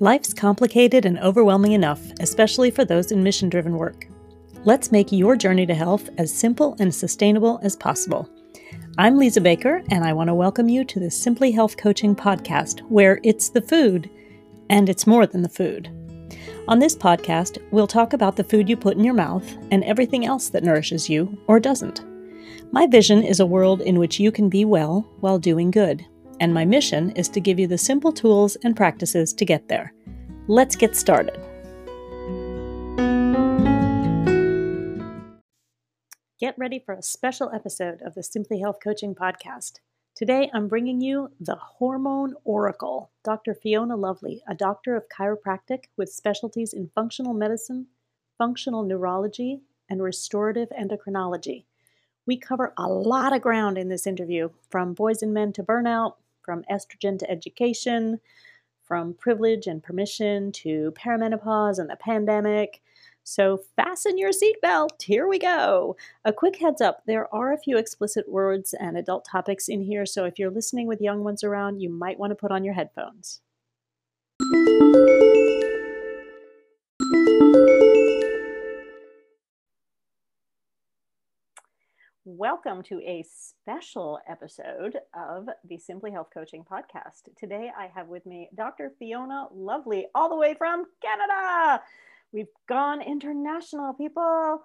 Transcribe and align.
Life's 0.00 0.34
complicated 0.34 1.06
and 1.06 1.20
overwhelming 1.20 1.70
enough, 1.70 2.00
especially 2.18 2.68
for 2.68 2.84
those 2.84 3.12
in 3.12 3.22
mission 3.22 3.48
driven 3.48 3.76
work. 3.76 4.08
Let's 4.64 4.90
make 4.90 5.12
your 5.12 5.36
journey 5.36 5.66
to 5.66 5.74
health 5.74 6.10
as 6.18 6.34
simple 6.34 6.74
and 6.80 6.92
sustainable 6.92 7.60
as 7.62 7.76
possible. 7.76 8.28
I'm 8.98 9.16
Liza 9.16 9.40
Baker, 9.40 9.84
and 9.90 10.02
I 10.02 10.12
want 10.12 10.28
to 10.28 10.34
welcome 10.34 10.68
you 10.68 10.82
to 10.82 10.98
the 10.98 11.12
Simply 11.12 11.52
Health 11.52 11.76
Coaching 11.76 12.16
podcast, 12.16 12.80
where 12.88 13.20
it's 13.22 13.50
the 13.50 13.62
food, 13.62 14.10
and 14.68 14.88
it's 14.88 15.06
more 15.06 15.26
than 15.26 15.42
the 15.42 15.48
food. 15.48 15.88
On 16.66 16.80
this 16.80 16.96
podcast, 16.96 17.58
we'll 17.70 17.86
talk 17.86 18.14
about 18.14 18.34
the 18.34 18.42
food 18.42 18.68
you 18.68 18.76
put 18.76 18.96
in 18.96 19.04
your 19.04 19.14
mouth 19.14 19.48
and 19.70 19.84
everything 19.84 20.26
else 20.26 20.48
that 20.48 20.64
nourishes 20.64 21.08
you 21.08 21.38
or 21.46 21.60
doesn't. 21.60 22.04
My 22.72 22.88
vision 22.88 23.22
is 23.22 23.38
a 23.38 23.46
world 23.46 23.80
in 23.80 24.00
which 24.00 24.18
you 24.18 24.32
can 24.32 24.48
be 24.48 24.64
well 24.64 25.08
while 25.20 25.38
doing 25.38 25.70
good 25.70 26.04
and 26.40 26.52
my 26.52 26.64
mission 26.64 27.10
is 27.10 27.28
to 27.30 27.40
give 27.40 27.58
you 27.58 27.66
the 27.66 27.78
simple 27.78 28.12
tools 28.12 28.56
and 28.64 28.76
practices 28.76 29.32
to 29.34 29.44
get 29.44 29.68
there. 29.68 29.92
Let's 30.48 30.76
get 30.76 30.96
started. 30.96 31.38
Get 36.38 36.58
ready 36.58 36.78
for 36.78 36.94
a 36.94 37.02
special 37.02 37.50
episode 37.54 38.02
of 38.02 38.14
the 38.14 38.22
Simply 38.22 38.60
Health 38.60 38.78
Coaching 38.82 39.14
Podcast. 39.14 39.80
Today, 40.14 40.50
I'm 40.52 40.68
bringing 40.68 41.00
you 41.00 41.30
the 41.40 41.56
Hormone 41.56 42.34
Oracle, 42.44 43.10
Dr. 43.24 43.54
Fiona 43.54 43.96
Lovely, 43.96 44.42
a 44.46 44.54
doctor 44.54 44.94
of 44.94 45.08
chiropractic 45.08 45.84
with 45.96 46.12
specialties 46.12 46.72
in 46.72 46.90
functional 46.94 47.34
medicine, 47.34 47.86
functional 48.36 48.84
neurology, 48.84 49.62
and 49.88 50.02
restorative 50.02 50.68
endocrinology. 50.70 51.64
We 52.26 52.36
cover 52.36 52.72
a 52.76 52.88
lot 52.88 53.34
of 53.34 53.42
ground 53.42 53.76
in 53.76 53.88
this 53.88 54.06
interview, 54.06 54.50
from 54.70 54.94
boys 54.94 55.22
and 55.22 55.34
men 55.34 55.52
to 55.54 55.62
burnout, 55.62 56.14
from 56.44 56.64
estrogen 56.70 57.18
to 57.18 57.30
education, 57.30 58.20
from 58.82 59.14
privilege 59.14 59.66
and 59.66 59.82
permission 59.82 60.52
to 60.52 60.92
perimenopause 60.92 61.78
and 61.78 61.88
the 61.88 61.96
pandemic. 61.96 62.82
So 63.24 63.58
fasten 63.76 64.18
your 64.18 64.30
seatbelt. 64.30 65.02
Here 65.02 65.26
we 65.26 65.38
go. 65.38 65.96
A 66.24 66.32
quick 66.32 66.56
heads 66.56 66.82
up 66.82 67.02
there 67.06 67.34
are 67.34 67.52
a 67.52 67.58
few 67.58 67.78
explicit 67.78 68.28
words 68.28 68.74
and 68.74 68.98
adult 68.98 69.24
topics 69.24 69.68
in 69.68 69.82
here, 69.82 70.04
so 70.04 70.26
if 70.26 70.38
you're 70.38 70.50
listening 70.50 70.86
with 70.86 71.00
young 71.00 71.24
ones 71.24 71.42
around, 71.42 71.80
you 71.80 71.88
might 71.88 72.18
want 72.18 72.32
to 72.32 72.36
put 72.36 72.52
on 72.52 72.64
your 72.64 72.74
headphones. 72.74 73.40
Welcome 82.26 82.82
to 82.84 83.02
a 83.02 83.22
special 83.28 84.18
episode 84.26 84.96
of 85.12 85.46
the 85.62 85.76
Simply 85.76 86.10
Health 86.10 86.28
Coaching 86.32 86.64
Podcast. 86.64 87.28
Today 87.36 87.70
I 87.78 87.90
have 87.94 88.08
with 88.08 88.24
me 88.24 88.48
Dr. 88.54 88.92
Fiona 88.98 89.48
Lovely, 89.52 90.06
all 90.14 90.30
the 90.30 90.36
way 90.36 90.54
from 90.54 90.86
Canada. 91.02 91.82
We've 92.32 92.48
gone 92.66 93.02
international, 93.02 93.92
people. 93.92 94.62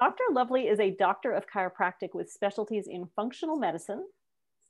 Dr. 0.00 0.24
Lovely 0.32 0.66
is 0.66 0.80
a 0.80 0.90
doctor 0.90 1.30
of 1.30 1.44
chiropractic 1.46 2.14
with 2.14 2.32
specialties 2.32 2.88
in 2.88 3.08
functional 3.14 3.54
medicine, 3.54 4.04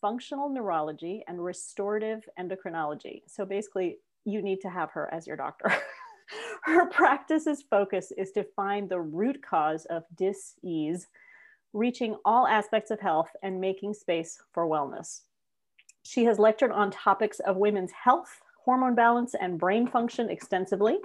functional 0.03 0.51
neurology, 0.51 1.25
and 1.29 1.43
restorative 1.43 2.29
endocrinology. 2.39 3.23
So 3.27 3.47
basically, 3.47 4.01
you 4.27 4.43
need 4.43 4.61
to 4.61 4.69
have 4.69 4.91
her 4.91 5.09
as 5.15 5.27
your 5.27 5.39
doctor. 5.39 5.73
her 6.65 6.91
practice's 6.91 7.63
focus 7.63 8.13
is 8.19 8.33
to 8.33 8.45
find 8.55 8.87
the 8.87 9.01
root 9.01 9.41
cause 9.41 9.87
of 9.87 10.03
dis-ease 10.15 11.09
reaching 11.73 12.17
all 12.25 12.47
aspects 12.47 12.91
of 12.91 13.01
health 13.01 13.29
and 13.43 13.61
making 13.61 13.95
space 13.95 14.41
for 14.53 14.67
wellness. 14.67 15.21
She 16.03 16.25
has 16.25 16.39
lectured 16.39 16.73
on 16.73 16.91
topics 16.91 17.41
of 17.41 17.57
women's 17.57 17.93
health, 17.93 18.41
hormone 18.65 18.95
balance, 18.95 19.35
and 19.35 19.59
brain 19.59 19.87
function 19.87 20.31
extensively. 20.31 20.99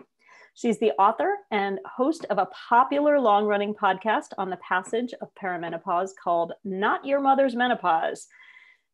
She's 0.55 0.77
the 0.77 0.91
author 0.99 1.37
and 1.51 1.79
host 1.85 2.25
of 2.29 2.37
a 2.37 2.47
popular 2.69 3.19
long 3.19 3.45
running 3.45 3.73
podcast 3.73 4.29
on 4.37 4.49
the 4.49 4.57
passage 4.57 5.13
of 5.21 5.33
perimenopause 5.35 6.11
called 6.21 6.53
Not 6.63 7.03
Your 7.03 7.19
Mother's 7.19 7.55
Menopause 7.55 8.27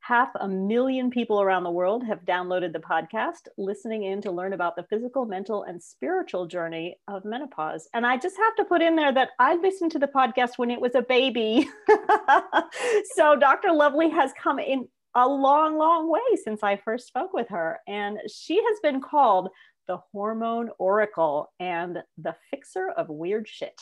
Half 0.02 0.30
a 0.40 0.48
million 0.48 1.10
people 1.12 1.42
around 1.42 1.64
the 1.64 1.72
world 1.72 2.04
have 2.06 2.26
downloaded 2.26 2.74
the 2.74 2.80
podcast, 2.80 3.48
listening 3.58 4.04
in 4.04 4.22
to 4.22 4.32
learn 4.32 4.54
about 4.54 4.76
the 4.76 4.84
physical, 4.84 5.26
mental, 5.26 5.64
and 5.64 5.82
spiritual 5.82 6.48
journey 6.48 6.98
of 7.08 7.26
menopause. 7.26 7.88
And 7.94 8.06
I 8.06 8.18
just 8.18 8.38
have 8.38 8.56
to 8.56 8.66
put 8.66 8.82
in 8.82 8.96
there 8.96 9.14
that 9.14 9.30
I 9.40 9.56
listened 9.56 9.92
to 9.92 10.00
the 10.00 10.08
podcast 10.08 10.58
when 10.58 10.72
it 10.72 10.82
was 10.82 10.96
a 10.96 11.02
baby. 11.02 11.70
so 13.16 13.36
Dr. 13.36 13.72
Lovely 13.72 14.10
has 14.10 14.32
come 14.42 14.58
in 14.58 14.88
a 15.16 15.28
long, 15.28 15.78
long 15.78 16.10
way 16.10 16.38
since 16.44 16.64
I 16.64 16.78
first 16.78 17.08
spoke 17.08 17.34
with 17.34 17.50
her. 17.50 17.80
And 17.88 18.20
she 18.32 18.56
has 18.56 18.80
been 18.82 19.02
called 19.02 19.50
the 19.88 19.98
hormone 20.12 20.70
oracle 20.78 21.52
and 21.60 21.98
the 22.18 22.36
fixer 22.52 22.90
of 22.92 23.10
weird 23.10 23.48
shit 23.48 23.80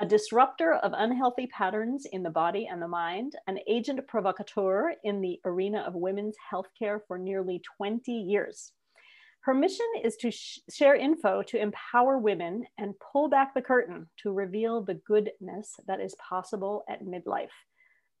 a 0.00 0.06
disruptor 0.06 0.74
of 0.74 0.92
unhealthy 0.94 1.46
patterns 1.46 2.06
in 2.06 2.22
the 2.22 2.30
body 2.30 2.68
and 2.70 2.80
the 2.80 2.88
mind, 2.88 3.34
an 3.46 3.58
agent 3.66 4.06
provocateur 4.06 4.94
in 5.04 5.20
the 5.20 5.40
arena 5.44 5.80
of 5.80 5.94
women's 5.94 6.36
healthcare 6.52 7.00
for 7.06 7.18
nearly 7.18 7.62
20 7.76 8.12
years. 8.12 8.72
Her 9.40 9.54
mission 9.54 9.86
is 10.02 10.16
to 10.16 10.30
sh- 10.30 10.58
share 10.70 10.94
info 10.94 11.42
to 11.42 11.60
empower 11.60 12.18
women 12.18 12.66
and 12.76 12.98
pull 12.98 13.28
back 13.28 13.54
the 13.54 13.62
curtain 13.62 14.08
to 14.22 14.32
reveal 14.32 14.82
the 14.82 15.00
goodness 15.06 15.74
that 15.86 16.00
is 16.00 16.14
possible 16.16 16.84
at 16.88 17.04
midlife. 17.04 17.48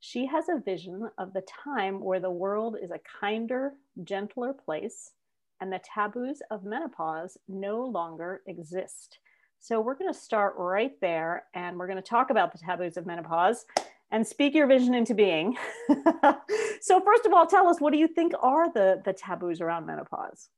She 0.00 0.26
has 0.26 0.48
a 0.48 0.60
vision 0.64 1.10
of 1.18 1.32
the 1.32 1.42
time 1.64 2.00
where 2.00 2.20
the 2.20 2.30
world 2.30 2.76
is 2.80 2.90
a 2.90 3.00
kinder, 3.20 3.74
gentler 4.04 4.52
place 4.52 5.12
and 5.60 5.72
the 5.72 5.80
taboos 5.80 6.40
of 6.50 6.64
menopause 6.64 7.36
no 7.48 7.84
longer 7.84 8.42
exist. 8.46 9.18
So 9.60 9.80
we're 9.80 9.96
going 9.96 10.12
to 10.12 10.18
start 10.18 10.54
right 10.56 10.92
there 11.00 11.44
and 11.54 11.78
we're 11.78 11.88
going 11.88 12.00
to 12.00 12.08
talk 12.08 12.30
about 12.30 12.52
the 12.52 12.58
taboos 12.58 12.96
of 12.96 13.06
menopause 13.06 13.64
and 14.10 14.26
speak 14.26 14.54
your 14.54 14.66
vision 14.66 14.94
into 14.94 15.14
being. 15.14 15.56
so 16.80 17.00
first 17.00 17.26
of 17.26 17.32
all, 17.32 17.46
tell 17.46 17.68
us 17.68 17.80
what 17.80 17.92
do 17.92 17.98
you 17.98 18.08
think 18.08 18.32
are 18.40 18.72
the 18.72 19.02
the 19.04 19.12
taboos 19.12 19.60
around 19.60 19.86
menopause? 19.86 20.48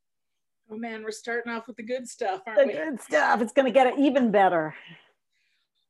Oh 0.71 0.77
man, 0.77 1.03
we're 1.03 1.11
starting 1.11 1.53
off 1.53 1.67
with 1.67 1.77
the 1.77 1.83
good 1.83 2.09
stuff, 2.09 2.43
aren't 2.47 2.61
the 2.61 2.67
we? 2.67 2.73
good 2.73 3.01
stuff. 3.01 3.41
It's 3.41 3.53
going 3.53 3.67
to 3.67 3.73
get 3.73 3.87
it 3.89 3.99
even 3.99 4.31
better. 4.31 4.75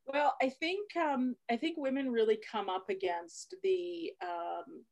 Well, 0.06 0.34
I 0.40 0.48
think 0.48 0.96
um, 0.96 1.36
I 1.50 1.56
think 1.56 1.76
women 1.76 2.10
really 2.10 2.38
come 2.50 2.68
up 2.68 2.88
against 2.88 3.54
the 3.62 4.10
um, 4.22 4.84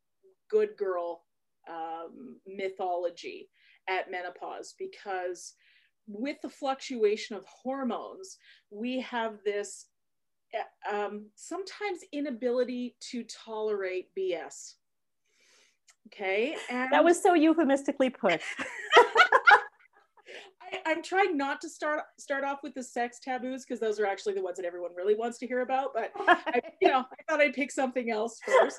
good 0.51 0.71
girl 0.77 1.23
um, 1.69 2.37
mythology 2.47 3.49
at 3.89 4.11
menopause 4.11 4.75
because 4.79 5.55
with 6.09 6.39
the 6.43 6.49
fluctuation 6.49 7.37
of 7.37 7.45
hormones, 7.47 8.39
we 8.71 9.01
have 9.01 9.35
this 9.45 9.87
eh, 10.55 10.63
um, 10.93 11.27
sometimes 11.37 12.01
inability 12.13 12.97
to 13.11 13.25
tolerate 13.25 14.09
BS. 14.19 14.75
Okay. 16.09 16.57
And 16.71 16.91
that 16.91 17.05
was 17.05 17.23
so 17.23 17.35
euphemistically 17.35 18.09
put. 18.09 18.41
I, 20.87 20.91
am 20.91 21.03
trying 21.03 21.37
not 21.37 21.61
to 21.61 21.69
start 21.69 22.03
start 22.19 22.45
off 22.45 22.61
with 22.63 22.75
the 22.75 22.83
sex 22.83 23.19
taboos 23.21 23.65
because 23.65 23.81
those 23.81 24.01
are 24.01 24.07
actually 24.07 24.35
the 24.35 24.43
ones 24.43 24.57
that 24.57 24.67
everyone 24.67 24.91
really 24.97 25.15
wants 25.15 25.39
to 25.39 25.47
hear 25.47 25.61
about. 25.61 25.91
But 25.95 26.11
I, 26.17 26.61
you 26.81 26.89
know, 26.89 27.01
I 27.01 27.23
thought 27.29 27.41
I'd 27.41 27.55
pick 27.55 27.71
something 27.71 28.11
else 28.11 28.39
first. 28.45 28.77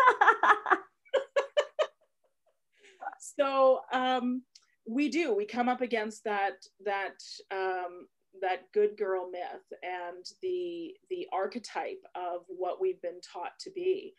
so 3.19 3.81
um, 3.93 4.43
we 4.89 5.07
do 5.07 5.33
we 5.35 5.45
come 5.45 5.69
up 5.69 5.81
against 5.81 6.23
that 6.23 6.55
that 6.83 7.21
um, 7.51 8.07
that 8.41 8.71
good 8.73 8.97
girl 8.97 9.29
myth 9.29 9.79
and 9.83 10.25
the 10.41 10.95
the 11.09 11.27
archetype 11.31 12.01
of 12.15 12.41
what 12.47 12.81
we've 12.81 13.01
been 13.01 13.21
taught 13.21 13.53
to 13.59 13.71
be. 13.71 14.15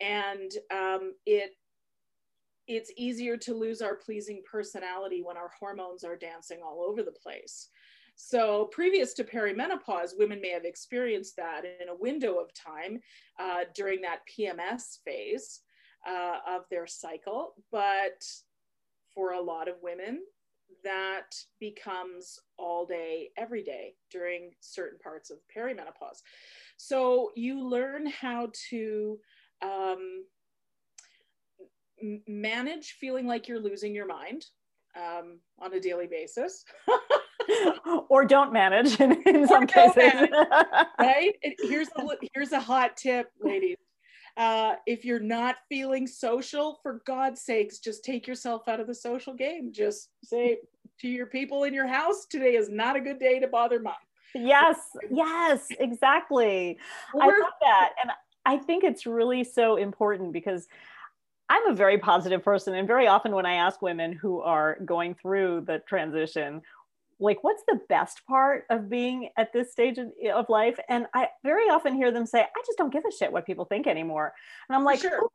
And 0.00 0.50
um, 0.72 1.12
it 1.26 1.50
it's 2.66 2.90
easier 2.96 3.36
to 3.36 3.54
lose 3.54 3.82
our 3.82 3.94
pleasing 3.94 4.42
personality 4.50 5.22
when 5.22 5.36
our 5.36 5.50
hormones 5.58 6.02
are 6.02 6.16
dancing 6.16 6.60
all 6.64 6.82
over 6.82 7.02
the 7.02 7.12
place. 7.12 7.68
So 8.16 8.70
previous 8.72 9.12
to 9.14 9.24
perimenopause 9.24 10.12
women 10.16 10.40
may 10.40 10.50
have 10.50 10.64
experienced 10.64 11.36
that 11.36 11.64
in 11.64 11.88
a 11.88 11.96
window 11.96 12.36
of 12.36 12.54
time 12.54 13.00
uh, 13.38 13.64
during 13.74 14.00
that 14.02 14.20
pms 14.30 14.98
phase 15.04 15.60
uh, 16.08 16.36
of 16.48 16.62
their 16.70 16.86
cycle 16.86 17.54
but 17.72 18.22
for 19.14 19.32
a 19.32 19.40
lot 19.40 19.68
of 19.68 19.76
women, 19.82 20.20
that 20.82 21.34
becomes 21.60 22.38
all 22.58 22.86
day, 22.86 23.30
every 23.36 23.62
day 23.62 23.94
during 24.10 24.50
certain 24.60 24.98
parts 24.98 25.30
of 25.30 25.38
perimenopause. 25.56 26.22
So 26.76 27.30
you 27.34 27.66
learn 27.66 28.06
how 28.06 28.50
to 28.70 29.18
um, 29.62 30.24
manage 32.26 32.96
feeling 33.00 33.26
like 33.26 33.48
you're 33.48 33.60
losing 33.60 33.94
your 33.94 34.06
mind 34.06 34.46
um, 34.96 35.38
on 35.60 35.72
a 35.72 35.80
daily 35.80 36.06
basis. 36.06 36.64
or 38.08 38.24
don't 38.24 38.52
manage 38.52 39.00
in, 39.00 39.22
in 39.22 39.46
some 39.46 39.66
cases. 39.66 39.96
Manage, 39.96 40.30
right? 40.98 41.34
here's 41.60 41.88
a 41.96 42.06
here's 42.32 42.52
a 42.52 42.60
hot 42.60 42.96
tip, 42.96 43.30
ladies. 43.42 43.76
Uh, 44.36 44.74
if 44.86 45.04
you're 45.04 45.20
not 45.20 45.56
feeling 45.68 46.06
social, 46.06 46.80
for 46.82 47.00
God's 47.06 47.40
sakes, 47.42 47.78
just 47.78 48.04
take 48.04 48.26
yourself 48.26 48.68
out 48.68 48.80
of 48.80 48.86
the 48.86 48.94
social 48.94 49.32
game. 49.34 49.72
Just 49.72 50.08
say, 50.22 50.58
to 51.00 51.08
your 51.08 51.26
people 51.26 51.64
in 51.64 51.74
your 51.74 51.86
house 51.86 52.26
today 52.26 52.54
is 52.54 52.68
not 52.68 52.96
a 52.96 53.00
good 53.00 53.18
day 53.18 53.38
to 53.40 53.48
bother 53.48 53.80
mom. 53.80 53.94
Yes 54.34 54.78
yes 55.10 55.66
exactly. 55.78 56.78
I 57.14 57.26
love 57.26 57.52
that. 57.60 57.90
And 58.02 58.10
i 58.46 58.56
think 58.56 58.84
it's 58.84 59.06
really 59.06 59.44
so 59.44 59.76
important 59.76 60.32
because 60.32 60.68
i'm 61.48 61.66
a 61.68 61.74
very 61.74 61.98
positive 61.98 62.42
person 62.42 62.74
and 62.74 62.86
very 62.86 63.06
often 63.06 63.32
when 63.32 63.46
i 63.46 63.54
ask 63.54 63.80
women 63.82 64.12
who 64.12 64.40
are 64.40 64.78
going 64.84 65.14
through 65.14 65.62
the 65.66 65.78
transition 65.88 66.60
like 67.24 67.42
what's 67.42 67.62
the 67.68 67.80
best 67.88 68.22
part 68.26 68.64
of 68.70 68.88
being 68.88 69.30
at 69.36 69.52
this 69.52 69.72
stage 69.72 69.98
of, 69.98 70.08
of, 70.34 70.46
life? 70.48 70.78
And 70.88 71.06
i 71.14 71.28
very 71.42 71.68
often 71.68 71.94
hear 71.94 72.12
them 72.12 72.26
say 72.26 72.40
i 72.40 72.62
just 72.66 72.78
don't 72.78 72.92
give 72.92 73.04
a 73.08 73.12
shit 73.12 73.32
what 73.32 73.46
people 73.46 73.64
think 73.64 73.86
anymore. 73.86 74.32
And 74.68 74.76
i'm 74.76 74.84
like 74.84 75.00
sure. 75.00 75.28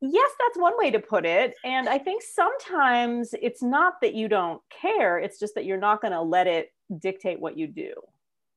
yes 0.00 0.30
that's 0.38 0.58
one 0.58 0.78
way 0.78 0.90
to 0.90 1.00
put 1.00 1.26
it. 1.26 1.54
And 1.64 1.88
i 1.88 1.98
think 1.98 2.22
sometimes 2.22 3.34
it's 3.40 3.62
not 3.62 3.94
that 4.02 4.14
you 4.14 4.28
don't 4.28 4.60
care 4.70 5.18
it's 5.18 5.38
just 5.38 5.54
that 5.54 5.64
you're 5.64 5.78
not 5.78 6.00
going 6.00 6.12
to 6.12 6.22
let 6.22 6.46
it 6.46 6.72
dictate 6.98 7.40
what 7.40 7.58
you 7.58 7.66
do. 7.66 7.92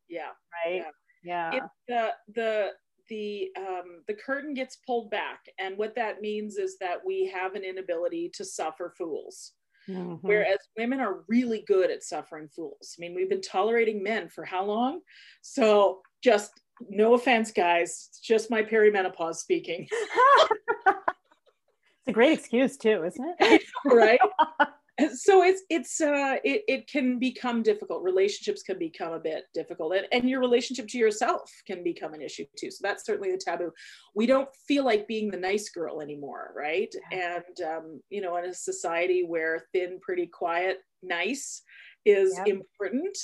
Yeah 0.08 0.30
right? 0.66 0.84
yeah, 1.24 1.52
yeah. 1.54 1.68
The 1.88 2.10
the 2.34 2.70
the 3.10 3.50
um, 3.58 4.04
the 4.08 4.14
curtain 4.14 4.54
gets 4.54 4.78
pulled 4.86 5.10
back 5.10 5.40
and 5.60 5.78
what 5.78 5.96
that 5.96 6.22
means 6.22 6.58
is 6.58 6.78
that 6.80 6.98
we 7.06 7.26
have 7.34 7.56
an 7.56 7.64
inability 7.64 8.30
to 8.34 8.44
suffer 8.44 8.94
fools 8.98 9.54
Mm-hmm. 9.90 10.28
Whereas 10.28 10.58
women 10.78 11.00
are 11.00 11.24
really 11.28 11.64
good 11.68 11.90
at 11.90 12.04
suffering 12.04 12.50
fools. 12.54 12.96
I 12.98 13.02
mean, 13.02 13.16
we've 13.16 13.30
been 13.30 13.42
tolerating 13.42 14.04
men 14.04 14.30
for 14.30 14.44
how 14.44 14.66
long? 14.66 15.02
So 15.42 16.02
just 16.24 16.52
no 16.90 17.14
offense, 17.14 17.52
guys, 17.52 18.08
it's 18.10 18.20
just 18.20 18.52
my 18.52 18.64
perimenopause 18.64 19.36
speaking. 19.36 19.88
it's 20.88 22.08
a 22.08 22.12
great 22.12 22.38
excuse 22.38 22.78
too, 22.78 23.04
isn't 23.04 23.36
it? 23.40 23.64
right. 23.86 24.20
so 25.14 25.44
it's 25.44 25.62
it's 25.70 26.02
uh 26.02 26.38
it, 26.44 26.64
it 26.68 26.88
can 26.88 27.20
become 27.20 27.62
difficult. 27.62 28.04
Relationships 28.04 28.64
can 28.64 28.80
become 28.80 29.14
a 29.14 29.20
bit 29.20 29.44
difficult 29.54 29.94
and, 29.96 30.08
and 30.12 30.30
your 30.30 30.40
relationship 30.40 30.88
to 30.88 30.98
yourself 30.98 31.52
can 31.66 31.84
become 31.84 32.14
an 32.14 32.22
issue 32.22 32.46
too. 32.58 32.72
So 32.72 32.80
that's 32.82 33.06
certainly 33.06 33.32
the 33.32 33.38
taboo. 33.38 33.72
We 34.16 34.26
don't 34.26 34.50
feel 34.68 34.84
like 34.86 35.08
being 35.08 35.30
the 35.30 35.38
nice 35.38 35.70
girl 35.70 36.02
anymore 36.02 36.52
right? 36.56 36.94
Yeah. 37.12 37.38
and 37.38 37.68
um, 37.68 38.02
you 38.10 38.22
know 38.22 38.38
in 38.38 38.46
a 38.46 38.54
society 38.54 39.24
where 39.24 39.68
thin 39.74 40.00
pretty 40.02 40.28
quiet 40.28 40.80
nice 41.04 41.62
is 42.06 42.40
important 42.46 43.18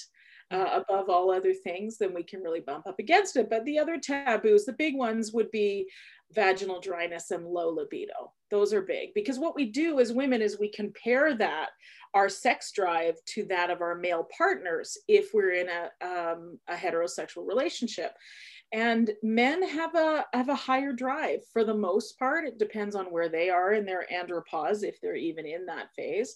uh, 0.51 0.81
above 0.87 1.09
all 1.09 1.31
other 1.31 1.53
things, 1.53 1.97
then 1.97 2.13
we 2.13 2.23
can 2.23 2.41
really 2.41 2.59
bump 2.59 2.85
up 2.85 2.99
against 2.99 3.35
it. 3.37 3.49
But 3.49 3.65
the 3.65 3.79
other 3.79 3.97
taboos, 3.97 4.65
the 4.65 4.73
big 4.73 4.95
ones 4.95 5.33
would 5.33 5.49
be 5.51 5.89
vaginal 6.33 6.79
dryness 6.79 7.31
and 7.31 7.45
low 7.45 7.69
libido. 7.69 8.33
Those 8.51 8.73
are 8.73 8.81
big 8.81 9.09
because 9.15 9.39
what 9.39 9.55
we 9.55 9.65
do 9.65 9.99
as 9.99 10.11
women 10.11 10.41
is 10.41 10.59
we 10.59 10.69
compare 10.69 11.35
that 11.35 11.69
our 12.13 12.29
sex 12.29 12.71
drive 12.71 13.15
to 13.25 13.43
that 13.45 13.69
of 13.69 13.81
our 13.81 13.95
male 13.95 14.27
partners 14.37 14.97
if 15.07 15.31
we're 15.33 15.53
in 15.53 15.67
a, 15.69 16.05
um, 16.05 16.59
a 16.67 16.75
heterosexual 16.75 17.47
relationship. 17.47 18.13
And 18.71 19.11
men 19.21 19.61
have 19.61 19.93
a 19.93 20.25
have 20.33 20.49
a 20.49 20.55
higher 20.55 20.93
drive 20.93 21.41
for 21.51 21.63
the 21.63 21.75
most 21.75 22.17
part. 22.17 22.47
It 22.47 22.57
depends 22.57 22.95
on 22.95 23.05
where 23.05 23.29
they 23.29 23.51
are 23.51 23.73
in 23.73 23.85
their 23.85 24.07
andropause, 24.11 24.83
if 24.83 24.99
they're 24.99 25.15
even 25.15 25.45
in 25.45 25.67
that 25.67 25.89
phase. 25.95 26.35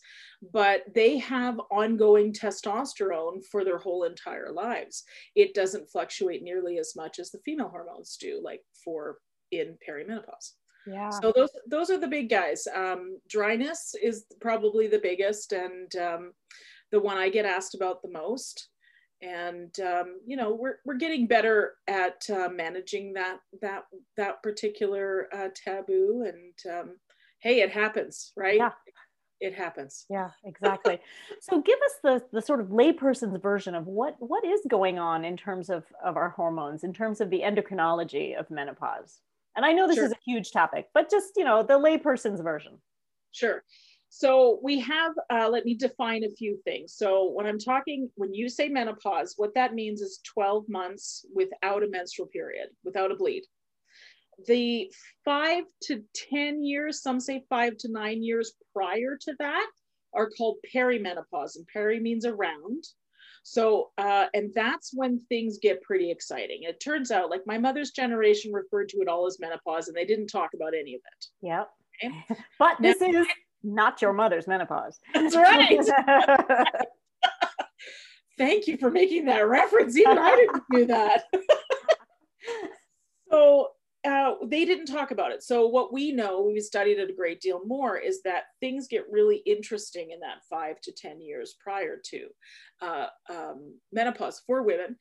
But 0.54 0.84
they 0.94 1.18
have 1.18 1.60
ongoing 1.72 2.34
testosterone 2.34 3.44
for 3.52 3.64
their 3.64 3.80
whole 3.80 4.04
entire 4.04 4.52
lives. 4.52 5.04
It 5.36 5.56
doesn't 5.56 5.90
fluctuate 5.90 6.44
nearly 6.44 6.78
as 6.78 6.94
much 6.96 7.18
as 7.18 7.32
the 7.32 7.40
female 7.44 7.70
hormones 7.70 8.18
do, 8.18 8.40
like 8.44 8.62
for 8.84 9.18
in 9.52 9.78
perimenopause. 9.88 10.54
Yeah. 10.88 11.10
So 11.10 11.34
those 11.36 11.50
those 11.70 11.90
are 11.90 12.00
the 12.00 12.08
big 12.08 12.30
guys. 12.30 12.68
Um, 12.74 13.20
dryness 13.30 13.94
is 14.02 14.26
probably 14.40 14.88
the 14.88 15.00
biggest 15.00 15.52
and 15.52 15.94
um, 15.98 16.32
the 16.92 17.00
one 17.00 17.18
I 17.18 17.30
get 17.30 17.46
asked 17.46 17.76
about 17.76 18.02
the 18.02 18.12
most. 18.12 18.70
And 19.22 19.78
um, 19.80 20.20
you 20.26 20.38
know 20.38 20.56
we're 20.56 20.78
we're 20.86 20.96
getting 20.96 21.28
better 21.28 21.74
at 21.88 22.24
uh, 22.30 22.50
managing 22.50 23.14
that 23.14 23.40
that 23.62 23.84
that 24.16 24.42
particular 24.44 25.28
uh, 25.34 25.50
taboo. 25.56 26.26
And 26.28 26.74
um, 26.74 26.98
hey, 27.40 27.62
it 27.62 27.72
happens, 27.72 28.32
right? 28.38 28.58
Yeah. 28.58 28.72
It 29.40 29.54
happens. 29.54 30.06
Yeah, 30.10 30.32
exactly. 30.46 31.00
so 31.42 31.62
give 31.62 31.78
us 31.86 31.94
the 32.04 32.24
the 32.32 32.42
sort 32.42 32.60
of 32.60 32.68
layperson's 32.68 33.40
version 33.40 33.76
of 33.76 33.86
what 33.86 34.16
what 34.20 34.44
is 34.44 34.62
going 34.68 34.98
on 34.98 35.26
in 35.26 35.38
terms 35.38 35.70
of 35.70 35.84
of 36.04 36.18
our 36.18 36.30
hormones, 36.30 36.84
in 36.84 36.94
terms 36.94 37.22
of 37.22 37.30
the 37.30 37.42
endocrinology 37.42 38.36
of 38.36 38.50
menopause. 38.50 39.20
And 39.58 39.66
I 39.66 39.74
know 39.74 39.88
this 39.88 39.96
sure. 39.96 40.06
is 40.06 40.12
a 40.12 40.18
huge 40.24 40.52
topic, 40.52 40.86
but 40.94 41.10
just, 41.10 41.34
you 41.36 41.44
know, 41.44 41.64
the 41.64 41.74
layperson's 41.74 42.42
version. 42.42 42.80
Sure. 43.32 43.64
So 44.10 44.60
we 44.64 44.80
have, 44.80 45.14
uh, 45.32 45.50
let 45.50 45.66
me 45.66 45.74
define 45.74 46.24
a 46.24 46.30
few 46.30 46.60
things. 46.64 46.94
So 46.96 47.32
when 47.32 47.48
I'm 47.48 47.60
talking, 47.60 48.10
when 48.16 48.34
you 48.34 48.50
say 48.50 48.70
menopause, 48.70 49.34
what 49.36 49.56
that 49.56 49.74
means 49.74 50.02
is 50.02 50.22
12 50.34 50.66
months 50.70 51.26
without 51.34 51.84
a 51.84 51.90
menstrual 51.90 52.28
period, 52.28 52.70
without 52.86 53.12
a 53.12 53.16
bleed. 53.16 53.44
The 54.46 54.92
five 55.26 55.64
to 55.84 56.04
10 56.30 56.64
years, 56.64 57.02
some 57.02 57.20
say 57.20 57.44
five 57.50 57.78
to 57.78 57.92
nine 57.92 58.22
years 58.22 58.54
prior 58.74 59.18
to 59.22 59.36
that, 59.40 59.68
are 60.14 60.30
called 60.30 60.58
perimenopause. 60.74 61.56
And 61.56 61.66
peri 61.74 62.00
means 62.00 62.26
around. 62.26 62.84
So, 63.50 63.92
uh, 63.98 64.26
and 64.34 64.52
that's 64.54 64.92
when 64.94 65.22
things 65.30 65.58
get 65.58 65.82
pretty 65.82 66.12
exciting. 66.12 66.64
It 66.64 66.82
turns 66.82 67.12
out, 67.12 67.30
like 67.30 67.44
my 67.48 67.58
mother's 67.58 67.92
generation 67.92 68.52
referred 68.52 68.90
to 68.90 68.98
it 68.98 69.08
all 69.08 69.26
as 69.26 69.40
menopause, 69.40 69.88
and 69.88 69.96
they 69.96 70.04
didn't 70.04 70.28
talk 70.28 70.50
about 70.54 70.74
any 70.78 70.96
of 70.96 71.02
it. 71.06 71.26
Yep. 71.42 71.70
Okay? 72.04 72.42
but 72.60 72.82
now, 72.82 72.92
this 72.92 73.02
is 73.02 73.26
not 73.64 74.02
your 74.02 74.12
mother's 74.12 74.48
menopause. 74.48 75.00
That's 75.14 75.34
right. 75.34 75.80
Thank 78.38 78.68
you 78.68 78.76
for 78.76 78.92
making 78.92 79.24
that 79.28 79.48
reference. 79.48 79.96
Even 79.96 80.18
I 80.18 80.36
didn't 80.36 80.64
do 80.70 80.86
that. 80.88 81.24
so 83.32 83.70
uh, 84.08 84.36
they 84.46 84.64
didn't 84.64 84.86
talk 84.86 85.12
about 85.12 85.32
it. 85.32 85.44
So 85.44 85.68
what 85.68 85.92
we 85.92 86.12
know, 86.12 86.50
we 86.54 86.62
studied 86.62 87.00
it 87.00 87.10
a 87.10 87.14
great 87.14 87.42
deal 87.42 87.62
more, 87.66 87.98
is 87.98 88.22
that 88.24 88.44
things 88.62 88.88
get 88.88 89.04
really 89.12 89.38
interesting 89.46 90.12
in 90.12 90.20
that 90.22 90.46
five 90.50 90.80
to 90.82 90.92
ten 90.92 91.20
years 91.20 91.56
prior 91.60 91.98
to 92.06 92.28
uh, 92.82 93.08
um, 93.30 93.76
menopause 93.92 94.42
for 94.48 94.64
women. 94.64 94.96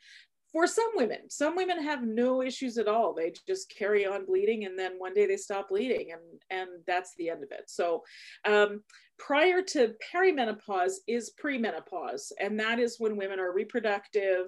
For 0.52 0.66
some 0.66 0.90
women, 0.94 1.28
some 1.28 1.54
women 1.54 1.82
have 1.82 2.02
no 2.02 2.42
issues 2.42 2.78
at 2.78 2.88
all. 2.88 3.12
They 3.12 3.32
just 3.46 3.70
carry 3.76 4.06
on 4.06 4.24
bleeding, 4.24 4.64
and 4.64 4.78
then 4.78 4.92
one 4.96 5.12
day 5.12 5.26
they 5.26 5.36
stop 5.36 5.68
bleeding, 5.68 6.12
and 6.12 6.22
and 6.50 6.68
that's 6.86 7.14
the 7.16 7.28
end 7.28 7.44
of 7.44 7.50
it. 7.50 7.64
So, 7.66 8.02
um, 8.44 8.82
prior 9.18 9.60
to 9.62 9.94
perimenopause 10.14 10.94
is 11.06 11.32
premenopause, 11.42 12.32
and 12.40 12.58
that 12.58 12.78
is 12.78 12.96
when 12.98 13.16
women 13.16 13.38
are 13.38 13.52
reproductive 13.52 14.46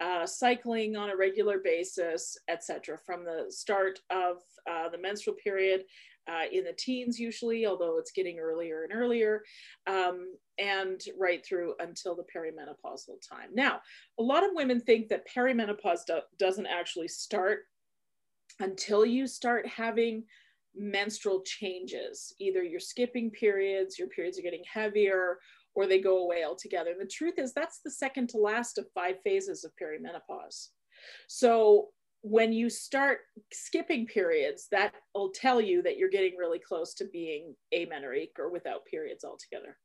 uh, 0.00 0.26
cycling 0.26 0.96
on 0.96 1.10
a 1.10 1.16
regular 1.16 1.58
basis, 1.58 2.36
etc. 2.48 2.98
From 3.04 3.24
the 3.24 3.46
start 3.48 4.00
of 4.10 4.38
uh, 4.70 4.88
the 4.88 4.98
menstrual 4.98 5.36
period 5.36 5.84
uh, 6.28 6.44
in 6.50 6.64
the 6.64 6.72
teens, 6.72 7.18
usually, 7.18 7.66
although 7.66 7.98
it's 7.98 8.12
getting 8.12 8.38
earlier 8.38 8.84
and 8.84 8.92
earlier, 8.92 9.42
um, 9.86 10.34
and 10.58 11.00
right 11.18 11.44
through 11.44 11.74
until 11.80 12.14
the 12.14 12.24
perimenopausal 12.34 13.16
time. 13.28 13.50
Now, 13.54 13.80
a 14.18 14.22
lot 14.22 14.44
of 14.44 14.50
women 14.54 14.80
think 14.80 15.08
that 15.08 15.28
perimenopause 15.28 16.06
do 16.06 16.20
doesn't 16.38 16.66
actually 16.66 17.08
start 17.08 17.60
until 18.60 19.04
you 19.04 19.26
start 19.26 19.66
having 19.66 20.24
menstrual 20.74 21.42
changes. 21.42 22.34
Either 22.40 22.62
you're 22.62 22.80
skipping 22.80 23.30
periods, 23.30 23.98
your 23.98 24.08
periods 24.08 24.38
are 24.38 24.42
getting 24.42 24.64
heavier, 24.72 25.38
or 25.74 25.86
they 25.86 26.00
go 26.00 26.18
away 26.18 26.44
altogether. 26.44 26.90
And 26.90 27.00
the 27.00 27.06
truth 27.06 27.34
is, 27.38 27.52
that's 27.52 27.80
the 27.84 27.90
second 27.90 28.28
to 28.30 28.38
last 28.38 28.78
of 28.78 28.86
five 28.94 29.16
phases 29.24 29.64
of 29.64 29.72
perimenopause. 29.80 30.68
So 31.26 31.88
when 32.22 32.52
you 32.52 32.70
start 32.70 33.18
skipping 33.52 34.06
periods, 34.06 34.68
that 34.70 34.94
will 35.14 35.30
tell 35.30 35.60
you 35.60 35.82
that 35.82 35.98
you're 35.98 36.08
getting 36.08 36.36
really 36.38 36.58
close 36.58 36.94
to 36.94 37.04
being 37.04 37.54
amenorrheic 37.72 38.38
or 38.38 38.50
without 38.50 38.86
periods 38.86 39.24
altogether. 39.24 39.76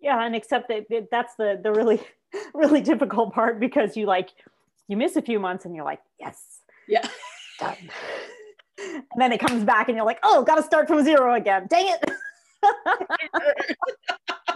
Yeah, 0.00 0.24
and 0.24 0.36
except 0.36 0.68
that 0.68 1.08
that's 1.10 1.34
the 1.36 1.58
the 1.62 1.72
really 1.72 2.00
really 2.54 2.80
difficult 2.80 3.32
part 3.32 3.58
because 3.58 3.96
you 3.96 4.06
like 4.06 4.30
you 4.86 4.96
miss 4.96 5.16
a 5.16 5.22
few 5.22 5.40
months 5.40 5.64
and 5.64 5.74
you're 5.74 5.84
like, 5.84 6.00
yes, 6.20 6.60
yeah, 6.86 7.08
done. 7.58 7.74
and 8.78 9.04
then 9.16 9.32
it 9.32 9.40
comes 9.40 9.64
back 9.64 9.88
and 9.88 9.96
you're 9.96 10.06
like, 10.06 10.20
oh, 10.22 10.44
got 10.44 10.56
to 10.56 10.62
start 10.62 10.88
from 10.88 11.02
zero 11.02 11.34
again. 11.34 11.66
Dang 11.68 11.88
it. 11.88 12.10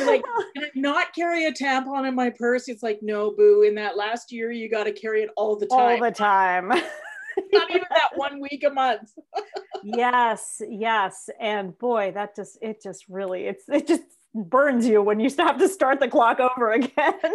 like, 0.00 0.22
can 0.54 0.64
I 0.64 0.70
not 0.74 1.14
carry 1.14 1.46
a 1.46 1.52
tampon 1.52 2.06
in 2.06 2.14
my 2.14 2.30
purse? 2.30 2.68
It's 2.68 2.82
like, 2.82 3.00
no, 3.02 3.30
boo. 3.30 3.62
In 3.62 3.74
that 3.76 3.96
last 3.96 4.32
year, 4.32 4.50
you 4.50 4.68
got 4.68 4.84
to 4.84 4.92
carry 4.92 5.22
it 5.22 5.30
all 5.36 5.56
the 5.56 5.66
time. 5.66 5.78
All 5.80 6.00
the 6.00 6.10
time. 6.10 6.68
not 7.52 7.70
even 7.70 7.84
that 7.90 8.10
one 8.16 8.40
week 8.40 8.64
a 8.64 8.70
month. 8.70 9.12
yes, 9.84 10.60
yes. 10.68 11.28
And 11.40 11.76
boy, 11.78 12.12
that 12.14 12.36
just, 12.36 12.58
it 12.62 12.82
just 12.82 13.04
really, 13.08 13.46
it's, 13.46 13.64
it 13.68 13.86
just 13.86 14.02
burns 14.34 14.86
you 14.86 15.02
when 15.02 15.20
you 15.20 15.30
have 15.38 15.58
to 15.58 15.68
start 15.68 16.00
the 16.00 16.08
clock 16.08 16.40
over 16.40 16.72
again. 16.72 16.92
well, 17.22 17.34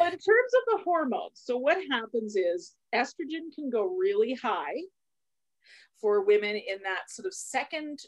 in 0.00 0.10
terms 0.10 0.20
of 0.20 0.62
the 0.66 0.80
hormones, 0.84 1.40
so 1.42 1.56
what 1.56 1.78
happens 1.90 2.36
is 2.36 2.74
estrogen 2.94 3.54
can 3.54 3.70
go 3.70 3.84
really 3.84 4.34
high 4.34 4.76
for 6.00 6.24
women 6.24 6.56
in 6.56 6.82
that 6.82 7.10
sort 7.10 7.26
of 7.26 7.34
second 7.34 8.00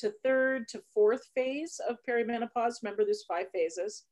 to 0.00 0.12
third 0.22 0.68
to 0.68 0.82
fourth 0.94 1.28
phase 1.34 1.80
of 1.88 1.96
perimenopause. 2.08 2.82
Remember, 2.82 3.04
there's 3.04 3.24
five 3.24 3.46
phases. 3.52 4.04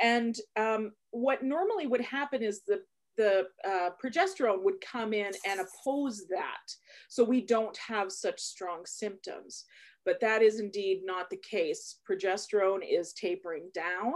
And 0.00 0.36
um, 0.56 0.92
what 1.10 1.42
normally 1.42 1.86
would 1.86 2.00
happen 2.00 2.42
is 2.42 2.62
the 2.66 2.82
the 3.16 3.46
uh, 3.68 3.90
progesterone 4.02 4.62
would 4.62 4.80
come 4.80 5.12
in 5.12 5.30
and 5.46 5.60
oppose 5.60 6.26
that. 6.30 6.64
So 7.08 7.22
we 7.22 7.42
don't 7.42 7.76
have 7.76 8.10
such 8.10 8.40
strong 8.40 8.86
symptoms. 8.86 9.64
But 10.06 10.20
that 10.20 10.40
is 10.40 10.58
indeed 10.58 11.02
not 11.04 11.28
the 11.28 11.36
case. 11.38 11.98
Progesterone 12.08 12.80
is 12.88 13.12
tapering 13.12 13.68
down. 13.74 14.14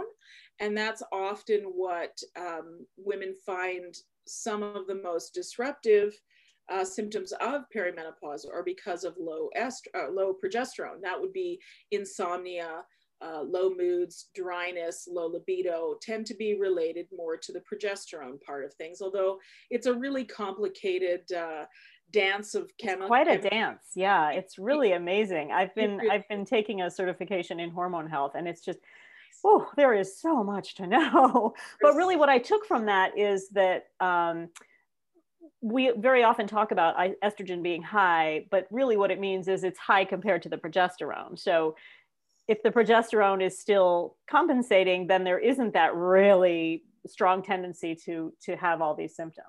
And 0.59 0.75
that's 0.75 1.03
often 1.11 1.63
what 1.75 2.17
um, 2.35 2.87
women 2.97 3.35
find 3.45 3.93
some 4.25 4.63
of 4.63 4.87
the 4.87 4.95
most 4.95 5.35
disruptive 5.35 6.19
uh, 6.71 6.83
symptoms 6.83 7.31
of 7.33 7.63
perimenopause 7.75 8.45
are 8.51 8.63
because 8.63 9.03
of 9.03 9.15
low, 9.19 9.49
est- 9.55 9.87
uh, 9.95 10.09
low 10.09 10.33
progesterone. 10.33 11.01
That 11.01 11.19
would 11.19 11.33
be 11.33 11.59
insomnia, 11.91 12.83
uh, 13.21 13.41
low 13.41 13.69
moods, 13.69 14.29
dryness, 14.35 15.07
low 15.09 15.27
libido 15.27 15.95
tend 16.01 16.25
to 16.27 16.33
be 16.35 16.55
related 16.59 17.07
more 17.15 17.37
to 17.37 17.53
the 17.53 17.61
progesterone 17.61 18.41
part 18.41 18.65
of 18.65 18.73
things, 18.73 19.01
although 19.01 19.39
it's 19.69 19.87
a 19.87 19.93
really 19.93 20.25
complicated 20.25 21.31
uh, 21.31 21.65
dance 22.11 22.55
of 22.55 22.69
chemical. 22.77 23.07
Quite 23.07 23.27
a 23.27 23.37
dance, 23.37 23.91
yeah. 23.95 24.31
It's 24.31 24.57
really 24.57 24.93
amazing. 24.93 25.51
I've 25.51 25.73
been 25.75 26.01
I've 26.11 26.27
been 26.27 26.45
taking 26.45 26.81
a 26.81 26.91
certification 26.91 27.59
in 27.59 27.69
hormone 27.69 28.09
health, 28.09 28.33
and 28.35 28.47
it's 28.47 28.61
just 28.61 28.79
oh, 29.43 29.69
there 29.77 29.93
is 29.93 30.19
so 30.19 30.43
much 30.43 30.75
to 30.75 30.87
know. 30.87 31.53
but 31.81 31.95
really, 31.95 32.15
what 32.15 32.29
I 32.29 32.37
took 32.37 32.65
from 32.65 32.85
that 32.87 33.17
is 33.17 33.49
that. 33.49 33.85
Um, 33.99 34.49
we 35.65 35.91
very 35.97 36.23
often 36.23 36.45
talk 36.45 36.71
about 36.71 36.95
estrogen 37.23 37.63
being 37.63 37.81
high, 37.81 38.45
but 38.51 38.67
really 38.69 38.97
what 38.97 39.09
it 39.09 39.19
means 39.19 39.47
is 39.47 39.63
it's 39.63 39.79
high 39.79 40.05
compared 40.05 40.43
to 40.43 40.49
the 40.49 40.57
progesterone. 40.57 41.39
So 41.39 41.75
if 42.47 42.61
the 42.61 42.69
progesterone 42.69 43.43
is 43.43 43.57
still 43.57 44.15
compensating, 44.29 45.07
then 45.07 45.23
there 45.23 45.39
isn't 45.39 45.73
that 45.73 45.95
really 45.95 46.83
strong 47.07 47.41
tendency 47.41 47.95
to 48.05 48.31
to 48.43 48.55
have 48.55 48.79
all 48.83 48.93
these 48.93 49.15
symptoms. 49.15 49.47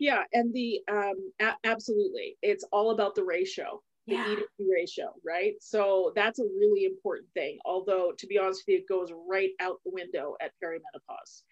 Yeah, 0.00 0.24
and 0.32 0.52
the 0.52 0.80
um, 0.90 1.32
a- 1.40 1.58
absolutely, 1.62 2.36
it's 2.42 2.64
all 2.72 2.90
about 2.90 3.14
the 3.14 3.22
ratio, 3.22 3.82
the 4.08 4.14
yeah. 4.14 4.32
eating 4.32 4.68
ratio, 4.68 5.14
right? 5.24 5.54
So 5.60 6.12
that's 6.16 6.40
a 6.40 6.44
really 6.58 6.86
important 6.86 7.28
thing. 7.34 7.58
Although, 7.64 8.10
to 8.18 8.26
be 8.26 8.36
honest 8.36 8.64
with 8.66 8.74
you, 8.74 8.78
it 8.80 8.88
goes 8.88 9.12
right 9.30 9.50
out 9.60 9.78
the 9.84 9.92
window 9.92 10.34
at 10.40 10.50
perimenopause, 10.60 11.42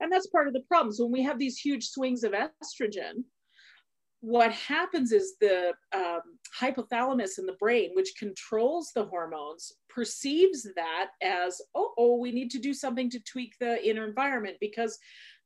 and 0.00 0.10
that's 0.10 0.26
part 0.28 0.48
of 0.48 0.54
the 0.54 0.62
problem. 0.68 0.92
So 0.92 1.04
when 1.04 1.12
we 1.12 1.22
have 1.22 1.38
these 1.38 1.58
huge 1.58 1.88
swings 1.88 2.24
of 2.24 2.32
estrogen, 2.32 3.24
what 4.20 4.52
happens 4.52 5.12
is 5.12 5.36
the 5.40 5.72
um, 5.94 6.20
hypothalamus 6.58 7.38
in 7.38 7.46
the 7.46 7.56
brain, 7.58 7.90
which 7.94 8.16
controls 8.18 8.90
the 8.94 9.04
hormones, 9.04 9.72
perceives 9.88 10.68
that 10.76 11.08
as, 11.22 11.60
oh, 11.74 11.94
oh, 11.96 12.16
we 12.16 12.30
need 12.30 12.50
to 12.50 12.58
do 12.58 12.74
something 12.74 13.08
to 13.10 13.20
tweak 13.20 13.54
the 13.58 13.88
inner 13.88 14.06
environment 14.06 14.56
because 14.60 14.98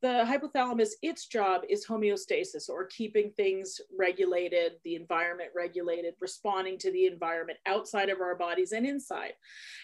the 0.04 0.22
hypothalamus, 0.28 0.90
its 1.00 1.26
job 1.26 1.62
is 1.66 1.86
homeostasis 1.86 2.68
or 2.68 2.84
keeping 2.84 3.30
things 3.30 3.80
regulated, 3.98 4.72
the 4.84 4.96
environment 4.96 5.48
regulated, 5.56 6.12
responding 6.20 6.76
to 6.76 6.92
the 6.92 7.06
environment 7.06 7.58
outside 7.64 8.10
of 8.10 8.20
our 8.20 8.34
bodies 8.34 8.72
and 8.72 8.84
inside. 8.84 9.32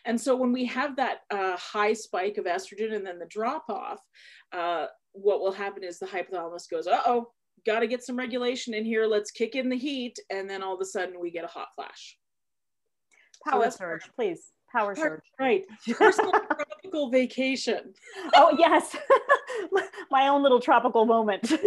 And 0.05 0.21
so 0.21 0.37
when 0.37 0.53
we 0.53 0.67
have 0.67 0.95
that 0.97 1.21
uh, 1.31 1.57
high 1.57 1.95
spike 1.95 2.37
of 2.37 2.45
estrogen 2.45 2.95
and 2.95 3.07
then 3.07 3.19
the 3.19 3.25
drop 3.25 3.65
off, 3.71 4.01
uh, 4.53 4.89
what 5.13 5.41
will 5.41 5.53
happen 5.53 5.83
is 5.83 5.99
the 5.99 6.05
hypothalamus 6.05 6.69
goes, 6.71 6.87
uh 6.87 7.01
oh, 7.07 7.29
got 7.65 7.81
to 7.81 7.87
get 7.87 8.05
some 8.05 8.17
regulation 8.17 8.75
in 8.75 8.85
here. 8.85 9.07
Let's 9.07 9.31
kick 9.31 9.55
in 9.55 9.71
the 9.71 9.79
heat. 9.79 10.19
And 10.29 10.51
then 10.51 10.63
all 10.63 10.75
of 10.75 10.83
a 10.83 10.85
sudden 10.85 11.19
we 11.19 11.31
get 11.31 11.45
a 11.45 11.49
hot 11.49 11.69
flash. 11.75 12.19
Power 13.49 13.71
so 13.71 13.79
surge, 13.79 14.11
please. 14.15 14.53
Power 14.71 14.95
surge. 14.95 15.23
Right. 15.39 15.65
Personal 15.97 16.33
tropical 16.91 17.11
vacation. 17.11 17.95
Oh, 18.35 18.57
yes. 18.59 18.97
My 20.11 20.29
own 20.29 20.43
little 20.43 20.61
tropical 20.61 21.07
moment. 21.07 21.53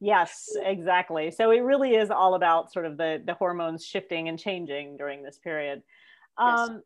yes, 0.00 0.48
exactly. 0.62 1.30
So 1.30 1.50
it 1.50 1.60
really 1.60 1.94
is 1.94 2.10
all 2.10 2.34
about 2.34 2.72
sort 2.72 2.86
of 2.86 2.96
the, 2.96 3.22
the 3.24 3.34
hormones 3.34 3.84
shifting 3.84 4.28
and 4.28 4.38
changing 4.38 4.96
during 4.96 5.22
this 5.22 5.38
period. 5.38 5.82
Um, 6.36 6.68
yes. 6.70 6.80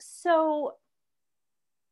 So 0.00 0.74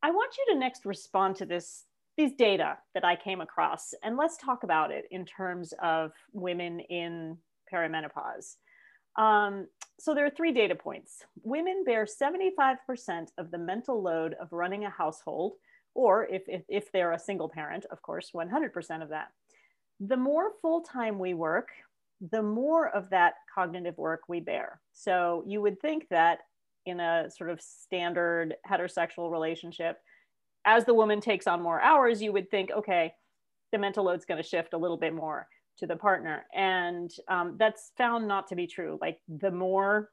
I 0.02 0.10
want 0.10 0.34
you 0.38 0.54
to 0.54 0.58
next 0.58 0.86
respond 0.86 1.36
to 1.36 1.46
this 1.46 1.84
these 2.16 2.32
data 2.32 2.76
that 2.94 3.04
I 3.04 3.14
came 3.14 3.40
across, 3.40 3.94
and 4.02 4.16
let's 4.16 4.36
talk 4.38 4.64
about 4.64 4.90
it 4.90 5.04
in 5.12 5.24
terms 5.24 5.72
of 5.80 6.10
women 6.32 6.80
in 6.80 7.38
perimenopause. 7.72 8.56
Um, 9.16 9.68
so 9.98 10.14
there 10.14 10.24
are 10.24 10.30
three 10.30 10.52
data 10.52 10.74
points. 10.74 11.24
Women 11.42 11.82
bear 11.84 12.06
75% 12.06 12.76
of 13.36 13.50
the 13.50 13.58
mental 13.58 14.00
load 14.00 14.34
of 14.40 14.52
running 14.52 14.84
a 14.84 14.90
household, 14.90 15.54
or 15.94 16.26
if, 16.26 16.42
if, 16.46 16.62
if 16.68 16.92
they're 16.92 17.12
a 17.12 17.18
single 17.18 17.48
parent, 17.48 17.84
of 17.90 18.00
course, 18.02 18.30
100% 18.34 19.02
of 19.02 19.08
that. 19.08 19.28
The 20.00 20.16
more 20.16 20.52
full 20.62 20.82
time 20.82 21.18
we 21.18 21.34
work, 21.34 21.70
the 22.30 22.42
more 22.42 22.88
of 22.88 23.10
that 23.10 23.34
cognitive 23.52 23.98
work 23.98 24.22
we 24.28 24.40
bear. 24.40 24.80
So 24.92 25.42
you 25.46 25.60
would 25.62 25.80
think 25.80 26.08
that 26.10 26.40
in 26.86 27.00
a 27.00 27.28
sort 27.30 27.50
of 27.50 27.60
standard 27.60 28.54
heterosexual 28.68 29.30
relationship, 29.30 29.98
as 30.64 30.84
the 30.84 30.94
woman 30.94 31.20
takes 31.20 31.46
on 31.46 31.62
more 31.62 31.80
hours, 31.80 32.22
you 32.22 32.32
would 32.32 32.50
think, 32.50 32.70
okay, 32.70 33.14
the 33.72 33.78
mental 33.78 34.04
load's 34.04 34.24
going 34.24 34.42
to 34.42 34.48
shift 34.48 34.74
a 34.74 34.78
little 34.78 34.96
bit 34.96 35.12
more 35.12 35.48
to 35.78 35.86
the 35.86 35.96
partner. 35.96 36.44
And 36.54 37.10
um, 37.28 37.56
that's 37.58 37.92
found 37.96 38.28
not 38.28 38.48
to 38.48 38.56
be 38.56 38.66
true. 38.66 38.98
Like 39.00 39.18
the 39.28 39.50
more, 39.50 40.10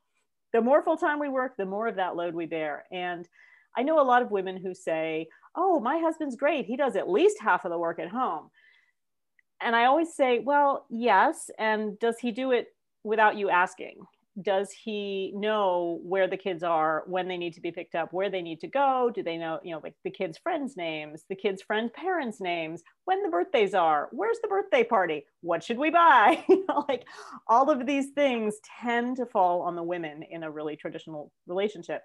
the 0.53 0.61
more 0.61 0.83
full 0.83 0.97
time 0.97 1.19
we 1.19 1.29
work, 1.29 1.55
the 1.57 1.65
more 1.65 1.87
of 1.87 1.95
that 1.95 2.15
load 2.15 2.33
we 2.33 2.45
bear. 2.45 2.85
And 2.91 3.27
I 3.77 3.83
know 3.83 3.99
a 3.99 4.03
lot 4.03 4.21
of 4.21 4.31
women 4.31 4.57
who 4.57 4.73
say, 4.73 5.27
oh, 5.55 5.79
my 5.79 5.99
husband's 5.99 6.35
great. 6.35 6.65
He 6.65 6.77
does 6.77 6.95
at 6.95 7.09
least 7.09 7.37
half 7.41 7.65
of 7.65 7.71
the 7.71 7.77
work 7.77 7.99
at 7.99 8.09
home. 8.09 8.49
And 9.61 9.75
I 9.75 9.85
always 9.85 10.13
say, 10.13 10.39
well, 10.39 10.85
yes. 10.89 11.49
And 11.57 11.97
does 11.99 12.17
he 12.19 12.31
do 12.31 12.51
it 12.51 12.67
without 13.03 13.37
you 13.37 13.49
asking? 13.49 13.97
Does 14.41 14.69
he 14.71 15.31
know 15.33 15.99
where 16.03 16.27
the 16.27 16.37
kids 16.37 16.61
are 16.61 17.03
when 17.07 17.27
they 17.27 17.37
need 17.37 17.53
to 17.53 17.61
be 17.61 17.71
picked 17.71 17.95
up 17.95 18.11
where 18.11 18.29
they 18.29 18.41
need 18.41 18.59
to 18.59 18.67
go? 18.67 19.09
Do 19.13 19.23
they 19.23 19.37
know 19.37 19.59
you 19.63 19.73
know 19.73 19.79
like 19.81 19.95
the 20.03 20.11
kids 20.11 20.37
friends 20.37 20.75
names 20.75 21.23
the 21.29 21.35
kids 21.35 21.61
friend 21.61 21.91
parents 21.93 22.41
names 22.41 22.83
when 23.05 23.23
the 23.23 23.29
birthdays 23.29 23.73
are 23.73 24.09
where's 24.11 24.39
the 24.41 24.47
birthday 24.47 24.83
party 24.83 25.25
what 25.41 25.63
should 25.63 25.77
we 25.77 25.89
buy? 25.89 26.43
You 26.49 26.65
know 26.67 26.85
like 26.87 27.05
all 27.47 27.69
of 27.69 27.85
these 27.85 28.11
things 28.11 28.55
tend 28.81 29.17
to 29.17 29.25
fall 29.25 29.61
on 29.61 29.75
the 29.75 29.83
women 29.83 30.23
in 30.23 30.43
a 30.43 30.51
really 30.51 30.75
traditional 30.75 31.31
relationship. 31.47 32.01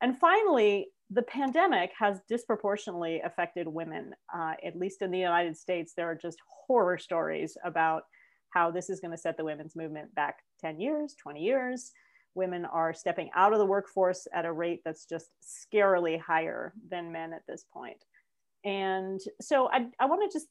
And 0.00 0.18
finally 0.18 0.88
the 1.10 1.22
pandemic 1.22 1.90
has 1.98 2.20
disproportionately 2.28 3.20
affected 3.24 3.68
women. 3.68 4.12
Uh, 4.34 4.54
at 4.64 4.76
least 4.76 5.02
in 5.02 5.10
the 5.10 5.18
united 5.18 5.56
states 5.56 5.92
there 5.96 6.10
are 6.10 6.14
just 6.14 6.38
horror 6.66 6.98
stories 6.98 7.56
about 7.64 8.04
how 8.54 8.70
this 8.70 8.88
is 8.88 9.00
going 9.00 9.10
to 9.10 9.18
set 9.18 9.36
the 9.36 9.44
women's 9.44 9.74
movement 9.74 10.14
back 10.14 10.38
10 10.60 10.80
years, 10.80 11.14
20 11.20 11.40
years. 11.40 11.90
Women 12.34 12.64
are 12.64 12.94
stepping 12.94 13.30
out 13.34 13.52
of 13.52 13.58
the 13.58 13.66
workforce 13.66 14.26
at 14.32 14.44
a 14.44 14.52
rate 14.52 14.82
that's 14.84 15.04
just 15.04 15.26
scarily 15.42 16.20
higher 16.20 16.72
than 16.88 17.12
men 17.12 17.32
at 17.32 17.42
this 17.46 17.64
point. 17.72 17.98
And 18.64 19.20
so 19.40 19.68
I, 19.70 19.88
I 20.00 20.06
want 20.06 20.30
to 20.30 20.36
just 20.36 20.48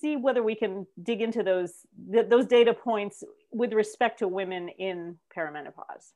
see 0.00 0.16
whether 0.16 0.42
we 0.42 0.54
can 0.54 0.86
dig 1.02 1.22
into 1.22 1.42
those, 1.42 1.72
th- 2.12 2.28
those 2.28 2.46
data 2.46 2.74
points 2.74 3.24
with 3.50 3.72
respect 3.72 4.18
to 4.18 4.28
women 4.28 4.68
in 4.68 5.16
perimenopause. 5.36 6.12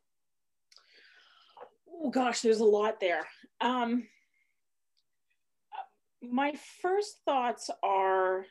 Oh 2.04 2.10
gosh, 2.10 2.40
there's 2.40 2.60
a 2.60 2.64
lot 2.64 3.00
there. 3.00 3.26
Um, 3.60 4.04
my 6.22 6.54
first 6.80 7.16
thoughts 7.24 7.70
are 7.82 8.44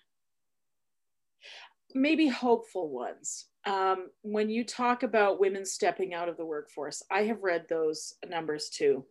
maybe 1.96 2.28
hopeful 2.28 2.90
ones. 2.90 3.48
Um, 3.66 4.10
when 4.24 4.50
you 4.50 4.64
talk 4.64 5.04
about 5.04 5.40
women 5.40 5.66
stepping 5.66 6.14
out 6.14 6.30
of 6.30 6.38
the 6.38 6.46
workforce, 6.46 7.04
I 7.12 7.24
have 7.24 7.44
read 7.44 7.66
those 7.70 8.16
numbers 8.28 8.70
too. 8.70 9.06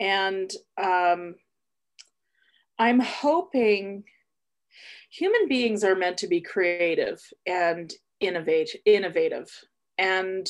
And 0.00 0.50
um, 0.82 1.34
I'm 2.78 3.00
hoping 3.00 4.04
human 5.10 5.48
beings 5.48 5.84
are 5.84 5.96
meant 5.96 6.18
to 6.18 6.28
be 6.28 6.40
creative 6.40 7.20
and 7.46 7.92
innovate, 8.20 8.76
innovative. 8.84 9.48
And 9.96 10.46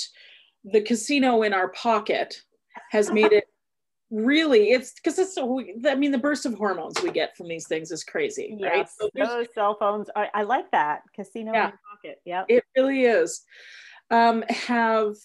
the 0.64 0.82
casino 0.82 1.42
in 1.42 1.54
our 1.54 1.68
pocket 1.68 2.42
has 2.90 3.10
made 3.10 3.32
it 3.32 3.47
really 4.10 4.70
it's 4.70 4.92
because 4.92 5.18
it's 5.18 5.34
so 5.34 5.60
i 5.86 5.94
mean 5.94 6.10
the 6.10 6.18
burst 6.18 6.46
of 6.46 6.54
hormones 6.54 6.94
we 7.02 7.10
get 7.10 7.36
from 7.36 7.46
these 7.46 7.66
things 7.66 7.90
is 7.90 8.02
crazy 8.04 8.56
yes, 8.58 8.72
right 8.72 8.88
so 8.88 9.10
those 9.14 9.46
cell 9.54 9.76
phones 9.78 10.08
I, 10.16 10.28
I, 10.32 10.42
like 10.44 10.70
that 10.70 11.02
casino 11.14 11.52
yeah, 11.52 11.64
in 11.64 11.70
your 11.70 11.80
pocket 11.92 12.20
yeah 12.24 12.44
it 12.48 12.64
really 12.76 13.04
is. 13.04 13.42
Um, 14.10 14.42
have 14.48 15.16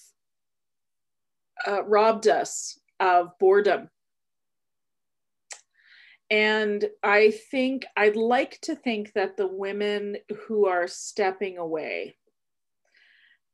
uh, 1.65 1.83
robbed 1.85 2.27
us 2.27 2.77
of 2.99 3.29
boredom. 3.39 3.89
And 6.29 6.85
i 7.03 7.31
think 7.51 7.85
i'd 7.95 8.17
like 8.17 8.59
to 8.63 8.75
think 8.75 9.13
that 9.13 9.37
the 9.37 9.47
women 9.47 10.17
who 10.47 10.65
are 10.65 10.87
stepping 10.87 11.57
away 11.57 12.17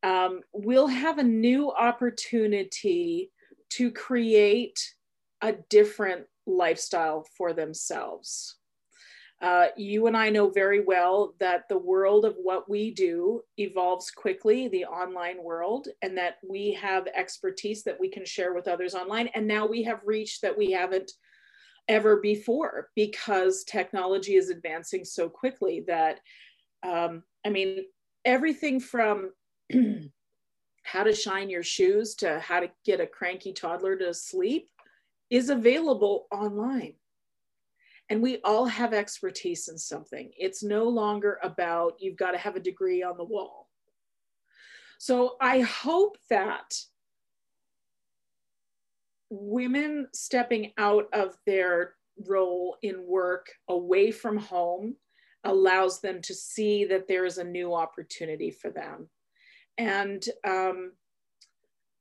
um, 0.01 0.41
will 0.53 0.87
have 0.87 1.17
a 1.17 1.23
new 1.23 1.71
opportunity 1.71 3.31
to 3.71 3.91
create 3.91 4.79
a 5.41 5.53
different 5.69 6.25
lifestyle 6.45 7.25
for 7.37 7.53
themselves. 7.53 8.55
Uh, 9.41 9.67
you 9.77 10.07
and 10.07 10.17
I 10.17 10.29
know 10.29 10.49
very 10.49 10.81
well 10.81 11.33
that 11.39 11.63
the 11.69 11.77
world 11.77 12.25
of 12.25 12.35
what 12.41 12.69
we 12.69 12.91
do 12.91 13.41
evolves 13.57 14.11
quickly, 14.11 14.67
the 14.67 14.83
online 14.83 15.41
world, 15.41 15.87
and 16.01 16.17
that 16.17 16.39
we 16.47 16.73
have 16.73 17.07
expertise 17.15 17.83
that 17.83 17.97
we 17.97 18.09
can 18.09 18.25
share 18.25 18.53
with 18.53 18.67
others 18.67 18.95
online. 18.95 19.27
And 19.27 19.47
now 19.47 19.65
we 19.65 19.83
have 19.83 20.01
reached 20.03 20.41
that 20.41 20.57
we 20.57 20.71
haven't 20.71 21.13
ever 21.87 22.17
before 22.17 22.89
because 22.95 23.63
technology 23.63 24.35
is 24.35 24.49
advancing 24.49 25.05
so 25.05 25.29
quickly 25.29 25.85
that, 25.87 26.19
um, 26.83 27.23
I 27.45 27.49
mean, 27.49 27.85
everything 28.25 28.81
from 28.81 29.31
how 30.83 31.03
to 31.03 31.13
shine 31.13 31.49
your 31.49 31.63
shoes 31.63 32.13
to 32.15 32.39
how 32.39 32.59
to 32.59 32.69
get 32.85 32.99
a 32.99 33.07
cranky 33.07 33.53
toddler 33.53 33.95
to 33.95 34.13
sleep 34.13 34.67
is 35.29 35.49
available 35.49 36.27
online. 36.31 36.93
And 38.09 38.21
we 38.21 38.39
all 38.43 38.65
have 38.65 38.93
expertise 38.93 39.67
in 39.67 39.77
something. 39.77 40.31
It's 40.35 40.63
no 40.63 40.85
longer 40.85 41.39
about 41.43 41.93
you've 41.99 42.17
got 42.17 42.31
to 42.31 42.39
have 42.39 42.55
a 42.55 42.59
degree 42.59 43.03
on 43.03 43.17
the 43.17 43.23
wall. 43.23 43.69
So 44.97 45.35
I 45.39 45.61
hope 45.61 46.17
that 46.29 46.73
women 49.29 50.07
stepping 50.13 50.73
out 50.77 51.05
of 51.13 51.37
their 51.45 51.93
role 52.27 52.77
in 52.81 53.05
work 53.05 53.51
away 53.69 54.11
from 54.11 54.37
home 54.37 54.95
allows 55.43 56.01
them 56.01 56.21
to 56.23 56.33
see 56.33 56.83
that 56.85 57.07
there 57.07 57.25
is 57.25 57.37
a 57.37 57.43
new 57.43 57.73
opportunity 57.73 58.51
for 58.51 58.71
them. 58.71 59.07
And, 59.77 60.25
um, 60.45 60.93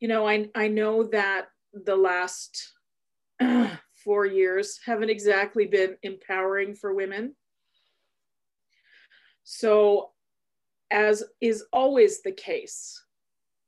you 0.01 0.09
know, 0.09 0.27
I, 0.27 0.49
I 0.55 0.69
know 0.69 1.05
that 1.05 1.49
the 1.73 1.97
last 1.97 2.73
four 4.05 4.27
years 4.27 4.79
haven't 4.85 5.11
exactly 5.11 5.67
been 5.67 5.97
empowering 6.03 6.75
for 6.75 6.95
women. 6.95 7.35
So, 9.45 10.11
as 10.91 11.25
is 11.41 11.65
always 11.73 12.23
the 12.23 12.33
case, 12.33 13.03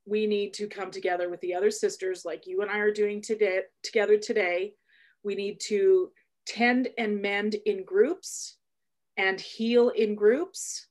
we 0.05 0.25
need 0.25 0.53
to 0.55 0.67
come 0.67 0.91
together 0.91 1.29
with 1.29 1.41
the 1.41 1.53
other 1.53 1.71
sisters 1.71 2.25
like 2.25 2.47
you 2.47 2.61
and 2.61 2.71
I 2.71 2.79
are 2.79 2.91
doing 2.91 3.21
today 3.21 3.61
together 3.83 4.17
today. 4.17 4.73
We 5.23 5.35
need 5.35 5.59
to 5.67 6.11
tend 6.45 6.89
and 6.97 7.21
mend 7.21 7.55
in 7.65 7.83
groups 7.85 8.57
and 9.17 9.39
heal 9.39 9.89
in 9.89 10.15
groups 10.15 10.87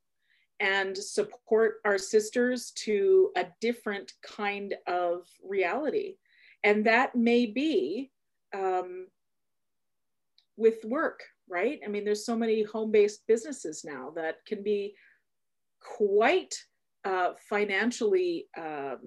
and 0.60 0.96
support 0.96 1.76
our 1.84 1.98
sisters 1.98 2.70
to 2.76 3.30
a 3.36 3.46
different 3.60 4.12
kind 4.22 4.74
of 4.86 5.26
reality. 5.42 6.16
And 6.62 6.84
that 6.86 7.16
may 7.16 7.46
be 7.46 8.12
um, 8.54 9.06
with 10.56 10.84
work, 10.84 11.22
right? 11.48 11.80
I 11.84 11.88
mean, 11.88 12.04
there's 12.04 12.26
so 12.26 12.36
many 12.36 12.62
home 12.62 12.90
based 12.90 13.26
businesses 13.26 13.84
now 13.84 14.12
that 14.16 14.36
can 14.46 14.62
be 14.62 14.94
quite 15.80 16.54
uh, 17.04 17.32
financially 17.48 18.46
um, 18.58 18.98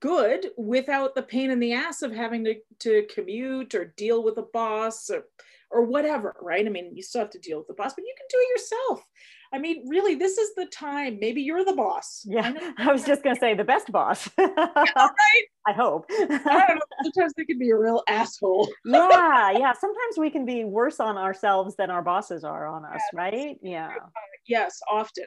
good 0.00 0.50
without 0.58 1.14
the 1.14 1.22
pain 1.22 1.50
in 1.50 1.58
the 1.58 1.72
ass 1.72 2.02
of 2.02 2.12
having 2.12 2.44
to, 2.44 2.54
to 2.80 3.06
commute 3.12 3.74
or 3.74 3.86
deal 3.96 4.22
with 4.22 4.36
a 4.38 4.46
boss 4.52 5.10
or, 5.10 5.24
or 5.70 5.84
whatever, 5.84 6.34
right? 6.40 6.66
I 6.66 6.68
mean, 6.68 6.92
you 6.94 7.02
still 7.02 7.20
have 7.20 7.30
to 7.30 7.38
deal 7.38 7.58
with 7.58 7.66
the 7.66 7.74
boss, 7.74 7.92
but 7.94 8.04
you 8.04 8.14
can 8.16 8.26
do 8.30 8.38
it 8.40 8.60
yourself. 8.60 9.04
I 9.52 9.58
mean, 9.58 9.84
really, 9.88 10.14
this 10.14 10.36
is 10.36 10.54
the 10.54 10.66
time. 10.66 11.18
Maybe 11.20 11.42
you're 11.42 11.64
the 11.64 11.74
boss. 11.74 12.22
Yeah, 12.26 12.52
I, 12.56 12.72
I 12.88 12.92
was 12.92 13.04
just 13.04 13.22
going 13.22 13.34
to 13.34 13.40
say 13.40 13.54
the 13.54 13.64
best 13.64 13.90
boss. 13.90 14.28
yeah, 14.38 14.46
right? 14.56 15.44
I 15.66 15.72
hope. 15.72 16.06
I 16.10 16.26
don't 16.26 16.40
know. 16.42 16.80
Sometimes 17.02 17.32
they 17.36 17.44
can 17.44 17.58
be 17.58 17.70
a 17.70 17.76
real 17.76 18.02
asshole. 18.08 18.68
yeah, 18.84 19.52
yeah. 19.52 19.72
Sometimes 19.72 20.18
we 20.18 20.30
can 20.30 20.44
be 20.44 20.64
worse 20.64 21.00
on 21.00 21.16
ourselves 21.16 21.76
than 21.76 21.90
our 21.90 22.02
bosses 22.02 22.44
are 22.44 22.66
on 22.66 22.84
us, 22.84 22.92
yes. 22.94 23.02
right? 23.14 23.56
Yeah. 23.62 23.88
Uh, 23.88 24.08
yes, 24.46 24.80
often. 24.90 25.24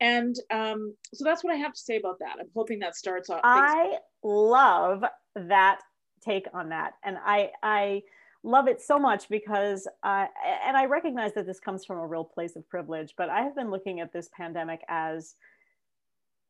And 0.00 0.36
um, 0.50 0.94
so 1.14 1.24
that's 1.24 1.44
what 1.44 1.52
I 1.52 1.56
have 1.56 1.72
to 1.72 1.80
say 1.80 1.96
about 1.96 2.18
that. 2.20 2.36
I'm 2.40 2.50
hoping 2.54 2.80
that 2.80 2.96
starts 2.96 3.30
off. 3.30 3.40
I 3.44 3.98
love 4.22 5.04
that 5.34 5.80
take 6.24 6.46
on 6.52 6.70
that, 6.70 6.94
and 7.04 7.16
I 7.24 7.50
I 7.62 8.02
love 8.42 8.68
it 8.68 8.80
so 8.80 8.98
much 8.98 9.28
because 9.28 9.86
uh, 10.02 10.26
and 10.66 10.76
I 10.76 10.86
recognize 10.86 11.34
that 11.34 11.46
this 11.46 11.60
comes 11.60 11.84
from 11.84 11.98
a 11.98 12.06
real 12.06 12.24
place 12.24 12.56
of 12.56 12.68
privilege, 12.68 13.14
but 13.16 13.28
I 13.28 13.42
have 13.42 13.54
been 13.54 13.70
looking 13.70 14.00
at 14.00 14.12
this 14.12 14.28
pandemic 14.36 14.80
as 14.88 15.34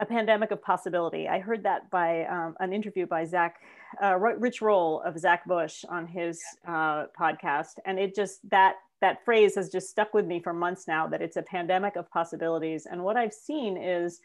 a 0.00 0.06
pandemic 0.06 0.50
of 0.50 0.62
possibility. 0.62 1.28
I 1.28 1.40
heard 1.40 1.62
that 1.64 1.90
by 1.90 2.24
um, 2.24 2.56
an 2.60 2.72
interview 2.72 3.06
by 3.06 3.26
Zach, 3.26 3.60
uh, 4.02 4.16
Rich 4.16 4.62
Roll 4.62 5.02
of 5.02 5.18
Zach 5.18 5.44
Bush 5.46 5.84
on 5.88 6.06
his 6.06 6.40
uh, 6.66 7.06
podcast, 7.18 7.74
and 7.84 7.98
it 7.98 8.14
just 8.14 8.48
that 8.50 8.76
that 9.00 9.24
phrase 9.24 9.54
has 9.54 9.70
just 9.70 9.88
stuck 9.88 10.12
with 10.12 10.26
me 10.26 10.40
for 10.40 10.52
months 10.52 10.86
now 10.86 11.06
that 11.06 11.22
it's 11.22 11.36
a 11.36 11.42
pandemic 11.42 11.96
of 11.96 12.10
possibilities. 12.10 12.86
And 12.86 13.02
what 13.02 13.16
I've 13.16 13.32
seen 13.32 13.76
is, 13.78 14.20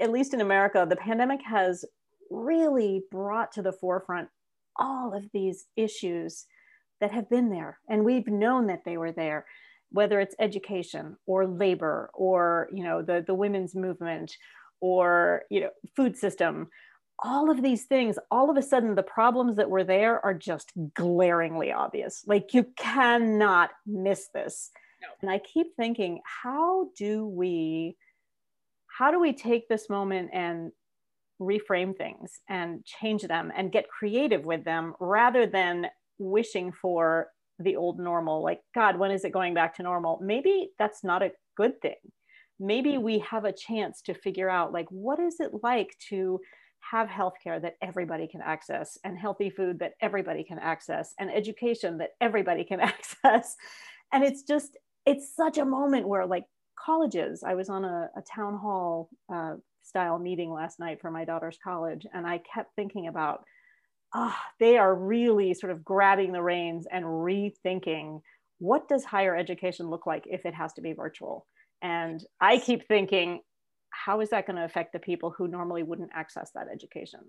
at 0.00 0.10
least 0.10 0.34
in 0.34 0.40
America, 0.40 0.84
the 0.88 0.96
pandemic 0.96 1.40
has 1.42 1.84
really 2.28 3.04
brought 3.10 3.52
to 3.52 3.62
the 3.62 3.72
forefront 3.72 4.28
all 4.76 5.14
of 5.14 5.24
these 5.32 5.66
issues 5.76 6.46
that 7.00 7.12
have 7.12 7.30
been 7.30 7.50
there. 7.50 7.78
And 7.88 8.04
we've 8.04 8.26
known 8.26 8.66
that 8.68 8.84
they 8.84 8.96
were 8.96 9.12
there, 9.12 9.46
whether 9.90 10.20
it's 10.20 10.34
education 10.38 11.16
or 11.26 11.46
labor 11.46 12.10
or, 12.14 12.68
you 12.72 12.84
know, 12.84 13.02
the, 13.02 13.24
the 13.26 13.34
women's 13.34 13.74
movement 13.74 14.36
or, 14.80 15.42
you 15.50 15.60
know, 15.60 15.70
food 15.96 16.16
system 16.16 16.68
all 17.20 17.50
of 17.50 17.62
these 17.62 17.84
things, 17.84 18.18
all 18.30 18.50
of 18.50 18.56
a 18.56 18.62
sudden, 18.62 18.94
the 18.94 19.02
problems 19.02 19.56
that 19.56 19.70
were 19.70 19.84
there 19.84 20.24
are 20.24 20.34
just 20.34 20.72
glaringly 20.94 21.72
obvious. 21.72 22.22
Like 22.26 22.54
you 22.54 22.64
cannot 22.76 23.70
miss 23.86 24.28
this. 24.32 24.70
No. 25.02 25.08
And 25.22 25.30
I 25.30 25.38
keep 25.38 25.74
thinking, 25.76 26.20
how 26.24 26.88
do 26.96 27.26
we, 27.26 27.96
how 28.86 29.10
do 29.10 29.20
we 29.20 29.32
take 29.32 29.68
this 29.68 29.88
moment 29.88 30.30
and 30.32 30.72
reframe 31.40 31.96
things 31.96 32.40
and 32.48 32.84
change 32.84 33.22
them 33.22 33.52
and 33.56 33.72
get 33.72 33.88
creative 33.88 34.44
with 34.44 34.64
them 34.64 34.94
rather 35.00 35.46
than 35.46 35.86
wishing 36.18 36.72
for 36.72 37.28
the 37.58 37.76
old 37.76 37.98
normal? 37.98 38.42
Like, 38.42 38.60
God, 38.74 38.98
when 38.98 39.10
is 39.10 39.24
it 39.24 39.32
going 39.32 39.54
back 39.54 39.76
to 39.76 39.82
normal? 39.82 40.20
Maybe 40.22 40.70
that's 40.78 41.02
not 41.04 41.22
a 41.22 41.32
good 41.56 41.80
thing. 41.80 41.96
Maybe 42.60 42.98
we 42.98 43.20
have 43.20 43.44
a 43.44 43.52
chance 43.52 44.02
to 44.02 44.14
figure 44.14 44.50
out, 44.50 44.72
like, 44.72 44.86
what 44.90 45.20
is 45.20 45.36
it 45.40 45.50
like 45.62 45.96
to 46.08 46.40
have 46.80 47.08
healthcare 47.08 47.60
that 47.60 47.76
everybody 47.82 48.26
can 48.26 48.40
access 48.40 48.98
and 49.04 49.18
healthy 49.18 49.50
food 49.50 49.78
that 49.80 49.94
everybody 50.00 50.44
can 50.44 50.58
access 50.58 51.14
and 51.18 51.30
education 51.30 51.98
that 51.98 52.10
everybody 52.20 52.64
can 52.64 52.80
access 52.80 53.56
and 54.12 54.24
it's 54.24 54.42
just 54.42 54.76
it's 55.04 55.34
such 55.34 55.58
a 55.58 55.64
moment 55.64 56.08
where 56.08 56.26
like 56.26 56.44
colleges 56.78 57.42
i 57.42 57.54
was 57.54 57.68
on 57.68 57.84
a, 57.84 58.08
a 58.16 58.22
town 58.22 58.56
hall 58.56 59.10
uh, 59.32 59.54
style 59.82 60.18
meeting 60.18 60.52
last 60.52 60.78
night 60.78 61.00
for 61.00 61.10
my 61.10 61.24
daughter's 61.24 61.58
college 61.62 62.06
and 62.14 62.26
i 62.26 62.40
kept 62.54 62.74
thinking 62.76 63.08
about 63.08 63.42
oh, 64.14 64.36
they 64.58 64.78
are 64.78 64.94
really 64.94 65.54
sort 65.54 65.72
of 65.72 65.84
grabbing 65.84 66.32
the 66.32 66.42
reins 66.42 66.86
and 66.90 67.04
rethinking 67.04 68.20
what 68.58 68.88
does 68.88 69.04
higher 69.04 69.36
education 69.36 69.88
look 69.88 70.06
like 70.06 70.24
if 70.28 70.44
it 70.44 70.54
has 70.54 70.72
to 70.74 70.80
be 70.80 70.92
virtual? 70.92 71.46
And 71.80 72.24
i 72.40 72.58
keep 72.58 72.86
thinking 72.88 73.40
how 73.90 74.20
is 74.20 74.30
that 74.30 74.46
going 74.46 74.56
to 74.56 74.64
affect 74.64 74.92
the 74.92 74.98
people 74.98 75.30
who 75.30 75.48
normally 75.48 75.82
wouldn't 75.82 76.10
access 76.14 76.50
that 76.54 76.66
education? 76.72 77.20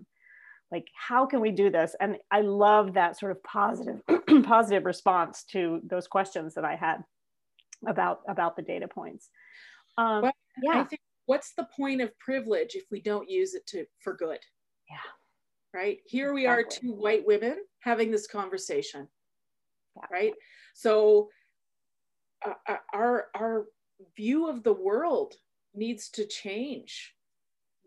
Like 0.72 0.86
how 0.94 1.26
can 1.26 1.40
we 1.40 1.50
do 1.50 1.70
this? 1.70 1.94
And 2.00 2.16
i 2.30 2.40
love 2.40 2.94
that 2.94 3.18
sort 3.18 3.32
of 3.32 3.42
positive 3.44 4.02
positive 4.44 4.84
response 4.84 5.44
to 5.52 5.80
those 5.84 6.06
questions 6.06 6.54
that 6.54 6.64
i 6.64 6.74
had 6.74 6.98
about 7.86 8.20
about 8.28 8.56
the 8.56 8.62
data 8.62 8.88
points. 8.88 9.30
Um, 9.98 10.22
well, 10.22 10.32
yeah. 10.62 10.80
I 10.80 10.84
think 10.84 11.00
what's 11.26 11.52
the 11.54 11.68
point 11.76 12.00
of 12.00 12.16
privilege 12.18 12.74
if 12.74 12.84
we 12.90 13.00
don't 13.00 13.30
use 13.30 13.54
it 13.54 13.66
to 13.68 13.84
for 14.02 14.14
good? 14.14 14.40
Yeah 14.90 15.19
right? 15.74 15.98
Here 16.06 16.32
we 16.32 16.46
are 16.46 16.62
two 16.62 16.92
white 16.92 17.26
women 17.26 17.56
having 17.80 18.10
this 18.10 18.26
conversation 18.26 19.08
yeah. 19.96 20.02
right? 20.10 20.34
So 20.74 21.28
uh, 22.46 22.54
uh 22.68 22.76
our 22.92 23.26
our 23.34 23.66
view 24.16 24.48
of 24.48 24.62
the 24.62 24.72
world 24.72 25.34
needs 25.74 26.08
to 26.10 26.26
change. 26.26 27.14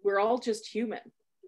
We're 0.04 0.20
all 0.20 0.38
just 0.38 0.68
human 0.68 1.02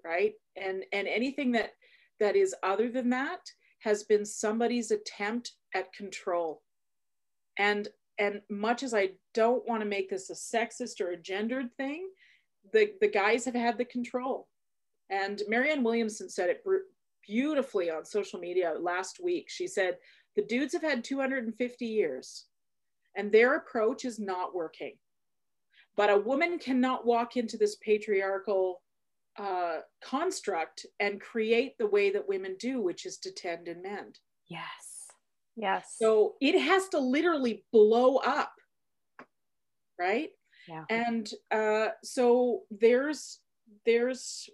right? 0.04 0.34
And 0.56 0.84
and 0.94 1.08
anything 1.08 1.52
that 1.54 1.72
that 2.20 2.36
is 2.36 2.56
other 2.64 2.90
than 2.90 3.10
that 3.10 3.40
has 3.80 4.04
been 4.04 4.26
somebody's 4.26 4.92
attempt 4.92 5.54
at 5.74 5.92
control. 5.94 6.62
And 7.58 7.88
and 8.18 8.42
much 8.50 8.84
as 8.84 8.94
i 8.94 9.10
don't 9.34 9.68
want 9.68 9.82
to 9.82 9.86
make 9.86 10.10
this 10.10 10.30
a 10.30 10.34
sexist 10.34 11.02
or 11.02 11.12
a 11.12 11.18
gendered 11.18 11.70
thing 11.78 12.08
the 12.74 12.92
the 13.02 13.08
guys 13.08 13.46
have 13.46 13.56
had 13.56 13.78
the 13.78 13.86
control 13.86 14.48
and 15.10 15.42
marianne 15.48 15.84
williamson 15.84 16.30
said 16.30 16.50
it 16.50 16.64
beautifully 17.26 17.90
on 17.90 18.06
social 18.06 18.40
media 18.40 18.74
last 18.80 19.20
week 19.24 19.46
she 19.50 19.68
said 19.68 19.98
the 20.36 20.46
dudes 20.46 20.74
have 20.74 20.82
had 20.82 21.04
250 21.04 21.86
years 21.86 22.46
and 23.16 23.32
their 23.32 23.56
approach 23.56 24.06
is 24.06 24.20
not 24.20 24.56
working 24.56 24.94
but 25.96 26.10
a 26.10 26.18
woman 26.18 26.60
cannot 26.60 27.06
walk 27.06 27.38
into 27.38 27.58
this 27.58 27.76
patriarchal 27.78 28.82
uh, 29.38 29.78
construct 30.04 30.86
and 31.00 31.22
create 31.22 31.78
the 31.78 31.88
way 31.88 32.10
that 32.12 32.28
women 32.28 32.56
do, 32.60 32.82
which 32.82 33.06
is 33.06 33.18
to 33.20 33.32
tend 33.32 33.68
and 33.68 33.82
mend. 33.82 34.20
Yes. 34.48 35.12
Yes. 35.56 35.96
So 35.98 36.36
it 36.42 36.60
has 36.60 36.90
to 36.90 37.00
literally 37.00 37.64
blow 37.72 38.18
up, 38.18 38.54
right? 40.00 40.30
Yeah. 40.68 40.84
And 40.90 41.30
uh, 41.52 41.90
so 42.04 42.62
there's 42.72 43.40
there's 43.86 44.50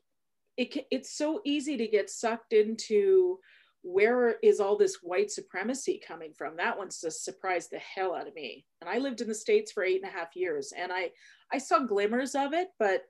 it, 0.61 0.85
it's 0.91 1.17
so 1.17 1.41
easy 1.45 1.77
to 1.77 1.87
get 1.87 2.09
sucked 2.09 2.53
into 2.53 3.39
where 3.83 4.35
is 4.43 4.59
all 4.59 4.77
this 4.77 4.97
white 5.01 5.31
supremacy 5.31 6.01
coming 6.05 6.33
from? 6.37 6.55
That 6.57 6.77
one's 6.77 7.01
just 7.01 7.23
surprised 7.23 7.71
the 7.71 7.79
hell 7.79 8.13
out 8.13 8.27
of 8.27 8.35
me. 8.35 8.65
And 8.81 8.89
i 8.89 8.97
lived 8.97 9.21
in 9.21 9.27
the 9.27 9.35
states 9.35 9.71
for 9.71 9.83
eight 9.83 10.01
and 10.03 10.09
a 10.09 10.13
half 10.13 10.35
years 10.35 10.73
and 10.77 10.91
i 10.91 11.09
i 11.51 11.57
saw 11.57 11.79
glimmers 11.79 12.35
of 12.35 12.53
it 12.53 12.69
but 12.79 13.03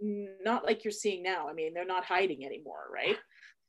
not 0.00 0.64
like 0.64 0.84
you're 0.84 0.92
seeing 0.92 1.22
now. 1.22 1.48
I 1.48 1.52
mean 1.52 1.74
they're 1.74 1.84
not 1.84 2.04
hiding 2.04 2.44
anymore 2.44 2.84
right? 2.92 3.16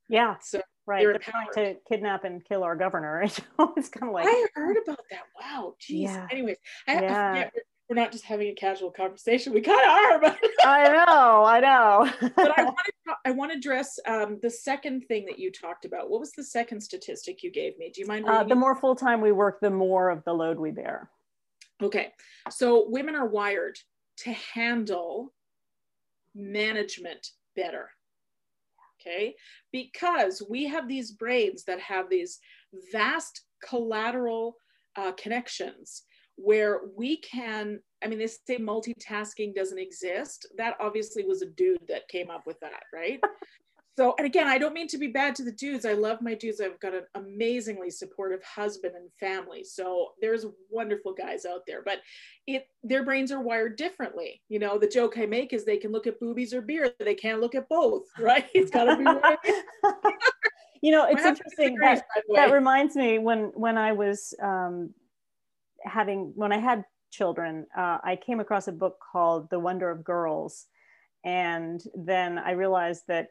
Yeah. 0.07 0.35
So 0.41 0.61
right. 0.87 1.03
They're, 1.03 1.13
they're 1.13 1.19
trying 1.19 1.75
to 1.75 1.79
kidnap 1.87 2.23
and 2.23 2.43
kill 2.43 2.63
our 2.63 2.75
governor 2.75 3.21
it's 3.23 3.89
kind 3.89 4.09
of 4.09 4.13
like 4.13 4.25
i 4.27 4.45
heard 4.55 4.77
about 4.83 4.99
that. 5.11 5.23
Wow. 5.39 5.75
Jeez. 5.79 6.03
Yeah. 6.03 6.27
anyways 6.31 6.57
I, 6.87 6.93
yeah 6.93 7.49
we're 7.89 7.95
not 7.95 8.11
just 8.11 8.23
having 8.23 8.49
a 8.49 8.53
casual 8.53 8.91
conversation. 8.91 9.51
We 9.51 9.61
kind 9.61 9.81
of 9.81 9.89
are, 9.89 10.21
but 10.21 10.39
I 10.65 10.89
know, 10.89 11.43
I 11.43 11.59
know. 11.59 12.31
but 12.35 12.57
I 12.57 12.63
want 12.65 12.77
to 12.85 13.13
I 13.25 13.31
want 13.31 13.51
to 13.51 13.57
address 13.57 13.99
um, 14.05 14.37
the 14.43 14.49
second 14.49 15.07
thing 15.07 15.25
that 15.25 15.39
you 15.39 15.51
talked 15.51 15.85
about. 15.85 16.09
What 16.09 16.19
was 16.19 16.31
the 16.33 16.43
second 16.43 16.81
statistic 16.81 17.41
you 17.41 17.51
gave 17.51 17.77
me? 17.79 17.91
Do 17.93 18.01
you 18.01 18.07
mind? 18.07 18.25
Uh, 18.27 18.43
the 18.43 18.55
more 18.55 18.75
full 18.75 18.95
time 18.95 19.21
we 19.21 19.31
work, 19.31 19.59
the 19.59 19.71
more 19.71 20.09
of 20.09 20.23
the 20.23 20.33
load 20.33 20.59
we 20.59 20.69
bear. 20.69 21.09
Okay, 21.81 22.09
so 22.51 22.87
women 22.89 23.15
are 23.15 23.27
wired 23.27 23.79
to 24.17 24.33
handle 24.33 25.33
management 26.35 27.31
better. 27.55 27.89
Okay, 29.01 29.33
because 29.71 30.43
we 30.47 30.65
have 30.67 30.87
these 30.87 31.11
brains 31.11 31.63
that 31.63 31.79
have 31.79 32.09
these 32.09 32.37
vast 32.91 33.45
collateral 33.67 34.57
uh, 34.95 35.13
connections 35.13 36.03
where 36.41 36.81
we 36.95 37.17
can 37.17 37.79
i 38.03 38.07
mean 38.07 38.19
they 38.19 38.27
say 38.27 38.57
multitasking 38.57 39.53
doesn't 39.53 39.79
exist. 39.79 40.47
That 40.57 40.75
obviously 40.79 41.25
was 41.25 41.41
a 41.41 41.47
dude 41.47 41.85
that 41.87 42.07
came 42.07 42.29
up 42.29 42.45
with 42.45 42.59
that 42.61 42.83
right? 42.93 43.19
So 43.97 44.15
and 44.17 44.25
again 44.25 44.47
i 44.47 44.57
don't 44.57 44.73
mean 44.73 44.87
to 44.87 44.97
be 44.97 45.07
bad 45.07 45.35
to 45.35 45.43
the 45.43 45.51
dudes. 45.51 45.85
I 45.85 45.91
love 45.91 46.21
my 46.21 46.33
dudes. 46.33 46.61
I've 46.61 46.79
got 46.79 46.93
an 46.93 47.03
amazingly 47.15 47.89
supportive 47.89 48.41
husband 48.43 48.93
and 48.95 49.09
family. 49.19 49.65
So 49.65 50.11
there's 50.21 50.45
wonderful 50.69 51.13
guys 51.13 51.45
out 51.45 51.63
there 51.67 51.81
but 51.83 51.97
it 52.47 52.67
their 52.81 53.03
brains 53.03 53.29
are 53.33 53.41
wired 53.41 53.75
differently. 53.75 54.41
You 54.47 54.59
know 54.59 54.77
the 54.77 54.87
joke 54.87 55.17
i 55.17 55.25
make 55.25 55.51
is 55.51 55.65
they 55.65 55.75
can 55.75 55.91
look 55.91 56.07
at 56.07 56.17
boobies 56.21 56.53
or 56.53 56.61
beer. 56.61 56.93
They 56.97 57.15
can't 57.15 57.41
look 57.41 57.55
at 57.55 57.67
both 57.67 58.03
right? 58.19 58.45
It's 58.53 58.71
got 58.71 58.85
to 58.85 58.95
be 58.95 59.03
right. 59.03 59.37
You 60.81 60.91
know 60.93 61.05
it's 61.09 61.25
interesting 61.25 61.75
that, 61.81 62.05
that 62.35 62.53
reminds 62.53 62.95
me 62.95 63.19
when 63.19 63.51
when 63.53 63.77
i 63.77 63.91
was 63.91 64.33
um, 64.41 64.93
having 65.83 66.31
when 66.35 66.51
I 66.51 66.57
had 66.57 66.85
children, 67.11 67.65
uh, 67.75 67.97
I 68.03 68.15
came 68.15 68.39
across 68.39 68.67
a 68.67 68.71
book 68.71 68.97
called 69.11 69.49
The 69.49 69.59
Wonder 69.59 69.89
of 69.89 70.03
Girls, 70.03 70.67
and 71.23 71.81
then 71.95 72.37
I 72.37 72.51
realized 72.51 73.03
that 73.07 73.29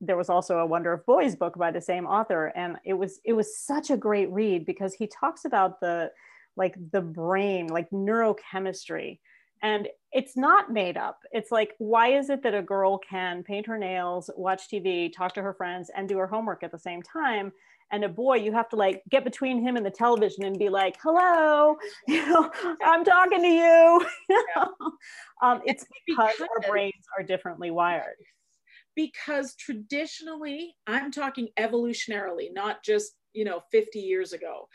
there 0.00 0.16
was 0.16 0.30
also 0.30 0.58
a 0.58 0.66
Wonder 0.66 0.92
of 0.92 1.04
Boys 1.06 1.36
book 1.36 1.56
by 1.58 1.70
the 1.70 1.80
same 1.80 2.06
author, 2.06 2.46
and 2.56 2.76
it 2.84 2.94
was 2.94 3.20
it 3.24 3.34
was 3.34 3.58
such 3.58 3.90
a 3.90 3.96
great 3.96 4.30
read 4.30 4.64
because 4.64 4.94
he 4.94 5.06
talks 5.06 5.44
about 5.44 5.80
the 5.80 6.10
like 6.56 6.74
the 6.92 7.00
brain, 7.00 7.68
like 7.68 7.90
neurochemistry, 7.90 9.18
and 9.62 9.88
it's 10.12 10.36
not 10.36 10.72
made 10.72 10.96
up. 10.96 11.18
It's 11.32 11.50
like 11.50 11.74
why 11.78 12.14
is 12.18 12.30
it 12.30 12.42
that 12.42 12.54
a 12.54 12.62
girl 12.62 12.98
can 12.98 13.42
paint 13.42 13.66
her 13.66 13.78
nails, 13.78 14.30
watch 14.36 14.68
TV, 14.68 15.12
talk 15.12 15.34
to 15.34 15.42
her 15.42 15.54
friends, 15.54 15.90
and 15.94 16.08
do 16.08 16.18
her 16.18 16.26
homework 16.26 16.62
at 16.62 16.72
the 16.72 16.78
same 16.78 17.02
time? 17.02 17.52
And 17.92 18.04
a 18.04 18.08
boy 18.08 18.36
you 18.36 18.52
have 18.52 18.68
to 18.68 18.76
like 18.76 19.02
get 19.10 19.24
between 19.24 19.62
him 19.62 19.76
and 19.76 19.84
the 19.84 19.90
television 19.90 20.44
and 20.44 20.58
be 20.58 20.68
like 20.68 20.96
hello 21.02 21.76
you 22.08 22.26
know 22.26 22.50
i'm 22.84 23.04
talking 23.04 23.42
to 23.42 23.48
you, 23.48 24.06
um, 25.42 25.60
it's 25.66 25.84
because, 26.06 26.32
because 26.38 26.48
our 26.48 26.70
brains 26.70 27.04
are 27.18 27.24
differently 27.24 27.70
wired. 27.70 28.16
Because 28.96 29.54
traditionally 29.54 30.74
i'm 30.86 31.10
talking 31.10 31.48
evolutionarily 31.58 32.48
not 32.52 32.82
just 32.84 33.12
you 33.32 33.44
know 33.44 33.62
50 33.72 33.98
years 34.00 34.32
ago. 34.32 34.68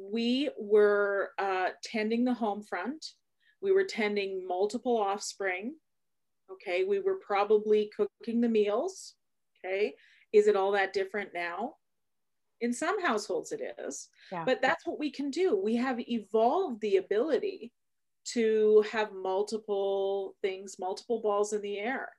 We 0.00 0.50
were 0.56 1.30
uh, 1.40 1.70
tending 1.82 2.24
the 2.24 2.34
home 2.34 2.62
front. 2.62 3.04
We 3.60 3.72
were 3.72 3.82
tending 3.82 4.46
multiple 4.46 4.96
offspring 4.96 5.74
okay? 6.50 6.84
We 6.84 7.00
were 7.00 7.16
probably 7.16 7.90
cooking 7.96 8.40
the 8.40 8.48
meals 8.48 9.14
okay? 9.58 9.94
Is 10.32 10.46
it 10.46 10.56
all 10.56 10.72
that 10.72 10.92
different 10.92 11.30
now 11.34 11.74
in 12.60 12.72
some 12.72 13.00
households 13.02 13.52
it 13.52 13.60
is 13.78 14.08
yeah. 14.32 14.44
but 14.44 14.60
that's 14.60 14.86
what 14.86 14.98
we 14.98 15.10
can 15.10 15.30
do. 15.30 15.56
We 15.56 15.76
have 15.76 16.00
evolved 16.00 16.80
the 16.80 16.96
ability 16.96 17.72
to 18.32 18.84
have 18.92 19.12
multiple 19.12 20.34
things 20.42 20.76
multiple 20.78 21.20
balls 21.20 21.52
in 21.52 21.62
the 21.62 21.78
air. 21.78 22.10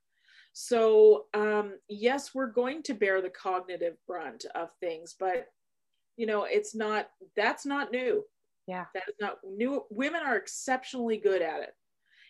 So 0.54 1.26
um, 1.34 1.74
yes 1.88 2.34
we're 2.34 2.52
going 2.52 2.84
to 2.84 2.94
bear 2.94 3.22
the 3.22 3.30
cognitive 3.30 3.96
brunt 4.08 4.46
of 4.56 4.72
things 4.80 5.16
but 5.20 5.48
you 6.18 6.26
know 6.26 6.44
it's 6.44 6.76
not 6.76 7.10
that's 7.36 7.66
not 7.66 7.92
new. 7.92 8.24
Yeah. 8.68 8.86
That's 8.94 9.14
not 9.20 9.40
new. 9.44 9.84
Women 9.90 10.22
are 10.24 10.36
exceptionally 10.38 11.18
good 11.18 11.42
at 11.42 11.62
it. 11.62 11.74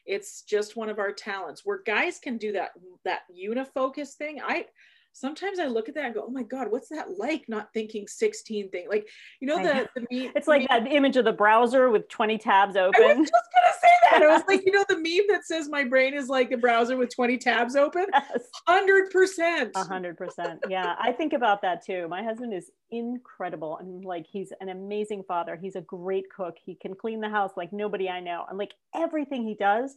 It's 0.06 0.44
just 0.44 0.78
one 0.78 0.88
of 0.88 0.98
our 0.98 1.12
talents. 1.12 1.64
Where 1.66 1.82
guys 1.86 2.18
can 2.18 2.38
do 2.38 2.54
that 2.54 2.72
that 3.06 3.22
unifocus 3.36 4.14
thing 4.14 4.42
i 4.46 4.66
sometimes 5.14 5.60
I 5.60 5.66
look 5.66 5.90
at 5.90 5.96
that 5.96 6.06
and 6.06 6.14
go, 6.14 6.24
oh 6.28 6.32
my 6.32 6.44
God, 6.44 6.72
what's 6.72 6.90
that 6.90 7.18
like 7.18 7.46
not 7.48 7.74
thinking 7.74 8.08
16 8.08 8.70
thing? 8.70 8.88
Like, 8.88 9.08
you 9.40 9.48
know, 9.48 9.62
the, 9.62 9.88
the 9.96 10.08
meme. 10.12 10.32
It's 10.36 10.48
like 10.48 10.70
meme. 10.70 10.86
that 10.86 10.92
image 10.92 11.18
of 11.18 11.26
the 11.26 11.34
browser 11.34 11.90
with 11.90 12.08
20 12.10 12.38
tabs 12.38 12.76
open. 12.76 13.02
I 13.02 13.14
was 13.14 13.30
just 13.30 13.32
gonna 13.32 13.74
say 13.82 13.90
that. 14.12 14.22
It 14.22 14.28
was 14.28 14.44
like, 14.48 14.62
you 14.66 14.72
know, 14.72 14.86
the 14.88 14.96
meme 14.96 15.28
that 15.30 15.46
says 15.46 15.70
my 15.70 15.84
brain 15.84 16.14
is 16.14 16.30
like 16.30 16.50
the 16.50 16.58
browser 16.58 16.98
with 16.98 17.14
20 17.14 17.38
tabs 17.38 17.76
open. 17.76 18.06
Hundred 18.68 19.10
percent. 19.12 19.72
A 19.76 19.84
hundred 19.84 20.18
percent. 20.18 20.60
Yeah. 20.70 20.96
I 21.00 21.12
think 21.12 21.34
about 21.34 21.62
that 21.64 21.86
too. 21.86 22.08
My 22.08 22.24
husband 22.24 22.54
is 22.54 22.72
incredible. 22.92 23.78
and 23.78 24.06
like 24.06 24.26
he's 24.28 24.54
an 24.62 24.70
amazing 24.70 25.24
father. 25.28 25.56
He's 25.56 25.76
a 25.76 25.82
great 25.82 26.26
cook. 26.30 26.58
He 26.64 26.76
can 26.76 26.96
clean 26.96 27.22
the 27.22 27.30
house 27.30 27.52
like 27.58 27.74
nobody 27.74 28.10
I 28.10 28.20
know. 28.20 28.46
And 28.50 28.58
like 28.58 28.74
everything 28.96 29.46
he 29.46 29.56
does, 29.56 29.96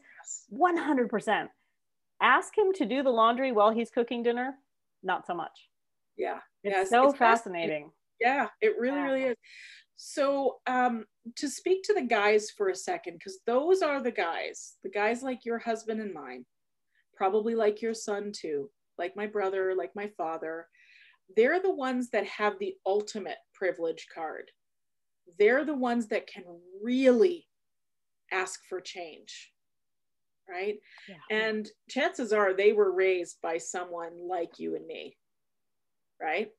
100%. 0.52 1.48
Ask 2.20 2.56
him 2.56 2.72
to 2.74 2.86
do 2.86 3.02
the 3.02 3.10
laundry 3.10 3.50
while 3.50 3.70
he's 3.70 3.90
cooking 3.90 4.22
dinner 4.22 4.54
not 5.02 5.26
so 5.26 5.34
much. 5.34 5.68
Yeah. 6.16 6.38
It's 6.64 6.74
yes. 6.74 6.90
so 6.90 7.08
it's 7.08 7.18
fascinating. 7.18 7.90
Yeah, 8.20 8.48
it 8.60 8.74
really, 8.78 8.96
yeah. 8.96 9.04
really 9.04 9.22
is. 9.24 9.36
So, 9.96 10.56
um, 10.66 11.04
to 11.36 11.48
speak 11.48 11.82
to 11.84 11.94
the 11.94 12.02
guys 12.02 12.50
for 12.50 12.68
a 12.68 12.74
second, 12.74 13.14
because 13.14 13.40
those 13.46 13.82
are 13.82 14.02
the 14.02 14.10
guys, 14.10 14.74
the 14.82 14.90
guys 14.90 15.22
like 15.22 15.44
your 15.44 15.58
husband 15.58 16.00
and 16.00 16.12
mine, 16.12 16.44
probably 17.16 17.54
like 17.54 17.82
your 17.82 17.94
son 17.94 18.32
too, 18.34 18.70
like 18.98 19.16
my 19.16 19.26
brother, 19.26 19.74
like 19.76 19.90
my 19.94 20.10
father. 20.16 20.66
They're 21.36 21.60
the 21.60 21.74
ones 21.74 22.10
that 22.10 22.26
have 22.26 22.58
the 22.58 22.74
ultimate 22.84 23.38
privilege 23.54 24.06
card. 24.12 24.50
They're 25.38 25.64
the 25.64 25.76
ones 25.76 26.08
that 26.08 26.26
can 26.26 26.44
really 26.82 27.46
ask 28.32 28.60
for 28.68 28.80
change 28.80 29.51
right? 30.52 30.76
Yeah. 31.08 31.36
And 31.36 31.68
chances 31.88 32.32
are 32.32 32.54
they 32.54 32.72
were 32.72 32.92
raised 32.92 33.38
by 33.42 33.58
someone 33.58 34.28
like 34.28 34.58
you 34.58 34.76
and 34.76 34.86
me, 34.86 35.16
right? 36.20 36.50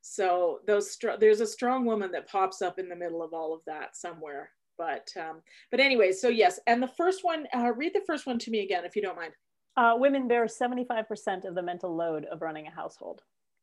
So 0.00 0.60
those 0.66 0.90
str- 0.90 1.18
there's 1.18 1.40
a 1.40 1.46
strong 1.46 1.84
woman 1.84 2.10
that 2.12 2.28
pops 2.28 2.62
up 2.62 2.78
in 2.78 2.88
the 2.88 2.96
middle 2.96 3.22
of 3.22 3.32
all 3.32 3.54
of 3.54 3.60
that 3.66 3.96
somewhere. 3.96 4.50
But 4.76 5.08
um, 5.18 5.42
but 5.70 5.80
anyway, 5.80 6.12
so 6.12 6.28
yes, 6.28 6.60
and 6.66 6.82
the 6.82 6.90
first 6.96 7.24
one, 7.24 7.46
uh, 7.54 7.72
read 7.76 7.92
the 7.94 8.04
first 8.06 8.26
one 8.26 8.38
to 8.38 8.50
me 8.50 8.60
again, 8.60 8.84
if 8.84 8.94
you 8.94 9.02
don't 9.02 9.16
mind. 9.16 9.32
Uh, 9.76 9.94
women 9.96 10.26
bear 10.26 10.46
75% 10.46 11.44
of 11.44 11.54
the 11.54 11.62
mental 11.62 11.94
load 11.94 12.24
of 12.32 12.42
running 12.42 12.66
a 12.66 12.70
household. 12.70 13.22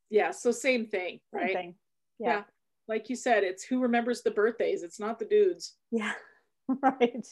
Yeah, 0.10 0.32
so 0.32 0.52
same 0.52 0.86
thing, 0.86 1.20
right? 1.34 1.48
Same 1.48 1.54
thing. 1.54 1.76
Yeah. 2.20 2.28
yeah. 2.28 2.44
Like 2.88 3.10
you 3.10 3.16
said, 3.16 3.44
it's 3.44 3.64
who 3.64 3.82
remembers 3.82 4.22
the 4.22 4.32
birthdays. 4.32 4.84
It's 4.84 5.00
not 5.00 5.20
the 5.20 5.26
dudes. 5.26 5.76
Yeah. 5.92 6.14
right. 6.82 7.28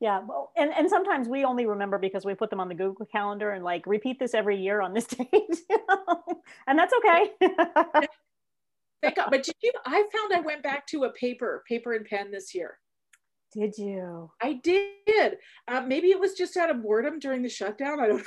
Yeah 0.00 0.20
well, 0.26 0.50
and 0.56 0.72
and 0.72 0.88
sometimes 0.88 1.28
we 1.28 1.44
only 1.44 1.66
remember 1.66 1.98
because 1.98 2.24
we 2.24 2.34
put 2.34 2.50
them 2.50 2.60
on 2.60 2.68
the 2.68 2.74
google 2.74 3.06
calendar 3.06 3.52
and 3.52 3.64
like 3.64 3.86
repeat 3.86 4.18
this 4.18 4.34
every 4.34 4.60
year 4.60 4.80
on 4.80 4.92
this 4.92 5.06
date 5.06 5.30
you 5.32 5.78
know? 5.88 6.42
and 6.66 6.78
that's 6.78 6.94
okay. 6.94 7.30
Thank 9.02 9.16
god. 9.16 9.28
But 9.30 9.46
you 9.46 9.72
i 9.86 10.04
found 10.12 10.32
i 10.34 10.40
went 10.40 10.62
back 10.62 10.86
to 10.88 11.04
a 11.04 11.10
paper 11.10 11.62
paper 11.68 11.94
and 11.94 12.04
pen 12.04 12.30
this 12.30 12.54
year. 12.54 12.78
Did 13.52 13.78
you? 13.78 14.32
I 14.42 14.54
did. 14.54 15.36
Uh, 15.68 15.80
maybe 15.82 16.08
it 16.08 16.18
was 16.18 16.34
just 16.34 16.56
out 16.56 16.70
of 16.70 16.82
boredom 16.82 17.20
during 17.20 17.42
the 17.42 17.48
shutdown. 17.48 18.00
I 18.00 18.08
don't 18.08 18.18
know. 18.18 18.24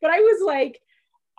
But 0.00 0.10
i 0.10 0.20
was 0.20 0.42
like 0.44 0.80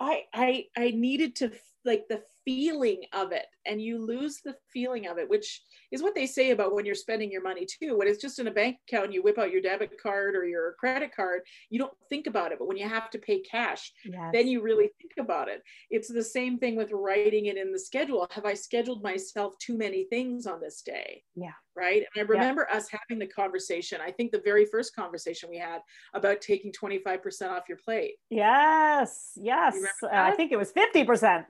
i 0.00 0.22
i 0.34 0.64
i 0.76 0.90
needed 0.90 1.36
to 1.36 1.52
like 1.84 2.04
the 2.08 2.22
feeling 2.48 3.02
of 3.12 3.32
it 3.32 3.44
and 3.66 3.82
you 3.82 4.02
lose 4.02 4.40
the 4.42 4.54
feeling 4.72 5.06
of 5.06 5.18
it 5.18 5.28
which 5.28 5.60
is 5.92 6.02
what 6.02 6.14
they 6.14 6.24
say 6.24 6.52
about 6.52 6.74
when 6.74 6.86
you're 6.86 6.94
spending 6.94 7.30
your 7.30 7.42
money 7.42 7.66
too 7.66 7.98
when 7.98 8.08
it's 8.08 8.22
just 8.22 8.38
in 8.38 8.46
a 8.46 8.50
bank 8.50 8.78
account 8.88 9.12
you 9.12 9.22
whip 9.22 9.38
out 9.38 9.52
your 9.52 9.60
debit 9.60 9.92
card 10.02 10.34
or 10.34 10.46
your 10.46 10.74
credit 10.80 11.14
card 11.14 11.42
you 11.68 11.78
don't 11.78 11.92
think 12.08 12.26
about 12.26 12.50
it 12.50 12.58
but 12.58 12.66
when 12.66 12.78
you 12.78 12.88
have 12.88 13.10
to 13.10 13.18
pay 13.18 13.40
cash 13.40 13.92
yes. 14.06 14.30
then 14.32 14.48
you 14.48 14.62
really 14.62 14.88
think 14.98 15.12
about 15.18 15.48
it. 15.48 15.62
It's 15.90 16.08
the 16.08 16.22
same 16.22 16.58
thing 16.58 16.76
with 16.76 16.90
writing 16.92 17.46
it 17.46 17.56
in 17.56 17.72
the 17.72 17.78
schedule. 17.78 18.26
Have 18.30 18.44
i 18.44 18.54
scheduled 18.54 19.02
myself 19.02 19.54
too 19.58 19.76
many 19.76 20.04
things 20.04 20.46
on 20.46 20.60
this 20.60 20.82
day? 20.82 21.22
Yeah 21.34 21.52
right? 21.78 22.02
And 22.14 22.24
i 22.24 22.26
remember 22.26 22.66
yeah. 22.70 22.76
us 22.76 22.88
having 22.90 23.18
the 23.18 23.26
conversation 23.26 24.00
i 24.02 24.10
think 24.10 24.32
the 24.32 24.40
very 24.44 24.66
first 24.66 24.94
conversation 24.94 25.48
we 25.48 25.58
had 25.58 25.80
about 26.14 26.40
taking 26.40 26.72
25% 26.72 27.50
off 27.50 27.68
your 27.68 27.78
plate. 27.78 28.14
Yes 28.30 29.32
yes 29.36 29.76
uh, 30.02 30.08
i 30.12 30.32
think 30.32 30.52
it 30.52 30.56
was 30.56 30.72
50% 30.72 31.44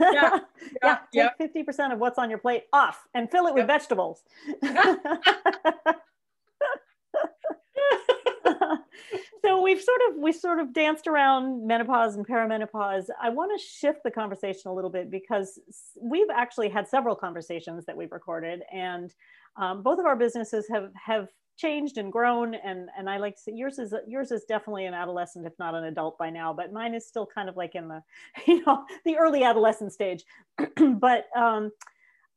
yeah 0.00 0.38
yeah, 0.82 0.98
yeah 1.12 1.28
take 1.38 1.54
50% 1.54 1.92
of 1.92 1.98
what's 1.98 2.18
on 2.18 2.30
your 2.30 2.38
plate 2.38 2.64
off 2.72 3.06
and 3.14 3.30
fill 3.30 3.46
it 3.46 3.54
with 3.54 3.62
yep. 3.62 3.68
vegetables. 3.68 4.22
So 9.44 9.60
we've 9.60 9.80
sort 9.80 10.00
of 10.08 10.16
we 10.16 10.32
sort 10.32 10.58
of 10.58 10.72
danced 10.72 11.06
around 11.06 11.66
menopause 11.66 12.16
and 12.16 12.26
perimenopause. 12.26 13.08
I 13.20 13.28
want 13.28 13.52
to 13.58 13.62
shift 13.62 14.02
the 14.02 14.10
conversation 14.10 14.70
a 14.70 14.74
little 14.74 14.88
bit 14.88 15.10
because 15.10 15.58
we've 16.00 16.30
actually 16.34 16.70
had 16.70 16.88
several 16.88 17.14
conversations 17.14 17.84
that 17.84 17.94
we've 17.94 18.10
recorded 18.10 18.62
and 18.72 19.14
um, 19.56 19.82
both 19.82 19.98
of 19.98 20.06
our 20.06 20.16
businesses 20.16 20.66
have 20.70 20.90
have 20.94 21.28
changed 21.56 21.98
and 21.98 22.12
grown 22.12 22.54
and 22.54 22.88
and 22.98 23.08
i 23.08 23.16
like 23.16 23.36
to 23.36 23.42
say 23.42 23.52
yours 23.54 23.78
is 23.78 23.94
yours 24.08 24.32
is 24.32 24.42
definitely 24.48 24.86
an 24.86 24.94
adolescent 24.94 25.46
if 25.46 25.52
not 25.56 25.72
an 25.72 25.84
adult 25.84 26.18
by 26.18 26.28
now 26.28 26.52
but 26.52 26.72
mine 26.72 26.94
is 26.94 27.06
still 27.06 27.28
kind 27.32 27.48
of 27.48 27.56
like 27.56 27.76
in 27.76 27.86
the 27.86 28.02
you 28.46 28.64
know 28.64 28.84
the 29.04 29.16
early 29.16 29.44
adolescent 29.44 29.92
stage. 29.92 30.24
But 30.76 31.26
um 31.36 31.70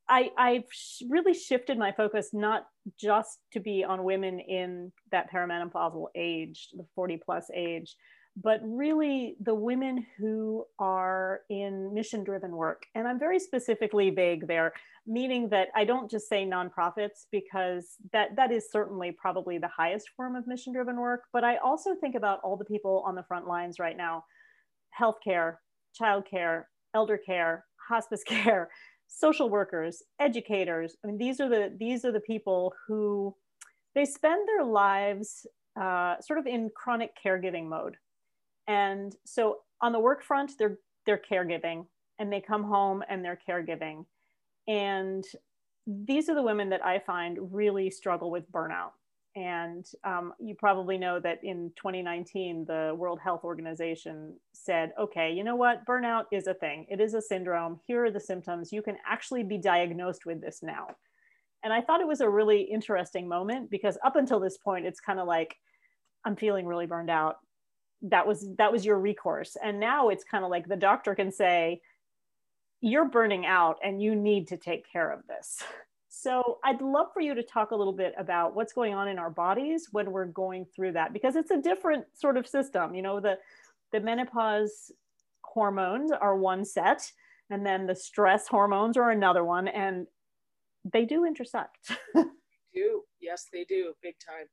I, 0.10 0.32
I've 0.38 0.64
really 1.10 1.34
shifted 1.34 1.78
my 1.78 1.92
focus 1.92 2.30
not 2.34 2.68
just 2.98 3.40
to 3.54 3.60
be 3.60 3.84
on 3.84 4.04
women 4.04 4.40
in 4.40 4.92
that 5.12 5.32
perimenopausal 5.32 6.08
age, 6.16 6.70
the 6.76 6.86
40 6.96 7.18
plus 7.26 7.50
age, 7.54 7.96
but 8.44 8.60
really 8.64 9.36
the 9.42 9.54
women 9.56 10.06
who 10.18 10.64
are 10.78 11.42
in 11.50 11.92
mission 11.94 12.24
driven 12.24 12.52
work. 12.52 12.84
And 12.94 13.08
I'm 13.08 13.18
very 13.18 13.40
specifically 13.40 14.12
vague 14.12 14.48
there, 14.48 14.74
meaning 15.08 15.50
that 15.50 15.70
I 15.76 15.86
don't 15.86 16.10
just 16.10 16.30
say 16.30 16.46
nonprofits 16.46 17.26
because 17.32 17.96
that, 18.14 18.36
that 18.36 18.52
is 18.52 18.70
certainly 18.72 19.12
probably 19.12 19.58
the 19.58 19.70
highest 19.76 20.10
form 20.16 20.36
of 20.36 20.46
mission 20.46 20.72
driven 20.72 20.98
work. 20.98 21.24
But 21.34 21.44
I 21.44 21.58
also 21.58 21.96
think 21.96 22.14
about 22.14 22.40
all 22.44 22.58
the 22.58 22.66
people 22.66 23.04
on 23.08 23.16
the 23.16 23.24
front 23.24 23.48
lines 23.48 23.80
right 23.80 23.98
now 23.98 24.24
healthcare, 25.00 25.56
childcare, 26.00 26.64
elder 26.94 27.18
care, 27.18 27.66
hospice 27.90 28.24
care, 28.28 28.70
social 29.08 29.50
workers, 29.50 30.04
educators. 30.20 30.96
I 31.04 31.08
mean, 31.08 31.18
these 31.18 31.40
are 31.40 31.50
the 31.50 31.76
these 31.80 32.06
are 32.06 32.12
the 32.12 32.20
people 32.20 32.74
who 32.88 33.36
they 33.96 34.06
spend 34.06 34.48
their 34.48 34.66
lives 34.66 35.48
uh, 35.80 36.16
sort 36.22 36.40
of 36.40 36.46
in 36.46 36.70
chronic 36.76 37.12
caregiving 37.24 37.68
mode. 37.68 37.96
And 38.68 39.16
so 39.26 39.60
on 39.82 39.92
the 39.92 40.00
work 40.00 40.24
front, 40.24 40.54
they're 40.58 40.78
they're 41.06 41.22
caregiving, 41.32 41.86
and 42.20 42.32
they 42.32 42.42
come 42.42 42.64
home 42.64 43.04
and 43.10 43.24
they're 43.24 43.40
caregiving. 43.48 44.06
And 44.68 45.26
these 45.88 46.28
are 46.28 46.36
the 46.36 46.44
women 46.44 46.70
that 46.70 46.86
I 46.86 47.00
find 47.00 47.38
really 47.54 47.90
struggle 47.90 48.30
with 48.30 48.52
burnout. 48.52 48.92
And 49.38 49.86
um, 50.04 50.34
you 50.40 50.56
probably 50.56 50.98
know 50.98 51.20
that 51.20 51.44
in 51.44 51.72
2019, 51.78 52.66
the 52.66 52.96
World 52.98 53.20
Health 53.24 53.44
Organization 53.44 54.36
said, 54.52 54.94
okay, 55.00 55.32
you 55.32 55.44
know 55.44 55.56
what? 55.56 55.86
Burnout 55.86 56.24
is 56.32 56.48
a 56.48 56.56
thing, 56.56 56.88
it 56.90 57.00
is 57.00 57.14
a 57.14 57.22
syndrome. 57.22 57.80
Here 57.86 58.04
are 58.04 58.12
the 58.12 58.20
symptoms. 58.20 58.74
You 58.74 58.82
can 58.82 58.98
actually 59.08 59.44
be 59.44 59.58
diagnosed 59.58 60.26
with 60.26 60.42
this 60.42 60.62
now. 60.64 60.88
And 61.64 61.72
I 61.72 61.82
thought 61.82 62.02
it 62.02 62.08
was 62.08 62.22
a 62.22 62.30
really 62.30 62.62
interesting 62.62 63.28
moment 63.28 63.70
because 63.70 63.98
up 64.04 64.16
until 64.16 64.40
this 64.40 64.58
point, 64.58 64.86
it's 64.86 65.00
kind 65.00 65.20
of 65.20 65.28
like, 65.28 65.56
I'm 66.26 66.36
feeling 66.36 66.66
really 66.66 66.86
burned 66.88 67.10
out. 67.10 67.38
That 68.02 68.28
was 68.28 68.56
that 68.58 68.72
was 68.72 68.86
your 68.86 69.00
recourse. 69.00 69.58
And 69.62 69.80
now 69.80 70.10
it's 70.10 70.24
kind 70.24 70.44
of 70.44 70.52
like 70.52 70.68
the 70.68 70.76
doctor 70.76 71.16
can 71.16 71.32
say, 71.32 71.82
you're 72.82 73.10
burning 73.10 73.46
out 73.46 73.78
and 73.84 74.02
you 74.02 74.16
need 74.16 74.48
to 74.50 74.58
take 74.58 74.92
care 74.92 75.12
of 75.12 75.26
this. 75.28 75.64
So 76.20 76.58
I'd 76.64 76.82
love 76.82 77.08
for 77.14 77.22
you 77.22 77.36
to 77.36 77.44
talk 77.44 77.70
a 77.70 77.76
little 77.76 77.94
bit 77.94 78.16
about 78.18 78.56
what's 78.56 78.74
going 78.74 78.96
on 78.96 79.08
in 79.08 79.20
our 79.20 79.30
bodies 79.30 79.90
when 79.92 80.12
we're 80.12 80.26
going 80.26 80.66
through 80.76 80.94
that, 80.94 81.14
because 81.14 81.36
it's 81.36 81.52
a 81.52 81.62
different 81.62 82.06
sort 82.16 82.38
of 82.38 82.48
system. 82.48 82.96
You 82.96 83.04
know, 83.04 83.20
the, 83.20 83.38
the 83.92 84.00
menopause 84.00 84.92
hormones 85.44 86.12
are 86.12 86.36
one 86.36 86.66
set, 86.66 87.12
and 87.52 87.64
then 87.64 87.86
the 87.86 87.96
stress 87.96 88.48
hormones 88.48 88.98
are 88.98 89.12
another 89.12 89.44
one, 89.44 89.68
and 89.68 90.08
they 90.92 91.06
do 91.06 91.24
intersect. 91.24 91.92
do. 92.74 93.04
Yes, 93.20 93.46
they 93.54 93.64
do, 93.64 93.94
big 94.02 94.16
time. 94.20 94.48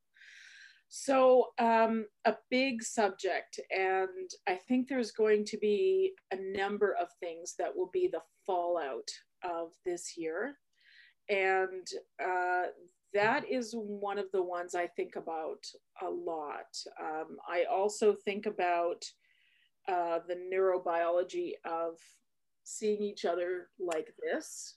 So, 0.97 1.49
um, 1.59 2.07
a 2.25 2.35
big 2.51 2.83
subject, 2.83 3.59
and 3.71 4.31
I 4.47 4.55
think 4.55 4.89
there's 4.89 5.11
going 5.11 5.45
to 5.47 5.59
be 5.59 6.13
a 6.31 6.37
number 6.37 6.95
of 7.01 7.09
things 7.19 7.55
that 7.59 7.75
will 7.75 7.91
be 7.93 8.07
the 8.07 8.23
fallout 8.47 9.09
of 9.43 9.73
this 9.85 10.17
year 10.17 10.57
and 11.29 11.87
uh, 12.23 12.65
that 13.13 13.45
is 13.49 13.75
one 13.75 14.19
of 14.19 14.27
the 14.33 14.43
ones 14.43 14.75
I 14.75 14.87
think 14.89 15.17
about 15.17 15.65
a 16.03 16.09
lot. 16.09 16.77
Um, 17.01 17.37
I 17.49 17.65
also 17.71 18.15
think 18.25 18.47
about 18.47 19.05
uh, 19.89 20.19
the 20.27 20.37
neurobiology 20.53 21.53
of 21.65 21.97
seeing 22.65 23.03
each 23.03 23.25
other 23.25 23.69
like 23.79 24.09
this. 24.23 24.77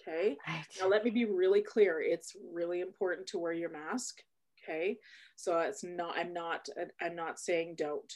Okay. 0.00 0.36
Right. 0.46 0.64
Now, 0.80 0.88
let 0.88 1.04
me 1.04 1.10
be 1.10 1.24
really 1.24 1.62
clear. 1.62 2.00
It's 2.00 2.36
really 2.52 2.80
important 2.80 3.26
to 3.28 3.38
wear 3.38 3.52
your 3.52 3.70
mask. 3.70 4.16
Okay. 4.62 4.98
So 5.36 5.58
it's 5.58 5.84
not, 5.84 6.16
I'm 6.16 6.32
not, 6.32 6.68
I'm 7.00 7.16
not 7.16 7.38
saying 7.38 7.74
don't. 7.76 8.12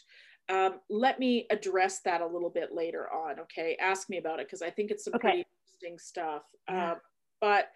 Um, 0.49 0.81
let 0.89 1.19
me 1.19 1.47
address 1.51 2.01
that 2.05 2.21
a 2.21 2.27
little 2.27 2.51
bit 2.51 2.73
later 2.73 3.13
on. 3.13 3.41
Okay. 3.41 3.77
Ask 3.81 4.09
me 4.09 4.19
about 4.19 4.41
it 4.41 4.47
because 4.47 4.63
I 4.63 4.71
think 4.71 4.91
it's 4.91 5.05
some 5.05 5.15
okay. 5.15 5.21
pretty 5.21 5.47
interesting 5.65 5.99
stuff. 5.99 6.43
Yeah. 6.69 6.93
Um, 6.93 6.99
but 7.41 7.69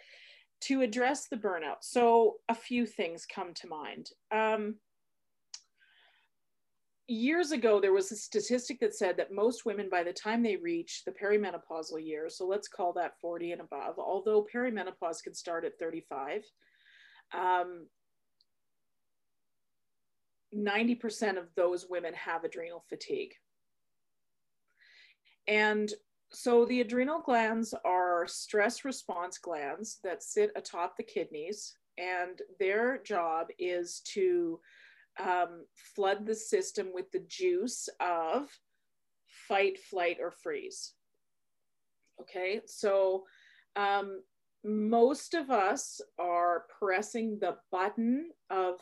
to 0.62 0.82
address 0.82 1.26
the 1.28 1.36
burnout, 1.36 1.78
so 1.80 2.36
a 2.48 2.54
few 2.54 2.86
things 2.86 3.26
come 3.26 3.54
to 3.54 3.68
mind. 3.68 4.10
Um, 4.30 4.76
years 7.10 7.50
ago, 7.50 7.80
there 7.80 7.92
was 7.92 8.12
a 8.12 8.16
statistic 8.16 8.78
that 8.80 8.94
said 8.94 9.16
that 9.16 9.32
most 9.32 9.66
women, 9.66 9.88
by 9.90 10.04
the 10.04 10.12
time 10.12 10.42
they 10.42 10.56
reach 10.56 11.02
the 11.04 11.10
perimenopausal 11.12 12.04
year 12.04 12.28
so 12.28 12.46
let's 12.46 12.68
call 12.68 12.92
that 12.92 13.18
40 13.20 13.52
and 13.52 13.60
above, 13.60 13.98
although 13.98 14.46
perimenopause 14.54 15.22
can 15.22 15.34
start 15.34 15.64
at 15.64 15.78
35, 15.78 16.42
um, 17.34 17.86
90% 20.54 21.38
of 21.38 21.54
those 21.54 21.86
women 21.88 22.14
have 22.14 22.44
adrenal 22.44 22.84
fatigue. 22.88 23.34
And 25.46 25.92
so 26.32 26.64
the 26.64 26.80
adrenal 26.80 27.20
glands 27.20 27.74
are 27.84 28.26
stress 28.26 28.84
response 28.84 29.38
glands 29.38 29.98
that 30.04 30.22
sit 30.22 30.52
atop 30.54 30.96
the 30.96 31.02
kidneys, 31.02 31.74
and 31.98 32.40
their 32.58 32.98
job 33.02 33.48
is 33.58 34.00
to 34.14 34.60
um, 35.18 35.66
flood 35.94 36.26
the 36.26 36.34
system 36.34 36.88
with 36.94 37.10
the 37.10 37.24
juice 37.28 37.88
of 38.00 38.48
fight, 39.48 39.78
flight, 39.78 40.18
or 40.20 40.30
freeze. 40.30 40.92
Okay, 42.20 42.60
so 42.66 43.24
um, 43.76 44.22
most 44.64 45.34
of 45.34 45.50
us 45.50 46.00
are 46.18 46.64
pressing 46.78 47.38
the 47.40 47.56
button 47.72 48.30
of 48.50 48.74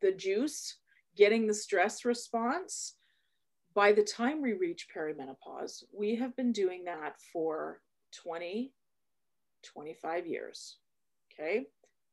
the 0.00 0.12
juice, 0.12 0.76
getting 1.16 1.46
the 1.46 1.54
stress 1.54 2.04
response 2.04 2.94
by 3.74 3.92
the 3.92 4.02
time 4.02 4.42
we 4.42 4.52
reach 4.54 4.88
perimenopause, 4.94 5.84
we 5.96 6.16
have 6.16 6.36
been 6.36 6.52
doing 6.52 6.84
that 6.84 7.14
for 7.32 7.80
20, 8.22 8.72
25 9.62 10.26
years. 10.26 10.78
Okay, 11.32 11.66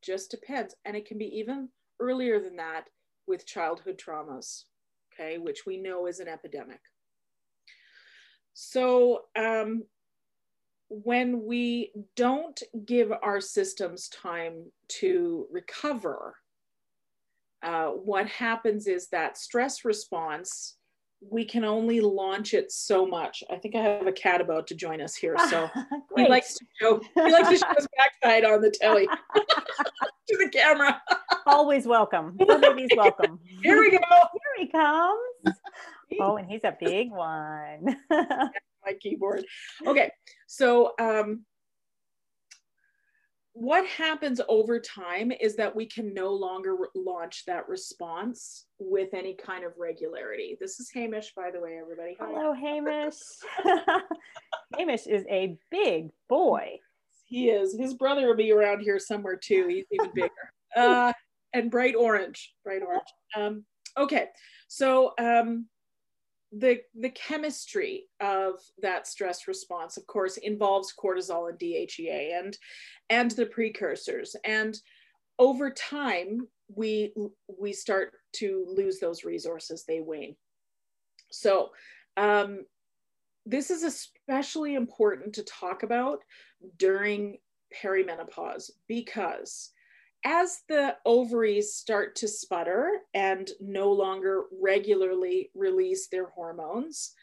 just 0.04 0.30
depends. 0.32 0.76
And 0.86 0.96
it 0.96 1.08
can 1.08 1.18
be 1.18 1.40
even 1.40 1.70
earlier 2.00 2.40
than 2.40 2.58
that 2.58 2.86
with 3.26 3.48
childhood 3.48 4.00
traumas, 4.00 4.64
okay, 5.14 5.38
which 5.38 5.66
we 5.66 5.78
know 5.78 6.06
is 6.06 6.20
an 6.20 6.28
epidemic. 6.28 6.80
So, 8.54 9.24
um, 9.36 9.84
when 10.90 11.46
we 11.46 11.92
don't 12.16 12.62
give 12.86 13.12
our 13.12 13.42
systems 13.42 14.08
time 14.08 14.72
to 14.88 15.48
recover, 15.52 16.36
uh, 17.64 17.88
what 17.88 18.28
happens 18.28 18.88
is 18.88 19.08
that 19.10 19.38
stress 19.38 19.84
response 19.84 20.78
we 21.22 21.46
can 21.46 21.64
only 21.64 22.00
launch 22.00 22.54
it 22.54 22.72
so 22.72 23.06
much. 23.06 23.44
I 23.50 23.56
think 23.56 23.76
I 23.76 23.82
have 23.82 24.08
a 24.08 24.12
cat 24.12 24.42
about 24.42 24.68
to 24.68 24.76
join 24.76 25.02
us 25.02 25.16
here, 25.16 25.36
so 25.50 25.70
he 26.16 26.28
likes 26.28 26.56
to 26.56 26.66
show 26.80 27.02
he 27.16 27.32
likes 27.32 27.50
to 27.50 27.58
show 27.58 27.74
his 27.76 27.88
backside 27.98 28.46
on 28.46 28.62
the 28.62 28.70
telly 28.70 29.08
to 29.38 30.38
the 30.38 30.50
camera. 30.50 31.02
Always 31.46 31.88
welcome. 31.88 32.38
Your 32.40 32.60
baby's 32.60 32.90
welcome. 32.96 33.40
Here 33.64 33.80
we 33.80 33.92
go. 33.92 33.98
Here 33.98 34.66
he 34.66 34.68
comes. 34.68 35.58
Oh, 36.22 36.38
and 36.38 36.50
he's 36.50 36.64
a 36.64 36.76
big 36.80 37.12
one. 37.12 37.98
my 38.10 38.50
my 38.86 38.94
keyboard. 39.00 39.44
Okay, 39.86 40.12
so 40.46 40.94
um, 41.00 41.46
what 43.60 43.88
happens 43.88 44.40
over 44.48 44.80
time 44.80 45.32
is 45.32 45.56
that 45.56 45.76
we 45.76 45.88
can 45.88 46.14
no 46.14 46.32
longer 46.32 46.76
re- 46.76 46.88
launch 46.94 47.44
that 47.48 47.68
response 47.68 48.66
with 48.78 49.16
any 49.16 49.34
kind 49.34 49.64
of 49.64 49.72
regularity. 49.80 50.56
This 50.62 50.80
is 50.80 50.92
Hamish, 50.92 51.34
by 51.36 51.50
the 51.50 51.60
way, 51.60 51.80
everybody. 51.82 52.16
Hi. 52.20 52.28
Hello, 52.28 52.54
Hamish. 52.54 53.16
Hamish 54.78 55.08
is 55.08 55.26
a 55.28 55.58
big 55.72 56.10
boy. 56.30 56.78
He 57.26 57.50
is. 57.50 57.76
His 57.76 57.96
brother 57.96 58.28
will 58.28 58.36
be 58.36 58.52
around 58.52 58.82
here 58.82 59.00
somewhere 59.00 59.36
too. 59.36 59.68
He's 59.68 59.86
even 59.92 60.12
bigger. 60.14 60.32
Uh, 60.76 61.12
and 61.54 61.72
bright 61.72 61.96
orange, 61.96 62.54
bright 62.64 62.84
orange. 62.84 63.08
Um, 63.36 63.66
okay, 63.98 64.28
so 64.68 65.14
um, 65.18 65.66
the 66.60 66.80
the 67.00 67.10
chemistry 67.10 68.06
of 68.20 68.56
that 68.82 69.08
stress 69.08 69.48
response 69.48 69.98
of 69.98 70.08
course 70.08 70.38
involves 70.38 70.94
cortisol 70.98 71.50
and 71.50 71.60
DHEA 71.60 72.40
and 72.40 72.58
and 73.10 73.32
the 73.32 73.46
precursors. 73.46 74.36
And 74.44 74.78
over 75.40 75.70
time 75.72 76.48
we 76.74 77.14
we 77.60 77.74
start 77.74 78.14
to 78.34 78.66
lose 78.76 79.00
those 79.00 79.24
resources 79.24 79.84
they 79.84 80.02
wane. 80.02 80.36
So 81.32 81.70
um, 82.16 82.66
this 83.46 83.70
is 83.70 83.84
especially 83.84 84.76
important 84.76 85.34
to 85.36 85.44
talk 85.44 85.84
about 85.84 86.24
during 86.78 87.38
perimenopause 87.84 88.72
because 88.88 89.72
as 90.28 90.60
the 90.68 90.94
ovaries 91.06 91.74
start 91.74 92.18
to 92.18 92.28
sputter 92.28 92.90
and 93.14 93.50
no 93.62 93.94
longer 93.94 94.44
regularly 94.62 95.50
release 95.56 96.10
their 96.10 96.28
hormones, 96.28 97.14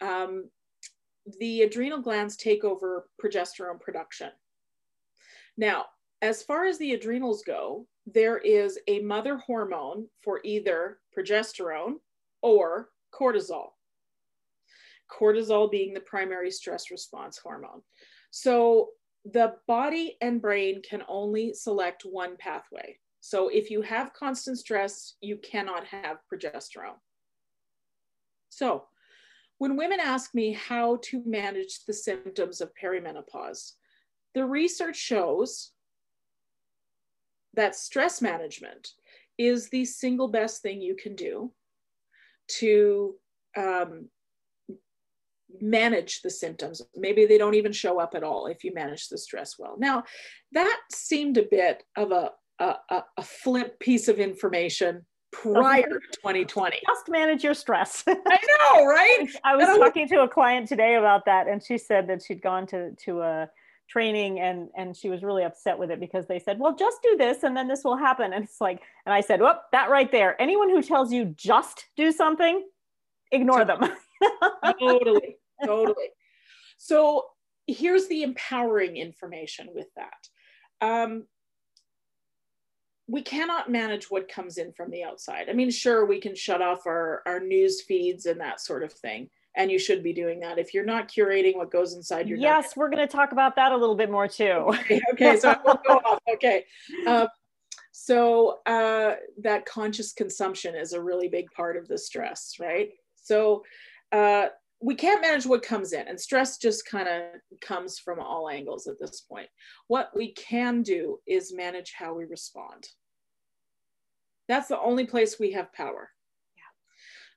um, 0.00 0.48
the 1.40 1.62
adrenal 1.62 2.00
glands 2.00 2.36
take 2.36 2.62
over 2.62 3.08
progesterone 3.20 3.80
production. 3.80 4.30
Now, 5.56 5.86
as 6.22 6.44
far 6.44 6.64
as 6.64 6.78
the 6.78 6.92
adrenals 6.92 7.42
go, 7.44 7.88
there 8.06 8.38
is 8.38 8.78
a 8.86 9.00
mother 9.00 9.38
hormone 9.38 10.06
for 10.22 10.40
either 10.44 11.00
progesterone 11.16 11.94
or 12.42 12.90
cortisol. 13.12 13.70
Cortisol 15.10 15.68
being 15.68 15.94
the 15.94 16.00
primary 16.00 16.52
stress 16.52 16.92
response 16.92 17.38
hormone. 17.38 17.82
So 18.30 18.90
the 19.24 19.54
body 19.68 20.16
and 20.20 20.40
brain 20.40 20.82
can 20.82 21.02
only 21.08 21.54
select 21.54 22.04
one 22.04 22.36
pathway. 22.36 22.98
So 23.20 23.48
if 23.48 23.70
you 23.70 23.82
have 23.82 24.12
constant 24.14 24.58
stress, 24.58 25.14
you 25.20 25.36
cannot 25.36 25.86
have 25.86 26.18
progesterone. 26.32 26.98
So 28.48 28.86
when 29.58 29.76
women 29.76 30.00
ask 30.00 30.34
me 30.34 30.52
how 30.52 30.98
to 31.04 31.22
manage 31.24 31.84
the 31.86 31.92
symptoms 31.92 32.60
of 32.60 32.72
perimenopause, 32.74 33.72
the 34.34 34.44
research 34.44 34.96
shows 34.96 35.70
that 37.54 37.76
stress 37.76 38.20
management 38.20 38.90
is 39.38 39.68
the 39.68 39.84
single 39.84 40.28
best 40.28 40.62
thing 40.62 40.80
you 40.80 40.96
can 40.96 41.14
do 41.14 41.52
to 42.48 43.14
um, 43.56 44.08
manage 45.60 46.22
the 46.22 46.30
symptoms. 46.30 46.82
Maybe 46.96 47.26
they 47.26 47.38
don't 47.38 47.54
even 47.54 47.72
show 47.72 47.98
up 47.98 48.14
at 48.14 48.24
all 48.24 48.46
if 48.46 48.64
you 48.64 48.72
manage 48.74 49.08
the 49.08 49.18
stress 49.18 49.58
well. 49.58 49.76
Now, 49.78 50.04
that 50.52 50.80
seemed 50.92 51.38
a 51.38 51.42
bit 51.42 51.84
of 51.96 52.12
a, 52.12 52.30
a, 52.58 53.02
a 53.16 53.22
flip 53.22 53.78
piece 53.80 54.08
of 54.08 54.18
information 54.18 55.04
prior 55.32 55.82
to 55.82 55.98
2020. 56.12 56.78
Just 56.86 57.08
manage 57.08 57.42
your 57.42 57.54
stress. 57.54 58.04
I 58.08 58.12
know, 58.14 58.86
right? 58.86 59.28
I 59.44 59.56
was 59.56 59.66
talking 59.78 60.06
to 60.08 60.22
a 60.22 60.28
client 60.28 60.68
today 60.68 60.94
about 60.96 61.24
that, 61.26 61.48
and 61.48 61.62
she 61.62 61.78
said 61.78 62.08
that 62.08 62.22
she'd 62.22 62.42
gone 62.42 62.66
to, 62.68 62.92
to 63.04 63.22
a 63.22 63.50
training 63.88 64.40
and 64.40 64.68
and 64.74 64.96
she 64.96 65.10
was 65.10 65.22
really 65.22 65.44
upset 65.44 65.78
with 65.78 65.90
it 65.90 66.00
because 66.00 66.26
they 66.26 66.38
said 66.38 66.58
well 66.58 66.74
just 66.74 66.96
do 67.02 67.14
this 67.18 67.42
and 67.42 67.54
then 67.54 67.68
this 67.68 67.84
will 67.84 67.96
happen 67.96 68.32
and 68.32 68.42
it's 68.42 68.58
like 68.58 68.80
and 69.04 69.12
i 69.12 69.20
said 69.20 69.38
whoop 69.38 69.58
that 69.70 69.90
right 69.90 70.10
there 70.10 70.40
anyone 70.40 70.70
who 70.70 70.80
tells 70.80 71.12
you 71.12 71.26
just 71.36 71.84
do 71.94 72.10
something 72.10 72.64
ignore 73.32 73.66
them 73.66 73.80
totally 74.80 75.36
totally. 75.64 76.08
So 76.78 77.26
here's 77.66 78.08
the 78.08 78.22
empowering 78.22 78.96
information 78.96 79.68
with 79.74 79.88
that. 79.96 80.86
Um, 80.86 81.24
we 83.08 83.22
cannot 83.22 83.70
manage 83.70 84.10
what 84.10 84.28
comes 84.28 84.58
in 84.58 84.72
from 84.72 84.90
the 84.90 85.04
outside. 85.04 85.48
I 85.48 85.52
mean, 85.52 85.70
sure, 85.70 86.06
we 86.06 86.20
can 86.20 86.34
shut 86.34 86.62
off 86.62 86.86
our, 86.86 87.22
our 87.26 87.40
news 87.40 87.82
feeds 87.82 88.26
and 88.26 88.40
that 88.40 88.60
sort 88.60 88.82
of 88.82 88.92
thing. 88.92 89.28
And 89.54 89.70
you 89.70 89.78
should 89.78 90.02
be 90.02 90.14
doing 90.14 90.40
that. 90.40 90.58
If 90.58 90.72
you're 90.72 90.84
not 90.84 91.08
curating 91.08 91.56
what 91.56 91.70
goes 91.70 91.94
inside 91.94 92.26
your 92.26 92.38
yes, 92.38 92.68
not- 92.68 92.76
we're 92.78 92.88
going 92.88 93.06
to 93.06 93.12
talk 93.12 93.32
about 93.32 93.54
that 93.56 93.72
a 93.72 93.76
little 93.76 93.96
bit 93.96 94.10
more 94.10 94.26
too. 94.28 94.44
okay, 94.68 95.00
okay 95.12 95.36
so 95.36 95.50
I 95.50 95.58
will 95.64 95.80
go 95.86 95.94
off. 95.96 96.20
Okay. 96.34 96.64
Um, 97.06 97.28
so 97.92 98.60
uh, 98.64 99.16
that 99.42 99.66
conscious 99.66 100.14
consumption 100.14 100.74
is 100.74 100.94
a 100.94 101.02
really 101.02 101.28
big 101.28 101.50
part 101.50 101.76
of 101.76 101.86
the 101.88 101.98
stress, 101.98 102.54
right? 102.58 102.90
So 103.16 103.62
uh, 104.10 104.46
we 104.82 104.94
can't 104.96 105.22
manage 105.22 105.46
what 105.46 105.62
comes 105.62 105.92
in 105.92 106.08
and 106.08 106.20
stress 106.20 106.58
just 106.58 106.84
kind 106.86 107.08
of 107.08 107.22
comes 107.60 107.98
from 107.98 108.18
all 108.18 108.50
angles 108.50 108.88
at 108.88 108.98
this 109.00 109.20
point. 109.20 109.48
What 109.86 110.10
we 110.14 110.32
can 110.32 110.82
do 110.82 111.18
is 111.26 111.54
manage 111.54 111.92
how 111.96 112.14
we 112.14 112.24
respond. 112.24 112.88
That's 114.48 114.68
the 114.68 114.80
only 114.80 115.06
place 115.06 115.38
we 115.38 115.52
have 115.52 115.72
power. 115.72 116.10
Yeah. 116.56 116.62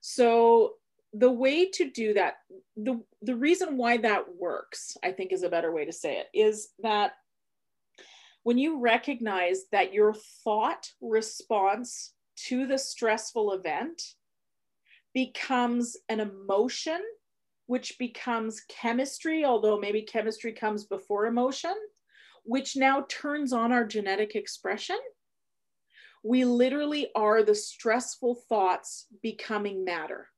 so 0.01 0.73
the 1.13 1.31
way 1.31 1.69
to 1.69 1.89
do 1.89 2.13
that 2.13 2.35
the 2.75 3.01
the 3.21 3.35
reason 3.35 3.77
why 3.77 3.95
that 3.95 4.25
works 4.37 4.97
i 5.01 5.11
think 5.11 5.31
is 5.31 5.43
a 5.43 5.49
better 5.49 5.71
way 5.71 5.85
to 5.85 5.93
say 5.93 6.17
it 6.17 6.27
is 6.33 6.69
that 6.83 7.13
when 8.43 8.57
you 8.57 8.81
recognize 8.81 9.61
that 9.71 9.93
your 9.93 10.13
thought 10.43 10.91
response 10.99 12.11
to 12.35 12.67
the 12.67 12.77
stressful 12.77 13.53
event 13.53 14.01
becomes 15.13 15.95
an 16.09 16.19
emotion 16.19 16.99
which 17.67 17.97
becomes 17.97 18.61
chemistry, 18.69 19.43
although 19.43 19.79
maybe 19.79 20.01
chemistry 20.01 20.53
comes 20.53 20.85
before 20.85 21.25
emotion, 21.25 21.73
which 22.43 22.75
now 22.75 23.05
turns 23.09 23.53
on 23.53 23.71
our 23.71 23.85
genetic 23.85 24.35
expression. 24.35 24.97
We 26.23 26.45
literally 26.45 27.09
are 27.15 27.43
the 27.43 27.55
stressful 27.55 28.35
thoughts 28.49 29.07
becoming 29.21 29.85
matter. 29.85 30.29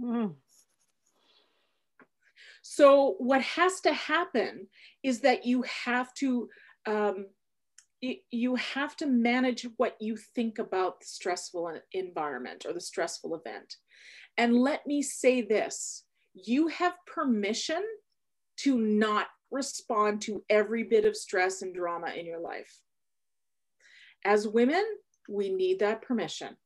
Mm. 0.00 0.34
So, 2.62 3.14
what 3.18 3.42
has 3.42 3.80
to 3.82 3.92
happen 3.92 4.66
is 5.04 5.20
that 5.20 5.46
you 5.46 5.62
have 5.84 6.12
to 6.14 6.48
um, 6.86 7.26
you 8.30 8.56
have 8.56 8.96
to 8.96 9.06
manage 9.06 9.66
what 9.76 9.96
you 10.00 10.16
think 10.16 10.58
about 10.58 11.00
the 11.00 11.06
stressful 11.06 11.80
environment 11.92 12.66
or 12.66 12.72
the 12.72 12.80
stressful 12.80 13.34
event. 13.34 13.76
And 14.36 14.54
let 14.54 14.86
me 14.86 15.02
say 15.02 15.42
this 15.42 16.04
you 16.44 16.68
have 16.68 16.94
permission 17.06 17.82
to 18.58 18.78
not 18.78 19.26
respond 19.50 20.20
to 20.22 20.44
every 20.50 20.82
bit 20.82 21.04
of 21.04 21.16
stress 21.16 21.62
and 21.62 21.74
drama 21.74 22.08
in 22.08 22.26
your 22.26 22.40
life. 22.40 22.80
As 24.24 24.46
women, 24.46 24.84
we 25.28 25.48
need 25.48 25.78
that 25.80 26.02
permission. 26.02 26.56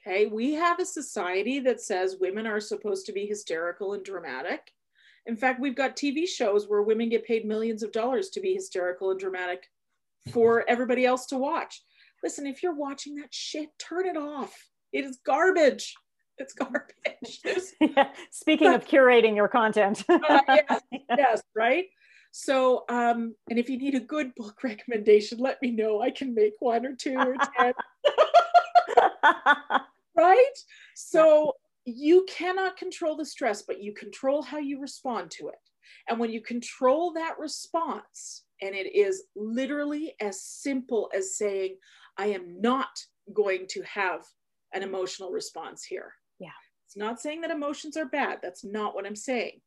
Okay, 0.00 0.26
we 0.26 0.54
have 0.54 0.78
a 0.78 0.84
society 0.84 1.58
that 1.60 1.80
says 1.80 2.16
women 2.20 2.46
are 2.46 2.60
supposed 2.60 3.06
to 3.06 3.12
be 3.12 3.26
hysterical 3.26 3.94
and 3.94 4.04
dramatic. 4.04 4.72
In 5.26 5.36
fact, 5.36 5.60
we've 5.60 5.74
got 5.74 5.96
TV 5.96 6.26
shows 6.26 6.68
where 6.68 6.82
women 6.82 7.08
get 7.08 7.26
paid 7.26 7.44
millions 7.44 7.82
of 7.82 7.92
dollars 7.92 8.30
to 8.30 8.40
be 8.40 8.54
hysterical 8.54 9.10
and 9.10 9.18
dramatic 9.18 9.66
for 10.32 10.60
mm-hmm. 10.60 10.72
everybody 10.72 11.04
else 11.04 11.26
to 11.26 11.38
watch. 11.38 11.82
Listen, 12.22 12.46
if 12.46 12.62
you're 12.62 12.74
watching 12.74 13.16
that 13.16 13.32
shit, 13.34 13.68
turn 13.78 14.06
it 14.06 14.16
off. 14.16 14.54
It 14.92 15.04
is 15.04 15.18
garbage 15.26 15.94
it's 16.38 16.54
garbage. 16.54 17.40
yeah. 17.80 18.08
Speaking 18.30 18.74
of 18.74 18.84
curating 18.84 19.36
your 19.36 19.48
content. 19.48 20.04
uh, 20.08 20.40
yes, 20.48 20.80
yes, 21.16 21.42
right. 21.54 21.86
So, 22.30 22.84
um, 22.88 23.34
and 23.48 23.58
if 23.58 23.70
you 23.70 23.78
need 23.78 23.94
a 23.94 24.00
good 24.00 24.34
book 24.34 24.62
recommendation, 24.62 25.38
let 25.38 25.60
me 25.62 25.70
know. 25.70 26.02
I 26.02 26.10
can 26.10 26.34
make 26.34 26.54
one 26.60 26.84
or 26.84 26.94
two 26.94 27.16
or 27.16 27.34
ten. 27.58 27.72
right? 30.16 30.44
So 30.94 31.54
you 31.84 32.26
cannot 32.28 32.76
control 32.76 33.16
the 33.16 33.24
stress, 33.24 33.62
but 33.62 33.82
you 33.82 33.94
control 33.94 34.42
how 34.42 34.58
you 34.58 34.80
respond 34.80 35.30
to 35.32 35.48
it. 35.48 35.54
And 36.08 36.18
when 36.18 36.30
you 36.30 36.42
control 36.42 37.12
that 37.14 37.38
response, 37.38 38.44
and 38.60 38.74
it 38.74 38.94
is 38.94 39.24
literally 39.36 40.14
as 40.20 40.42
simple 40.42 41.10
as 41.14 41.36
saying, 41.36 41.76
I 42.18 42.26
am 42.26 42.60
not 42.60 42.88
going 43.32 43.66
to 43.70 43.82
have 43.82 44.22
an 44.74 44.82
emotional 44.82 45.30
response 45.30 45.84
here. 45.84 46.12
It's 46.88 46.96
not 46.96 47.20
saying 47.20 47.42
that 47.42 47.50
emotions 47.50 47.98
are 47.98 48.06
bad. 48.06 48.38
That's 48.42 48.64
not 48.64 48.94
what 48.94 49.04
I'm 49.04 49.14
saying. 49.14 49.60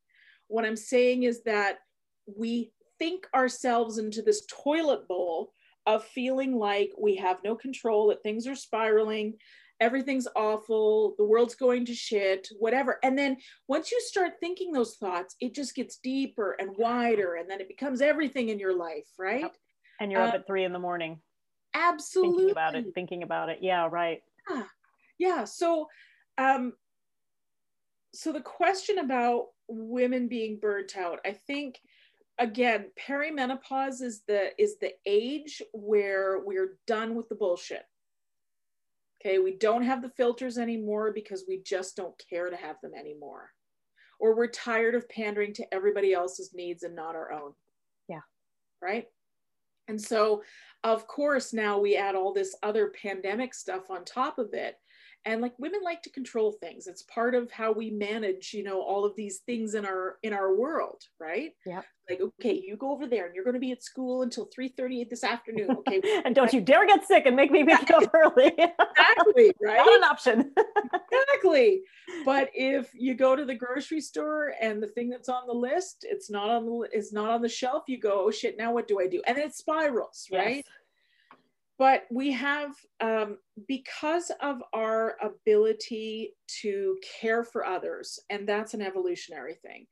What 0.48 0.64
I'm 0.64 0.74
saying 0.74 1.22
is 1.22 1.44
that 1.44 1.78
we 2.26 2.72
think 2.98 3.28
ourselves 3.32 3.98
into 3.98 4.22
this 4.22 4.44
toilet 4.50 5.06
bowl 5.06 5.52
of 5.86 6.02
feeling 6.02 6.56
like 6.56 6.90
we 6.98 7.14
have 7.14 7.38
no 7.44 7.54
control, 7.54 8.08
that 8.08 8.24
things 8.24 8.48
are 8.48 8.56
spiraling, 8.56 9.34
everything's 9.78 10.26
awful, 10.34 11.14
the 11.16 11.24
world's 11.24 11.54
going 11.54 11.84
to 11.86 11.94
shit, 11.94 12.48
whatever. 12.58 12.98
And 13.04 13.16
then 13.16 13.36
once 13.68 13.92
you 13.92 14.00
start 14.00 14.32
thinking 14.40 14.72
those 14.72 14.96
thoughts, 14.96 15.36
it 15.40 15.54
just 15.54 15.76
gets 15.76 15.98
deeper 16.02 16.56
and 16.58 16.76
wider, 16.76 17.36
and 17.36 17.48
then 17.48 17.60
it 17.60 17.68
becomes 17.68 18.00
everything 18.00 18.48
in 18.48 18.58
your 18.58 18.76
life, 18.76 19.08
right? 19.16 19.42
Yep. 19.42 19.56
And 20.00 20.10
you're 20.10 20.22
uh, 20.22 20.28
up 20.28 20.34
at 20.34 20.46
three 20.48 20.64
in 20.64 20.72
the 20.72 20.80
morning. 20.80 21.20
Absolutely. 21.72 22.38
Thinking 22.38 22.50
about 22.50 22.74
it, 22.74 22.86
thinking 22.96 23.22
about 23.22 23.48
it. 23.48 23.58
Yeah, 23.62 23.88
right. 23.88 24.22
Yeah. 24.50 24.64
yeah. 25.18 25.44
So, 25.44 25.86
um, 26.36 26.72
so 28.14 28.32
the 28.32 28.40
question 28.40 28.98
about 28.98 29.46
women 29.68 30.28
being 30.28 30.58
burnt 30.60 30.96
out, 30.96 31.20
I 31.24 31.32
think 31.32 31.80
again, 32.38 32.86
perimenopause 33.08 34.02
is 34.02 34.22
the 34.26 34.50
is 34.58 34.78
the 34.78 34.92
age 35.06 35.62
where 35.72 36.40
we're 36.44 36.78
done 36.86 37.14
with 37.14 37.28
the 37.28 37.34
bullshit 37.34 37.84
Okay, 39.24 39.38
we 39.38 39.52
don't 39.56 39.84
have 39.84 40.02
the 40.02 40.10
filters 40.10 40.58
anymore 40.58 41.12
because 41.12 41.44
we 41.46 41.58
just 41.58 41.96
don't 41.96 42.20
care 42.28 42.50
to 42.50 42.56
have 42.56 42.76
them 42.82 42.92
anymore. 42.98 43.50
Or 44.18 44.34
we're 44.34 44.48
tired 44.48 44.96
of 44.96 45.08
pandering 45.08 45.52
to 45.54 45.74
everybody 45.74 46.12
else's 46.12 46.52
needs 46.52 46.82
and 46.82 46.96
not 46.96 47.14
our 47.14 47.32
own. 47.32 47.52
Yeah. 48.08 48.22
Right? 48.80 49.06
And 49.86 50.00
so, 50.00 50.42
of 50.82 51.06
course, 51.06 51.52
now 51.52 51.78
we 51.78 51.96
add 51.96 52.16
all 52.16 52.32
this 52.32 52.56
other 52.64 52.92
pandemic 53.00 53.54
stuff 53.54 53.90
on 53.90 54.04
top 54.04 54.38
of 54.38 54.54
it 54.54 54.76
and 55.24 55.40
like 55.40 55.58
women 55.58 55.80
like 55.84 56.02
to 56.02 56.10
control 56.10 56.52
things. 56.52 56.86
It's 56.86 57.02
part 57.02 57.34
of 57.34 57.50
how 57.50 57.72
we 57.72 57.90
manage 57.90 58.52
you 58.54 58.62
know 58.62 58.80
all 58.80 59.04
of 59.04 59.16
these 59.16 59.38
things 59.38 59.74
in 59.74 59.84
our 59.84 60.18
in 60.22 60.32
our 60.32 60.54
world 60.54 61.02
right? 61.20 61.52
Yeah 61.66 61.82
like 62.08 62.20
okay 62.20 62.60
you 62.64 62.76
go 62.76 62.90
over 62.90 63.06
there 63.06 63.26
and 63.26 63.34
you're 63.34 63.44
going 63.44 63.54
to 63.54 63.60
be 63.60 63.72
at 63.72 63.82
school 63.82 64.22
until 64.22 64.48
3 64.54 64.68
30 64.68 65.04
this 65.04 65.24
afternoon 65.24 65.70
okay? 65.70 66.00
And 66.24 66.34
don't 66.34 66.52
you 66.52 66.60
dare 66.60 66.86
get 66.86 67.06
sick 67.06 67.26
and 67.26 67.36
make 67.36 67.50
me 67.50 67.64
pick 67.64 67.88
you 67.88 67.96
up 67.96 68.10
early. 68.14 68.52
Exactly 68.58 69.52
right? 69.62 69.76
not 69.76 69.94
an 69.94 70.04
option. 70.04 70.52
Exactly. 71.12 71.82
But 72.24 72.50
if 72.54 72.90
you 72.94 73.14
go 73.14 73.36
to 73.36 73.44
the 73.44 73.54
grocery 73.54 74.00
store 74.00 74.54
and 74.60 74.82
the 74.82 74.86
thing 74.88 75.10
that's 75.10 75.28
on 75.28 75.46
the 75.46 75.52
list 75.52 76.06
it's 76.08 76.30
not 76.30 76.48
on 76.48 76.64
the 76.64 76.88
it's 76.92 77.12
not 77.12 77.30
on 77.30 77.42
the 77.42 77.48
shelf 77.48 77.84
you 77.86 78.00
go 78.00 78.24
oh 78.26 78.30
shit 78.30 78.56
now 78.56 78.72
what 78.72 78.88
do 78.88 78.98
i 79.00 79.06
do? 79.06 79.22
And 79.26 79.38
it 79.38 79.54
spirals 79.54 80.28
right? 80.32 80.56
yes 80.56 80.64
but 81.78 82.04
we 82.10 82.30
have 82.32 82.74
um, 83.00 83.38
because 83.66 84.30
of 84.40 84.62
our 84.72 85.16
ability 85.22 86.34
to 86.62 86.96
care 87.20 87.42
for 87.42 87.64
others 87.64 88.18
and 88.30 88.48
that's 88.48 88.74
an 88.74 88.82
evolutionary 88.82 89.54
thing 89.54 89.86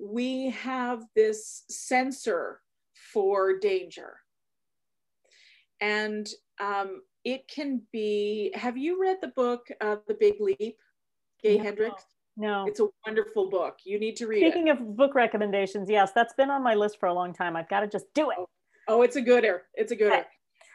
we 0.00 0.50
have 0.50 1.04
this 1.14 1.64
sensor 1.68 2.60
for 3.12 3.58
danger. 3.58 4.16
And 5.80 6.28
um, 6.60 7.02
it 7.24 7.48
can 7.48 7.82
be 7.92 8.52
have 8.54 8.76
you 8.76 9.00
read 9.00 9.18
the 9.20 9.28
book 9.28 9.66
uh, 9.80 9.96
the 10.08 10.14
big 10.14 10.34
leap 10.40 10.76
gay 11.42 11.58
no. 11.58 11.62
hendricks 11.62 12.04
no. 12.36 12.64
It's 12.66 12.80
a 12.80 12.86
wonderful 13.06 13.50
book. 13.50 13.78
You 13.84 13.98
need 13.98 14.16
to 14.16 14.26
read 14.26 14.40
speaking 14.40 14.68
it. 14.68 14.80
of 14.80 14.96
book 14.96 15.14
recommendations 15.14 15.90
yes 15.90 16.12
that's 16.14 16.32
been 16.34 16.50
on 16.50 16.62
my 16.62 16.74
list 16.74 16.98
for 16.98 17.06
a 17.06 17.14
long 17.14 17.34
time. 17.34 17.56
I've 17.56 17.68
got 17.68 17.80
to 17.80 17.88
just 17.88 18.06
do 18.14 18.30
it. 18.30 18.36
Oh, 18.38 18.46
oh 18.88 19.02
it's 19.02 19.16
a 19.16 19.20
gooder. 19.20 19.64
It's 19.74 19.92
a 19.92 19.96
gooder 19.96 20.24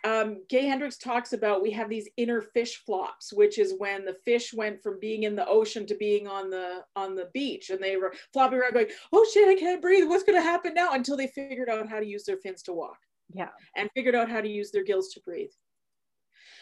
um, 0.05 0.43
Gay 0.49 0.67
Hendricks 0.67 0.97
talks 0.97 1.33
about 1.33 1.63
we 1.63 1.71
have 1.71 1.89
these 1.89 2.07
inner 2.15 2.39
fish 2.41 2.83
flops, 2.85 3.33
which 3.33 3.57
is 3.57 3.73
when 3.79 4.05
the 4.05 4.13
fish 4.23 4.53
went 4.53 4.83
from 4.83 4.99
being 4.99 5.23
in 5.23 5.35
the 5.35 5.47
ocean 5.47 5.87
to 5.87 5.95
being 5.95 6.27
on 6.27 6.51
the 6.51 6.83
on 6.95 7.15
the 7.15 7.29
beach, 7.33 7.71
and 7.71 7.81
they 7.81 7.97
were 7.97 8.13
flopping 8.31 8.59
around 8.59 8.73
going, 8.73 8.89
"Oh 9.11 9.27
shit, 9.33 9.49
I 9.49 9.55
can't 9.55 9.81
breathe. 9.81 10.07
What's 10.07 10.23
going 10.23 10.37
to 10.37 10.43
happen 10.43 10.75
now?" 10.75 10.93
Until 10.93 11.17
they 11.17 11.27
figured 11.27 11.69
out 11.69 11.89
how 11.89 11.99
to 11.99 12.05
use 12.05 12.23
their 12.23 12.37
fins 12.37 12.61
to 12.63 12.73
walk. 12.73 12.99
Yeah, 13.33 13.49
and 13.75 13.89
figured 13.95 14.13
out 14.13 14.29
how 14.29 14.41
to 14.41 14.47
use 14.47 14.69
their 14.69 14.83
gills 14.83 15.09
to 15.13 15.21
breathe. 15.21 15.49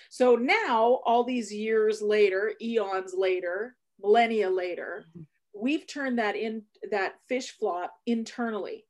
So 0.10 0.36
now, 0.38 1.02
all 1.06 1.26
these 1.26 1.54
years 1.54 2.02
later, 2.02 2.54
eons 2.62 3.14
later, 3.14 3.76
millennia 4.02 4.50
later, 4.50 5.06
mm-hmm. 5.10 5.24
we've 5.54 5.86
turned 5.86 6.18
that 6.20 6.38
in 6.38 6.64
that 6.92 7.16
fish 7.28 7.52
flop 7.60 7.94
internally, 8.06 8.86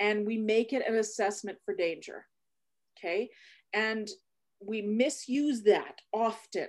and 0.00 0.26
we 0.26 0.36
make 0.36 0.72
it 0.72 0.82
an 0.84 0.96
assessment 0.96 1.58
for 1.64 1.76
danger. 1.76 2.26
Okay, 2.98 3.30
and 3.74 4.08
we 4.60 4.80
misuse 4.80 5.62
that 5.64 6.00
often. 6.12 6.68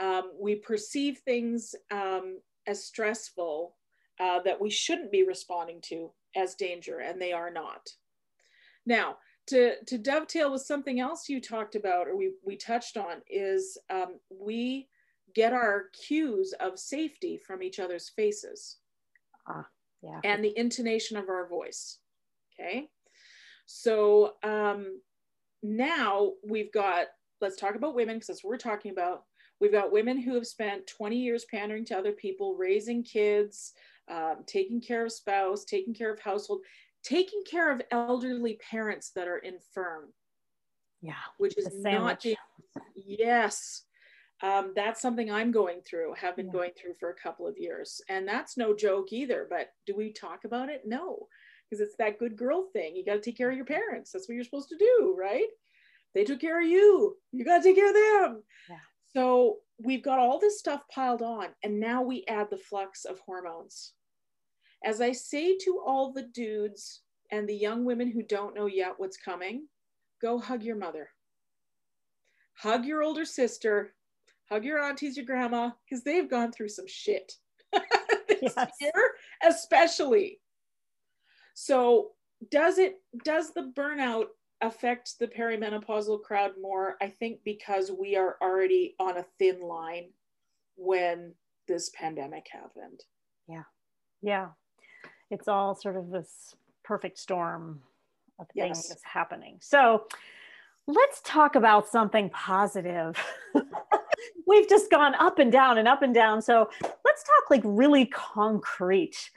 Um, 0.00 0.32
we 0.40 0.56
perceive 0.56 1.18
things 1.18 1.74
um, 1.90 2.40
as 2.66 2.84
stressful 2.84 3.76
uh, 4.18 4.40
that 4.40 4.60
we 4.60 4.70
shouldn't 4.70 5.12
be 5.12 5.24
responding 5.24 5.80
to 5.82 6.10
as 6.36 6.54
danger, 6.54 7.00
and 7.00 7.20
they 7.20 7.32
are 7.32 7.50
not. 7.50 7.88
Now, 8.86 9.18
to, 9.48 9.74
to 9.84 9.98
dovetail 9.98 10.52
with 10.52 10.62
something 10.62 11.00
else 11.00 11.28
you 11.28 11.40
talked 11.40 11.74
about 11.74 12.08
or 12.08 12.16
we, 12.16 12.32
we 12.44 12.56
touched 12.56 12.96
on 12.96 13.16
is 13.28 13.76
um, 13.90 14.18
we 14.30 14.88
get 15.34 15.52
our 15.52 15.86
cues 16.06 16.54
of 16.60 16.78
safety 16.78 17.36
from 17.36 17.62
each 17.62 17.78
other's 17.78 18.08
faces 18.08 18.76
ah, 19.48 19.66
yeah. 20.02 20.20
and 20.24 20.42
the 20.42 20.56
intonation 20.58 21.16
of 21.16 21.28
our 21.28 21.46
voice. 21.48 21.98
Okay. 22.58 22.88
So 23.66 24.34
um, 24.42 25.00
now 25.64 26.32
we've 26.46 26.70
got, 26.72 27.06
let's 27.40 27.56
talk 27.56 27.74
about 27.74 27.94
women 27.94 28.16
because 28.16 28.28
that's 28.28 28.44
what 28.44 28.50
we're 28.50 28.58
talking 28.58 28.92
about. 28.92 29.24
We've 29.60 29.72
got 29.72 29.92
women 29.92 30.20
who 30.20 30.34
have 30.34 30.46
spent 30.46 30.86
20 30.86 31.16
years 31.16 31.46
pandering 31.50 31.86
to 31.86 31.96
other 31.96 32.12
people, 32.12 32.54
raising 32.54 33.02
kids, 33.02 33.72
um, 34.10 34.44
taking 34.46 34.80
care 34.80 35.06
of 35.06 35.12
spouse, 35.12 35.64
taking 35.64 35.94
care 35.94 36.12
of 36.12 36.20
household, 36.20 36.60
taking 37.02 37.42
care 37.50 37.72
of 37.72 37.80
elderly 37.90 38.58
parents 38.70 39.12
that 39.16 39.26
are 39.26 39.38
infirm. 39.38 40.12
Yeah. 41.00 41.14
Which 41.38 41.56
is 41.56 41.70
not, 41.74 42.24
yes. 42.94 43.84
Um, 44.42 44.72
that's 44.76 45.00
something 45.00 45.30
I'm 45.30 45.50
going 45.50 45.80
through, 45.88 46.14
have 46.14 46.36
been 46.36 46.46
yeah. 46.46 46.52
going 46.52 46.70
through 46.78 46.94
for 47.00 47.08
a 47.08 47.14
couple 47.14 47.46
of 47.46 47.56
years. 47.56 48.02
And 48.10 48.28
that's 48.28 48.58
no 48.58 48.74
joke 48.74 49.12
either. 49.12 49.46
But 49.48 49.68
do 49.86 49.96
we 49.96 50.12
talk 50.12 50.44
about 50.44 50.68
it? 50.68 50.82
No 50.84 51.28
because 51.74 51.86
it's 51.86 51.96
that 51.96 52.18
good 52.18 52.36
girl 52.36 52.68
thing. 52.72 52.94
You 52.94 53.04
got 53.04 53.14
to 53.14 53.20
take 53.20 53.36
care 53.36 53.50
of 53.50 53.56
your 53.56 53.66
parents. 53.66 54.12
That's 54.12 54.28
what 54.28 54.34
you're 54.34 54.44
supposed 54.44 54.68
to 54.68 54.76
do, 54.76 55.14
right? 55.18 55.46
They 56.14 56.24
took 56.24 56.40
care 56.40 56.60
of 56.60 56.68
you. 56.68 57.16
You 57.32 57.44
got 57.44 57.58
to 57.58 57.64
take 57.64 57.76
care 57.76 57.88
of 57.88 57.94
them. 57.94 58.42
Yeah. 58.70 58.76
So 59.12 59.56
we've 59.82 60.02
got 60.02 60.20
all 60.20 60.38
this 60.38 60.58
stuff 60.58 60.82
piled 60.92 61.22
on, 61.22 61.48
and 61.64 61.80
now 61.80 62.02
we 62.02 62.24
add 62.28 62.48
the 62.50 62.56
flux 62.56 63.04
of 63.04 63.18
hormones. 63.20 63.92
As 64.84 65.00
I 65.00 65.12
say 65.12 65.56
to 65.58 65.82
all 65.84 66.12
the 66.12 66.22
dudes 66.22 67.02
and 67.32 67.48
the 67.48 67.56
young 67.56 67.84
women 67.84 68.10
who 68.10 68.22
don't 68.22 68.54
know 68.54 68.66
yet 68.66 68.94
what's 68.98 69.16
coming, 69.16 69.66
go 70.22 70.38
hug 70.38 70.62
your 70.62 70.76
mother. 70.76 71.08
Hug 72.56 72.84
your 72.84 73.02
older 73.02 73.24
sister, 73.24 73.94
hug 74.48 74.64
your 74.64 74.78
aunties, 74.78 75.16
your 75.16 75.26
grandma, 75.26 75.70
because 75.84 76.04
they've 76.04 76.30
gone 76.30 76.52
through 76.52 76.68
some 76.68 76.86
shit 76.86 77.32
this 78.28 78.52
yes. 78.56 78.70
year, 78.80 79.10
especially. 79.44 80.38
So 81.54 82.10
does 82.50 82.78
it 82.78 83.00
does 83.24 83.52
the 83.52 83.72
burnout 83.76 84.26
affect 84.60 85.18
the 85.18 85.28
perimenopausal 85.28 86.22
crowd 86.22 86.52
more? 86.60 86.96
I 87.00 87.08
think 87.08 87.40
because 87.44 87.90
we 87.90 88.16
are 88.16 88.36
already 88.42 88.94
on 89.00 89.16
a 89.16 89.26
thin 89.38 89.60
line 89.60 90.10
when 90.76 91.34
this 91.66 91.90
pandemic 91.90 92.46
happened. 92.50 93.00
Yeah. 93.48 93.62
Yeah. 94.22 94.48
It's 95.30 95.48
all 95.48 95.74
sort 95.74 95.96
of 95.96 96.10
this 96.10 96.54
perfect 96.82 97.18
storm 97.18 97.80
of 98.38 98.46
things 98.48 98.78
yes. 98.78 98.88
that's 98.88 99.04
happening. 99.04 99.58
So 99.60 100.06
let's 100.86 101.20
talk 101.22 101.54
about 101.54 101.88
something 101.88 102.30
positive. 102.30 103.16
We've 104.46 104.68
just 104.68 104.90
gone 104.90 105.14
up 105.14 105.38
and 105.38 105.50
down 105.50 105.78
and 105.78 105.88
up 105.88 106.02
and 106.02 106.14
down. 106.14 106.42
So 106.42 106.68
let's 106.82 107.22
talk 107.22 107.50
like 107.50 107.62
really 107.64 108.06
concrete. 108.06 109.30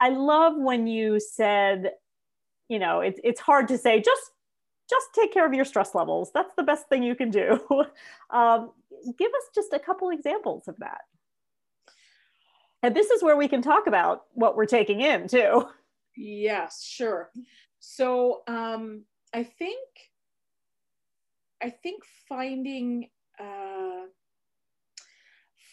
I 0.00 0.10
love 0.10 0.54
when 0.56 0.86
you 0.86 1.20
said, 1.20 1.92
you 2.68 2.78
know, 2.78 3.00
it's 3.00 3.20
it's 3.24 3.40
hard 3.40 3.68
to 3.68 3.78
say 3.78 4.00
just 4.00 4.30
just 4.88 5.06
take 5.14 5.32
care 5.32 5.46
of 5.46 5.54
your 5.54 5.64
stress 5.64 5.94
levels. 5.94 6.30
That's 6.32 6.54
the 6.56 6.62
best 6.62 6.88
thing 6.88 7.02
you 7.02 7.14
can 7.14 7.30
do. 7.30 7.60
um, 8.30 8.72
give 9.18 9.30
us 9.30 9.50
just 9.54 9.72
a 9.72 9.78
couple 9.78 10.10
examples 10.10 10.68
of 10.68 10.76
that. 10.78 11.02
And 12.82 12.94
this 12.94 13.10
is 13.10 13.22
where 13.22 13.36
we 13.36 13.48
can 13.48 13.62
talk 13.62 13.86
about 13.86 14.24
what 14.34 14.56
we're 14.56 14.66
taking 14.66 15.00
in 15.00 15.26
too. 15.26 15.66
Yes, 16.16 16.84
sure. 16.84 17.30
So 17.80 18.42
um, 18.46 19.04
I 19.34 19.44
think 19.44 19.78
I 21.62 21.70
think 21.70 22.02
finding 22.28 23.08
uh, 23.40 24.06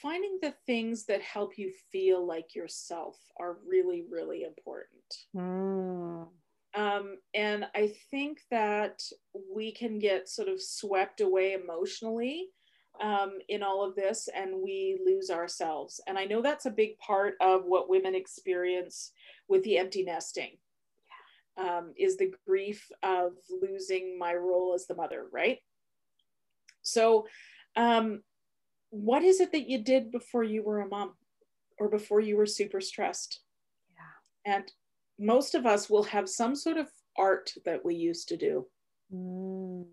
finding 0.04 0.38
the 0.42 0.54
things 0.68 1.06
that 1.06 1.22
help 1.22 1.58
you 1.58 1.72
feel 1.92 2.28
like 2.28 2.54
yourself 2.54 3.18
are 3.40 3.58
really, 3.66 4.04
really 4.12 4.44
important. 4.44 4.92
Mm. 5.36 6.28
Um, 6.76 7.18
and 7.34 7.66
I 7.74 7.94
think 8.12 8.42
that 8.52 9.02
we 9.56 9.72
can 9.72 10.00
get 10.00 10.28
sort 10.28 10.50
of 10.50 10.62
swept 10.62 11.22
away 11.22 11.54
emotionally 11.54 12.50
um, 13.02 13.38
in 13.48 13.64
all 13.64 13.84
of 13.84 13.96
this 13.96 14.28
and 14.36 14.62
we 14.62 15.00
lose 15.06 15.30
ourselves. 15.30 16.02
And 16.06 16.18
I 16.18 16.26
know 16.26 16.42
that's 16.42 16.66
a 16.66 16.72
big 16.72 16.98
part 16.98 17.36
of 17.40 17.64
what 17.66 17.90
women 17.90 18.14
experience 18.14 19.12
with 19.48 19.64
the 19.64 19.78
empty 19.78 20.04
nesting. 20.04 20.58
Um, 21.56 21.94
is 21.96 22.18
the 22.18 22.34
grief 22.48 22.90
of 23.04 23.34
losing 23.62 24.18
my 24.18 24.34
role 24.34 24.74
as 24.74 24.88
the 24.88 24.96
mother, 24.96 25.28
right? 25.32 25.60
So, 26.82 27.28
um, 27.76 28.24
what 28.94 29.24
is 29.24 29.40
it 29.40 29.52
that 29.54 29.68
you 29.68 29.80
did 29.80 30.12
before 30.12 30.44
you 30.44 30.62
were 30.62 30.82
a 30.82 30.88
mom 30.88 31.14
or 31.80 31.90
before 31.90 32.20
you 32.20 32.38
were 32.38 32.46
super 32.46 32.80
stressed? 32.80 33.40
Yeah. 33.96 34.54
And 34.54 34.72
most 35.20 35.56
of 35.56 35.66
us 35.66 35.90
will 35.90 36.04
have 36.04 36.30
some 36.30 36.56
sort 36.56 36.78
of 36.78 36.88
art 37.18 37.52
that 37.66 37.84
we 37.84 37.96
used 37.96 38.28
to 38.28 38.38
do. 38.38 38.68
Mm. 39.12 39.86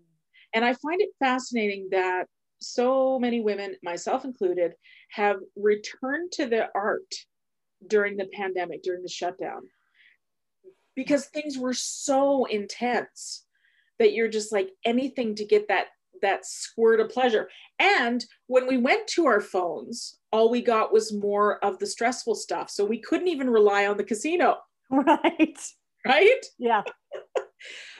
And 0.53 0.63
I 0.63 0.73
find 0.73 1.01
it 1.01 1.09
fascinating 1.17 1.87
that 1.89 2.25
so 2.59 3.17
many 3.17 3.41
women, 3.41 3.75
myself 3.81 4.23
included, 4.23 4.73
have 5.09 5.37
returned 5.55 6.31
to 6.33 6.45
the 6.45 6.67
art 6.75 7.11
during 7.87 8.17
the 8.17 8.29
pandemic, 8.33 8.83
during 8.83 9.01
the 9.01 9.09
shutdown, 9.09 9.61
because 10.95 11.25
things 11.25 11.57
were 11.57 11.73
so 11.73 12.45
intense 12.45 13.47
that 13.97 14.13
you're 14.13 14.27
just 14.27 14.51
like 14.51 14.69
anything 14.85 15.33
to 15.35 15.45
get 15.45 15.69
that 15.69 15.87
that 16.21 16.45
squirt 16.45 16.99
of 16.99 17.09
pleasure. 17.09 17.49
And 17.79 18.23
when 18.47 18.67
we 18.67 18.77
went 18.77 19.07
to 19.09 19.25
our 19.25 19.41
phones, 19.41 20.17
all 20.31 20.49
we 20.49 20.61
got 20.61 20.93
was 20.93 21.13
more 21.13 21.63
of 21.63 21.77
the 21.79 21.87
stressful 21.87 22.35
stuff. 22.35 22.69
So 22.69 22.85
we 22.85 22.99
couldn't 22.99 23.27
even 23.27 23.49
rely 23.49 23.85
on 23.87 23.97
the 23.97 24.03
casino. 24.03 24.57
Right. 24.89 25.57
Right? 26.05 26.45
Yeah. 26.59 26.81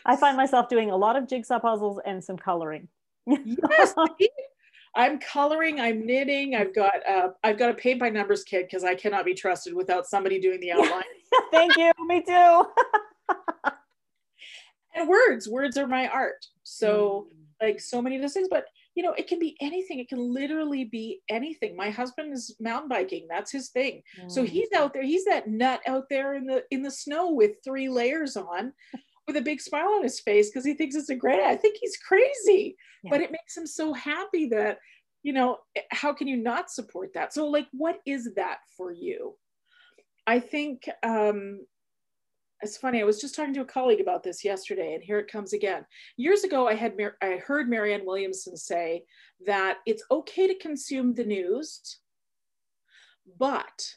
I 0.05 0.15
find 0.17 0.35
myself 0.35 0.67
doing 0.67 0.91
a 0.91 0.97
lot 0.97 1.15
of 1.15 1.27
jigsaw 1.29 1.59
puzzles 1.59 1.99
and 2.05 2.21
some 2.21 2.35
coloring. 2.37 2.89
yes. 3.27 3.93
I'm 4.95 5.19
coloring, 5.19 5.79
I'm 5.79 6.05
knitting, 6.05 6.53
I've 6.55 6.75
got 6.75 6.95
uh, 7.07 7.29
I've 7.45 7.57
got 7.57 7.69
a 7.69 7.73
paint 7.75 8.01
by 8.01 8.09
numbers 8.09 8.43
kit 8.43 8.67
because 8.67 8.83
I 8.83 8.93
cannot 8.93 9.23
be 9.23 9.33
trusted 9.33 9.73
without 9.73 10.05
somebody 10.05 10.37
doing 10.37 10.59
the 10.59 10.73
outline. 10.73 11.03
Thank 11.51 11.77
you. 11.77 11.91
Me 12.07 12.21
too. 12.27 12.63
and 14.95 15.07
words, 15.07 15.47
words 15.47 15.77
are 15.77 15.87
my 15.87 16.07
art. 16.07 16.45
So 16.63 17.27
Mm. 17.33 17.40
Like 17.61 17.79
so 17.79 18.01
many 18.01 18.15
of 18.15 18.21
those 18.21 18.33
things, 18.33 18.47
but 18.49 18.65
you 18.95 19.03
know, 19.03 19.13
it 19.13 19.27
can 19.27 19.39
be 19.39 19.55
anything. 19.61 19.99
It 19.99 20.09
can 20.09 20.19
literally 20.19 20.85
be 20.85 21.21
anything. 21.29 21.75
My 21.75 21.89
husband 21.89 22.33
is 22.33 22.55
mountain 22.59 22.89
biking. 22.89 23.27
That's 23.29 23.51
his 23.51 23.69
thing. 23.69 24.01
So 24.27 24.43
Mm. 24.43 24.47
he's 24.47 24.71
out 24.75 24.93
there, 24.93 25.03
he's 25.03 25.25
that 25.25 25.47
nut 25.47 25.81
out 25.87 26.05
there 26.09 26.33
in 26.33 26.45
the 26.45 26.63
in 26.71 26.81
the 26.81 26.91
snow 26.91 27.31
with 27.31 27.51
three 27.63 27.87
layers 27.89 28.35
on 28.35 28.73
with 29.27 29.37
a 29.37 29.41
big 29.41 29.61
smile 29.61 29.89
on 29.89 30.03
his 30.03 30.19
face 30.19 30.49
because 30.49 30.65
he 30.65 30.73
thinks 30.73 30.95
it's 30.95 31.09
a 31.09 31.15
great 31.15 31.39
I 31.39 31.55
think 31.55 31.77
he's 31.79 31.97
crazy. 31.97 32.75
Yeah. 33.03 33.11
But 33.11 33.21
it 33.21 33.31
makes 33.31 33.55
him 33.55 33.67
so 33.67 33.93
happy 33.93 34.47
that, 34.49 34.79
you 35.23 35.33
know, 35.33 35.59
eh, 35.75 35.81
how 35.91 36.11
can 36.13 36.27
you 36.27 36.37
not 36.37 36.71
support 36.71 37.13
that? 37.13 37.33
So 37.33 37.47
like 37.47 37.67
what 37.71 37.99
is 38.05 38.33
that 38.35 38.59
for 38.75 38.91
you? 38.91 39.37
I 40.27 40.39
think 40.39 40.89
um 41.03 41.65
it's 42.61 42.77
funny. 42.77 43.01
I 43.01 43.05
was 43.05 43.19
just 43.19 43.35
talking 43.35 43.53
to 43.55 43.61
a 43.61 43.65
colleague 43.65 44.01
about 44.01 44.23
this 44.23 44.43
yesterday, 44.43 44.93
and 44.93 45.03
here 45.03 45.19
it 45.19 45.31
comes 45.31 45.53
again. 45.53 45.85
Years 46.17 46.43
ago, 46.43 46.67
I 46.67 46.75
had 46.75 46.97
Mar- 46.97 47.17
I 47.21 47.37
heard 47.37 47.69
Marianne 47.69 48.05
Williamson 48.05 48.55
say 48.55 49.03
that 49.45 49.77
it's 49.85 50.03
okay 50.11 50.47
to 50.47 50.55
consume 50.55 51.13
the 51.13 51.23
news, 51.23 51.99
but 53.37 53.95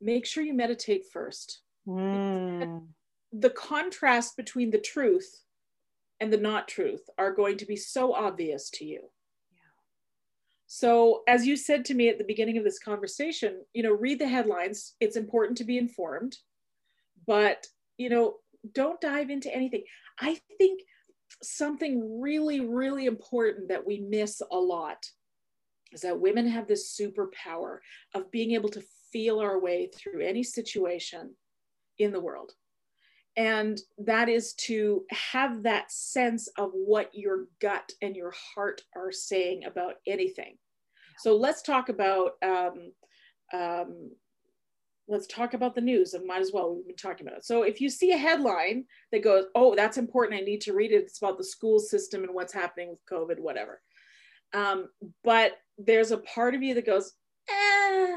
make 0.00 0.26
sure 0.26 0.44
you 0.44 0.54
meditate 0.54 1.04
first. 1.12 1.62
Mm. 1.86 2.86
The 3.32 3.50
contrast 3.50 4.36
between 4.36 4.70
the 4.70 4.78
truth 4.78 5.42
and 6.20 6.32
the 6.32 6.38
not 6.38 6.68
truth 6.68 7.08
are 7.18 7.34
going 7.34 7.58
to 7.58 7.66
be 7.66 7.76
so 7.76 8.14
obvious 8.14 8.70
to 8.70 8.84
you. 8.84 9.10
So, 10.66 11.22
as 11.28 11.46
you 11.46 11.56
said 11.56 11.84
to 11.86 11.94
me 11.94 12.08
at 12.08 12.18
the 12.18 12.24
beginning 12.24 12.58
of 12.58 12.64
this 12.64 12.78
conversation, 12.78 13.62
you 13.72 13.82
know, 13.82 13.92
read 13.92 14.18
the 14.18 14.28
headlines. 14.28 14.94
It's 15.00 15.16
important 15.16 15.58
to 15.58 15.64
be 15.64 15.78
informed, 15.78 16.36
but, 17.26 17.66
you 17.96 18.08
know, 18.08 18.36
don't 18.72 19.00
dive 19.00 19.30
into 19.30 19.54
anything. 19.54 19.84
I 20.20 20.38
think 20.58 20.80
something 21.42 22.20
really, 22.20 22.60
really 22.60 23.06
important 23.06 23.68
that 23.68 23.86
we 23.86 24.00
miss 24.00 24.40
a 24.50 24.56
lot 24.56 25.04
is 25.92 26.00
that 26.02 26.20
women 26.20 26.46
have 26.48 26.66
this 26.66 26.98
superpower 26.98 27.78
of 28.14 28.30
being 28.30 28.52
able 28.52 28.68
to 28.70 28.82
feel 29.12 29.38
our 29.40 29.60
way 29.60 29.88
through 29.94 30.20
any 30.20 30.42
situation 30.42 31.34
in 31.98 32.12
the 32.12 32.20
world. 32.20 32.52
And 33.36 33.78
that 33.98 34.28
is 34.28 34.54
to 34.54 35.04
have 35.10 35.62
that 35.64 35.92
sense 35.92 36.48
of 36.58 36.70
what 36.72 37.10
your 37.12 37.46
gut 37.60 37.92
and 38.00 38.16
your 38.16 38.32
heart 38.54 38.80
are 38.96 39.12
saying 39.12 39.64
about 39.64 39.94
anything. 40.06 40.56
So 41.18 41.36
let's 41.36 41.62
talk 41.62 41.88
about 41.88 42.32
um, 42.42 42.92
um, 43.52 44.10
let's 45.08 45.26
talk 45.26 45.54
about 45.54 45.74
the 45.74 45.80
news. 45.80 46.14
And 46.14 46.26
might 46.26 46.40
as 46.40 46.52
well 46.52 46.74
we've 46.74 46.86
been 46.86 46.96
talking 46.96 47.26
about 47.26 47.38
it. 47.38 47.44
So 47.44 47.62
if 47.62 47.80
you 47.80 47.88
see 47.88 48.12
a 48.12 48.16
headline 48.16 48.84
that 49.12 49.22
goes, 49.22 49.46
"Oh, 49.54 49.74
that's 49.74 49.98
important. 49.98 50.40
I 50.40 50.44
need 50.44 50.60
to 50.62 50.72
read 50.72 50.92
it. 50.92 51.04
It's 51.04 51.18
about 51.18 51.38
the 51.38 51.44
school 51.44 51.78
system 51.78 52.24
and 52.24 52.34
what's 52.34 52.52
happening 52.52 52.90
with 52.90 53.04
COVID, 53.10 53.38
whatever." 53.38 53.80
Um, 54.52 54.88
but 55.24 55.58
there's 55.78 56.10
a 56.10 56.18
part 56.18 56.54
of 56.54 56.62
you 56.62 56.74
that 56.74 56.86
goes, 56.86 57.12
"Eh, 57.48 58.16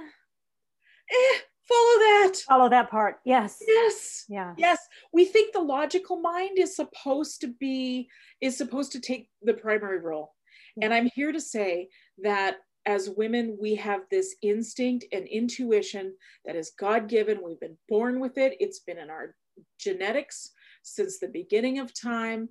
eh, 1.11 1.37
follow 1.67 1.99
that." 1.99 2.33
Follow 2.47 2.69
that 2.69 2.89
part. 2.89 3.19
Yes. 3.25 3.57
Yes. 3.67 4.25
Yeah. 4.29 4.53
Yes, 4.57 4.79
we 5.11 5.25
think 5.25 5.53
the 5.53 5.61
logical 5.61 6.19
mind 6.21 6.59
is 6.59 6.75
supposed 6.75 7.41
to 7.41 7.47
be 7.47 8.09
is 8.41 8.57
supposed 8.57 8.91
to 8.93 8.99
take 8.99 9.29
the 9.41 9.53
primary 9.53 9.99
role. 9.99 10.33
And 10.81 10.93
I'm 10.93 11.07
here 11.07 11.31
to 11.31 11.41
say 11.41 11.89
that 12.19 12.57
as 12.85 13.09
women 13.09 13.57
we 13.59 13.75
have 13.75 14.01
this 14.09 14.35
instinct 14.41 15.05
and 15.11 15.27
intuition 15.27 16.13
that 16.45 16.55
is 16.55 16.71
God-given. 16.79 17.39
We've 17.43 17.59
been 17.59 17.77
born 17.87 18.19
with 18.19 18.37
it. 18.37 18.55
It's 18.59 18.79
been 18.79 18.97
in 18.97 19.09
our 19.09 19.35
genetics 19.79 20.51
since 20.83 21.19
the 21.19 21.27
beginning 21.27 21.79
of 21.79 21.93
time. 21.93 22.49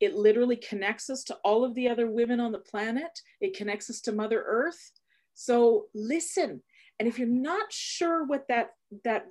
It 0.00 0.14
literally 0.14 0.56
connects 0.56 1.10
us 1.10 1.24
to 1.24 1.36
all 1.44 1.64
of 1.64 1.74
the 1.74 1.88
other 1.88 2.10
women 2.10 2.40
on 2.40 2.52
the 2.52 2.58
planet. 2.58 3.20
It 3.40 3.56
connects 3.56 3.90
us 3.90 4.00
to 4.02 4.12
Mother 4.12 4.42
Earth. 4.46 4.92
So 5.34 5.86
listen. 5.94 6.62
And 6.98 7.08
if 7.08 7.18
you're 7.18 7.28
not 7.28 7.72
sure 7.72 8.24
what 8.24 8.46
that 8.48 8.70
that 9.04 9.26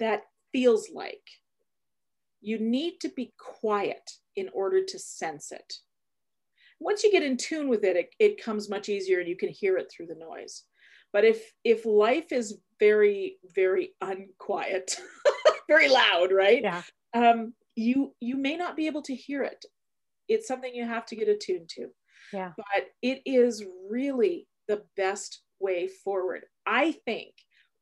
that 0.00 0.22
feels 0.52 0.90
like, 0.92 1.22
you 2.40 2.58
need 2.58 2.98
to 3.00 3.08
be 3.08 3.32
quiet 3.38 4.10
in 4.34 4.48
order 4.52 4.84
to 4.84 4.98
sense 4.98 5.52
it. 5.52 5.74
Once 6.80 7.02
you 7.02 7.10
get 7.10 7.22
in 7.22 7.36
tune 7.36 7.68
with 7.68 7.84
it, 7.84 7.96
it, 7.96 8.10
it 8.18 8.42
comes 8.42 8.68
much 8.68 8.88
easier 8.88 9.20
and 9.20 9.28
you 9.28 9.36
can 9.36 9.48
hear 9.48 9.76
it 9.76 9.90
through 9.90 10.06
the 10.06 10.14
noise. 10.14 10.64
But 11.12 11.24
if 11.24 11.52
if 11.64 11.86
life 11.86 12.32
is 12.32 12.58
very, 12.78 13.38
very 13.54 13.94
unquiet, 14.00 14.96
very 15.68 15.88
loud, 15.88 16.32
right? 16.32 16.62
Yeah. 16.62 16.82
Um, 17.14 17.54
you 17.74 18.14
you 18.20 18.36
may 18.36 18.56
not 18.56 18.76
be 18.76 18.86
able 18.86 19.02
to 19.02 19.14
hear 19.14 19.42
it. 19.42 19.64
It's 20.28 20.48
something 20.48 20.74
you 20.74 20.84
have 20.84 21.06
to 21.06 21.16
get 21.16 21.28
attuned 21.28 21.68
to. 21.70 21.88
Yeah. 22.32 22.52
But 22.56 22.88
it 23.02 23.22
is 23.24 23.64
really 23.88 24.46
the 24.68 24.82
best 24.96 25.42
way 25.60 25.88
forward. 26.04 26.44
I 26.66 26.92
think 27.04 27.32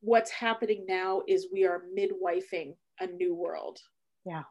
what's 0.01 0.31
happening 0.31 0.85
now 0.87 1.23
is 1.27 1.49
we 1.53 1.65
are 1.65 1.85
midwifing 1.99 2.75
a 3.01 3.07
new 3.07 3.35
world. 3.35 3.79
Yeah. 4.25 4.43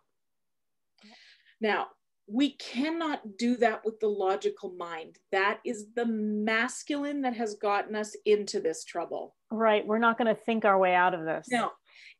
Now, 1.61 1.87
we 2.27 2.55
cannot 2.55 3.37
do 3.37 3.57
that 3.57 3.83
with 3.83 3.99
the 3.99 4.07
logical 4.07 4.73
mind. 4.77 5.17
That 5.31 5.59
is 5.65 5.87
the 5.95 6.05
masculine 6.05 7.21
that 7.21 7.35
has 7.35 7.55
gotten 7.55 7.95
us 7.95 8.15
into 8.25 8.61
this 8.61 8.85
trouble. 8.85 9.35
Right. 9.51 9.85
We're 9.85 9.99
not 9.99 10.17
going 10.17 10.33
to 10.33 10.41
think 10.41 10.63
our 10.63 10.79
way 10.79 10.95
out 10.95 11.13
of 11.13 11.25
this. 11.25 11.47
No, 11.51 11.71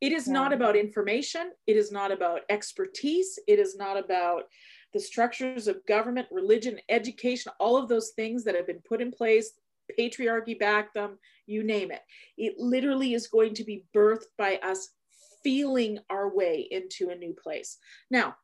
it 0.02 0.12
is 0.12 0.28
Yeah. 0.28 0.34
not 0.34 0.54
about 0.54 0.76
information. 0.76 1.54
It 1.68 1.78
is 1.78 1.92
not 1.92 2.12
about 2.12 2.42
expertise. 2.50 3.40
It 3.48 3.60
is 3.60 3.78
not 3.78 3.98
about 3.98 4.44
the 4.94 5.00
structures 5.00 5.68
of 5.68 5.86
government, 5.86 6.28
religion, 6.32 6.80
education, 6.90 7.52
all 7.60 7.78
of 7.78 7.88
those 7.88 8.12
things 8.12 8.44
that 8.44 8.56
have 8.56 8.68
been 8.68 8.82
put 8.88 9.02
in 9.02 9.12
place. 9.12 9.54
Patriarchy 10.00 10.58
back 10.58 10.94
them, 10.94 11.20
you 11.46 11.64
name 11.64 11.92
it. 11.92 12.02
It 12.38 12.58
literally 12.58 13.14
is 13.14 13.28
going 13.28 13.54
to 13.56 13.64
be 13.64 13.86
birthed 13.96 14.28
by 14.38 14.58
us 14.58 14.90
feeling 15.44 16.00
our 16.10 16.34
way 16.34 16.68
into 16.72 17.10
a 17.10 17.16
new 17.16 17.34
place. 17.34 17.78
Now, 18.10 18.36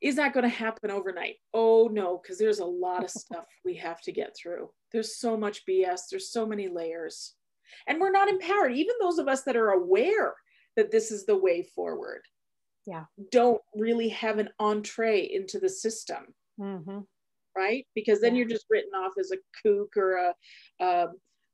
is 0.00 0.16
that 0.16 0.32
going 0.32 0.44
to 0.44 0.48
happen 0.48 0.90
overnight? 0.90 1.36
Oh 1.54 1.88
no, 1.90 2.18
because 2.22 2.38
there's 2.38 2.60
a 2.60 2.64
lot 2.64 3.04
of 3.04 3.10
stuff 3.10 3.46
we 3.64 3.74
have 3.76 4.00
to 4.02 4.12
get 4.12 4.36
through. 4.36 4.70
There's 4.92 5.16
so 5.18 5.36
much 5.36 5.64
BS, 5.66 6.02
there's 6.10 6.30
so 6.32 6.46
many 6.46 6.68
layers. 6.68 7.34
And 7.86 8.00
we're 8.00 8.10
not 8.10 8.28
empowered. 8.28 8.72
Even 8.72 8.94
those 9.00 9.18
of 9.18 9.28
us 9.28 9.42
that 9.44 9.56
are 9.56 9.70
aware 9.70 10.34
that 10.76 10.90
this 10.90 11.10
is 11.10 11.26
the 11.26 11.36
way 11.36 11.62
forward 11.62 12.22
Yeah. 12.86 13.04
don't 13.30 13.60
really 13.74 14.08
have 14.10 14.38
an 14.38 14.48
entree 14.58 15.20
into 15.30 15.58
the 15.58 15.68
system, 15.68 16.34
hmm 16.58 17.00
right? 17.56 17.86
Because 17.94 18.20
then 18.20 18.34
Yeah. 18.34 18.40
you're 18.40 18.48
just 18.48 18.66
written 18.70 18.92
off 18.94 19.14
as 19.18 19.32
a 19.32 19.36
kook 19.62 19.96
or 19.96 20.16
a, 20.16 20.34
uh, 20.80 21.08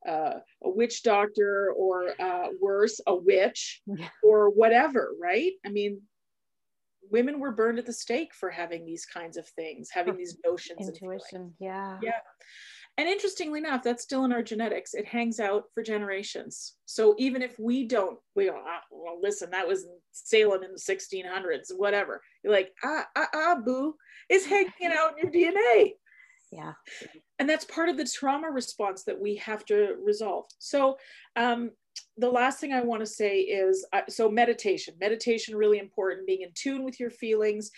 a 0.07 0.41
witch 0.69 1.03
doctor 1.03 1.73
or 1.73 2.21
uh, 2.21 2.49
worse, 2.61 3.01
a 3.07 3.15
witch 3.15 3.81
Yeah. 3.87 4.11
or 4.23 4.51
whatever, 4.51 5.15
right? 5.19 5.53
I 5.65 5.71
mean, 5.71 6.03
women 7.11 7.41
were 7.41 7.53
burned 7.53 7.79
at 7.79 7.87
the 7.87 7.93
stake 7.93 8.35
for 8.35 8.51
having 8.51 8.85
these 8.85 9.07
kinds 9.07 9.37
of 9.37 9.47
things, 9.49 9.91
having 9.93 10.17
these 10.17 10.39
notions. 10.45 10.89
and. 10.89 10.97
Intuition. 10.97 11.55
Yeah. 11.59 11.99
Yeah. 12.03 12.21
And 12.97 13.09
interestingly 13.09 13.59
enough, 13.59 13.83
that's 13.83 14.05
still 14.05 14.25
in 14.25 14.33
our 14.33 14.43
genetics. 14.43 14.95
It 14.95 15.07
hangs 15.07 15.41
out 15.41 15.65
for 15.75 15.83
generations. 15.83 16.75
So 16.85 17.17
even 17.19 17.43
if 17.43 17.59
we 17.59 17.87
don't, 17.89 18.19
we 18.37 18.47
go, 18.47 18.57
ah, 18.65 18.83
well, 18.91 19.19
listen, 19.21 19.51
that 19.51 19.67
was 19.67 19.83
in 19.83 19.91
Salem 20.13 20.63
in 20.63 20.73
the 20.73 20.79
1600s, 20.79 21.77
whatever. 21.77 22.21
You're 22.45 22.53
like, 22.53 22.71
ah, 22.85 23.05
ah, 23.17 23.29
ah, 23.35 23.57
boo, 23.65 23.97
it's 24.29 24.47
hanging 24.47 24.97
out 24.97 25.15
in 25.19 25.33
your 25.33 25.53
DNA. 25.55 25.95
Yeah. 26.53 26.75
And 27.41 27.51
that's 27.51 27.65
part 27.65 27.89
of 27.89 27.97
the 27.97 28.05
trauma 28.05 28.49
response 28.49 29.03
that 29.05 29.21
we 29.21 29.37
have 29.37 29.65
to 29.67 29.97
resolve. 30.01 30.45
So, 30.61 30.97
um, 31.35 31.73
the 32.17 32.31
last 32.31 32.61
thing 32.61 32.73
I 32.73 32.81
want 32.81 33.01
to 33.01 33.07
say 33.07 33.41
is 33.41 33.87
uh, 33.93 34.03
so 34.09 34.31
meditation, 34.31 34.95
meditation, 35.01 35.57
really 35.57 35.79
important, 35.79 36.27
being 36.27 36.43
in 36.43 36.51
tune 36.55 36.85
with 36.85 37.01
your 37.01 37.11
feelings 37.11 37.71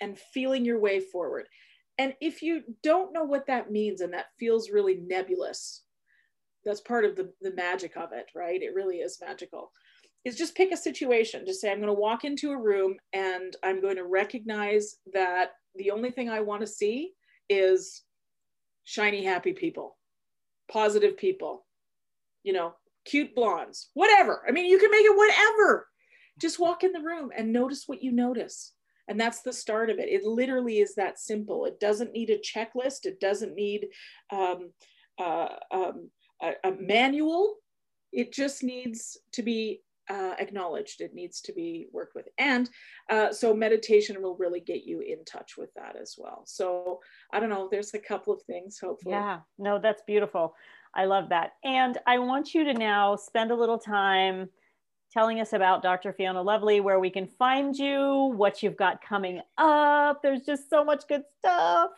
and 0.00 0.18
feeling 0.18 0.64
your 0.64 0.80
way 0.80 1.00
forward. 1.00 1.46
And 1.98 2.14
if 2.20 2.42
you 2.42 2.62
don't 2.82 3.12
know 3.12 3.24
what 3.24 3.46
that 3.46 3.70
means 3.70 4.00
and 4.00 4.12
that 4.12 4.26
feels 4.38 4.70
really 4.70 4.96
nebulous, 4.96 5.82
that's 6.64 6.80
part 6.80 7.04
of 7.04 7.14
the, 7.14 7.32
the 7.40 7.54
magic 7.54 7.96
of 7.96 8.12
it, 8.12 8.26
right? 8.34 8.60
It 8.60 8.74
really 8.74 8.96
is 8.96 9.18
magical. 9.24 9.70
Is 10.24 10.36
just 10.36 10.56
pick 10.56 10.72
a 10.72 10.76
situation. 10.76 11.44
Just 11.46 11.60
say, 11.60 11.70
I'm 11.70 11.78
going 11.78 11.88
to 11.88 11.92
walk 11.92 12.24
into 12.24 12.50
a 12.50 12.58
room 12.58 12.96
and 13.12 13.54
I'm 13.62 13.82
going 13.82 13.96
to 13.96 14.06
recognize 14.06 14.96
that 15.12 15.50
the 15.76 15.90
only 15.90 16.10
thing 16.10 16.30
I 16.30 16.40
want 16.40 16.62
to 16.62 16.66
see 16.66 17.12
is 17.50 18.02
shiny, 18.84 19.22
happy 19.22 19.52
people, 19.52 19.98
positive 20.70 21.16
people, 21.16 21.66
you 22.42 22.54
know, 22.54 22.74
cute 23.04 23.34
blondes, 23.34 23.90
whatever. 23.94 24.42
I 24.48 24.52
mean, 24.52 24.66
you 24.66 24.78
can 24.78 24.90
make 24.90 25.04
it 25.04 25.16
whatever. 25.16 25.88
Just 26.40 26.58
walk 26.58 26.84
in 26.84 26.92
the 26.92 27.00
room 27.00 27.30
and 27.36 27.52
notice 27.52 27.84
what 27.86 28.02
you 28.02 28.12
notice. 28.12 28.72
And 29.08 29.20
that's 29.20 29.42
the 29.42 29.52
start 29.52 29.90
of 29.90 29.98
it. 29.98 30.08
It 30.08 30.24
literally 30.24 30.78
is 30.78 30.94
that 30.94 31.18
simple. 31.18 31.66
It 31.66 31.78
doesn't 31.78 32.12
need 32.12 32.30
a 32.30 32.38
checklist. 32.38 33.04
It 33.04 33.20
doesn't 33.20 33.54
need 33.54 33.88
um, 34.32 34.70
uh, 35.20 35.48
um, 35.70 36.10
a, 36.42 36.52
a, 36.64 36.72
manual. 36.72 37.56
It 38.12 38.32
just 38.32 38.62
needs 38.62 39.18
to 39.32 39.42
be 39.42 39.82
uh, 40.08 40.34
acknowledged. 40.38 41.00
It 41.00 41.14
needs 41.14 41.40
to 41.42 41.52
be 41.52 41.88
worked 41.92 42.14
with. 42.14 42.28
And 42.38 42.68
uh, 43.10 43.32
so 43.32 43.54
meditation 43.54 44.22
will 44.22 44.36
really 44.36 44.60
get 44.60 44.84
you 44.84 45.00
in 45.00 45.24
touch 45.24 45.56
with 45.56 45.72
that 45.74 45.96
as 46.00 46.14
well. 46.18 46.44
So 46.46 47.00
I 47.32 47.40
don't 47.40 47.50
know, 47.50 47.68
there's 47.70 47.94
a 47.94 47.98
couple 47.98 48.32
of 48.32 48.42
things, 48.42 48.78
hopefully. 48.78 49.14
Yeah, 49.14 49.40
no, 49.58 49.78
that's 49.78 50.02
beautiful. 50.06 50.54
I 50.94 51.04
love 51.04 51.28
that. 51.30 51.52
And 51.64 51.98
I 52.06 52.18
want 52.18 52.54
you 52.54 52.64
to 52.64 52.74
now 52.74 53.16
spend 53.16 53.50
a 53.50 53.54
little 53.54 53.78
time 53.78 54.48
telling 55.12 55.40
us 55.40 55.52
about 55.52 55.82
Dr. 55.82 56.12
Fiona 56.12 56.42
Lovely, 56.42 56.80
where 56.80 56.98
we 56.98 57.08
can 57.08 57.26
find 57.26 57.76
you, 57.76 58.32
what 58.36 58.62
you've 58.62 58.76
got 58.76 59.02
coming 59.02 59.40
up. 59.58 60.22
There's 60.22 60.42
just 60.42 60.68
so 60.68 60.84
much 60.84 61.06
good 61.08 61.22
stuff. 61.38 61.90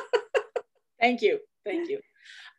Thank 1.00 1.22
you. 1.22 1.38
Thank 1.64 1.88
you. 1.88 2.00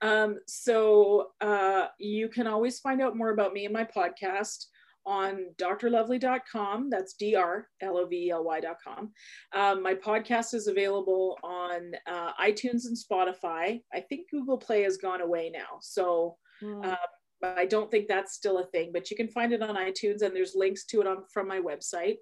Um, 0.02 0.40
so 0.48 1.30
uh, 1.42 1.88
you 2.00 2.28
can 2.28 2.48
always 2.48 2.80
find 2.80 3.02
out 3.02 3.16
more 3.16 3.30
about 3.30 3.54
me 3.54 3.66
and 3.66 3.74
my 3.74 3.86
podcast 3.86 4.66
on 5.06 5.48
drlovely.com. 5.60 6.90
That's 6.90 7.14
D 7.14 7.36
R 7.36 7.68
L 7.82 7.98
O 7.98 8.06
V 8.06 8.28
E 8.28 8.32
L 8.32 8.44
Y.com. 8.44 9.12
Um, 9.54 9.84
my 9.84 9.94
podcast 9.94 10.54
is 10.54 10.68
available 10.68 11.38
on 11.44 11.92
uh, 12.08 12.34
iTunes 12.42 12.86
and 12.86 12.98
Spotify. 12.98 13.82
I 13.94 14.00
think 14.02 14.30
Google 14.30 14.58
Play 14.58 14.84
has 14.84 14.98
gone 14.98 15.22
away 15.22 15.52
now. 15.54 15.80
So, 15.82 16.38
mm. 16.62 16.96
I 17.44 17.66
don't 17.66 17.92
think 17.92 18.08
that's 18.08 18.36
still 18.36 18.60
a 18.60 18.68
thing, 18.68 18.92
but 18.94 19.12
you 19.12 19.18
can 19.18 19.28
find 19.28 19.52
it 19.52 19.62
on 19.62 19.76
iTunes 19.76 20.22
and 20.22 20.34
there's 20.34 20.56
links 20.56 20.86
to 20.86 21.02
it 21.02 21.08
on 21.08 21.24
from 21.34 21.46
my 21.46 21.60
website. 21.60 22.16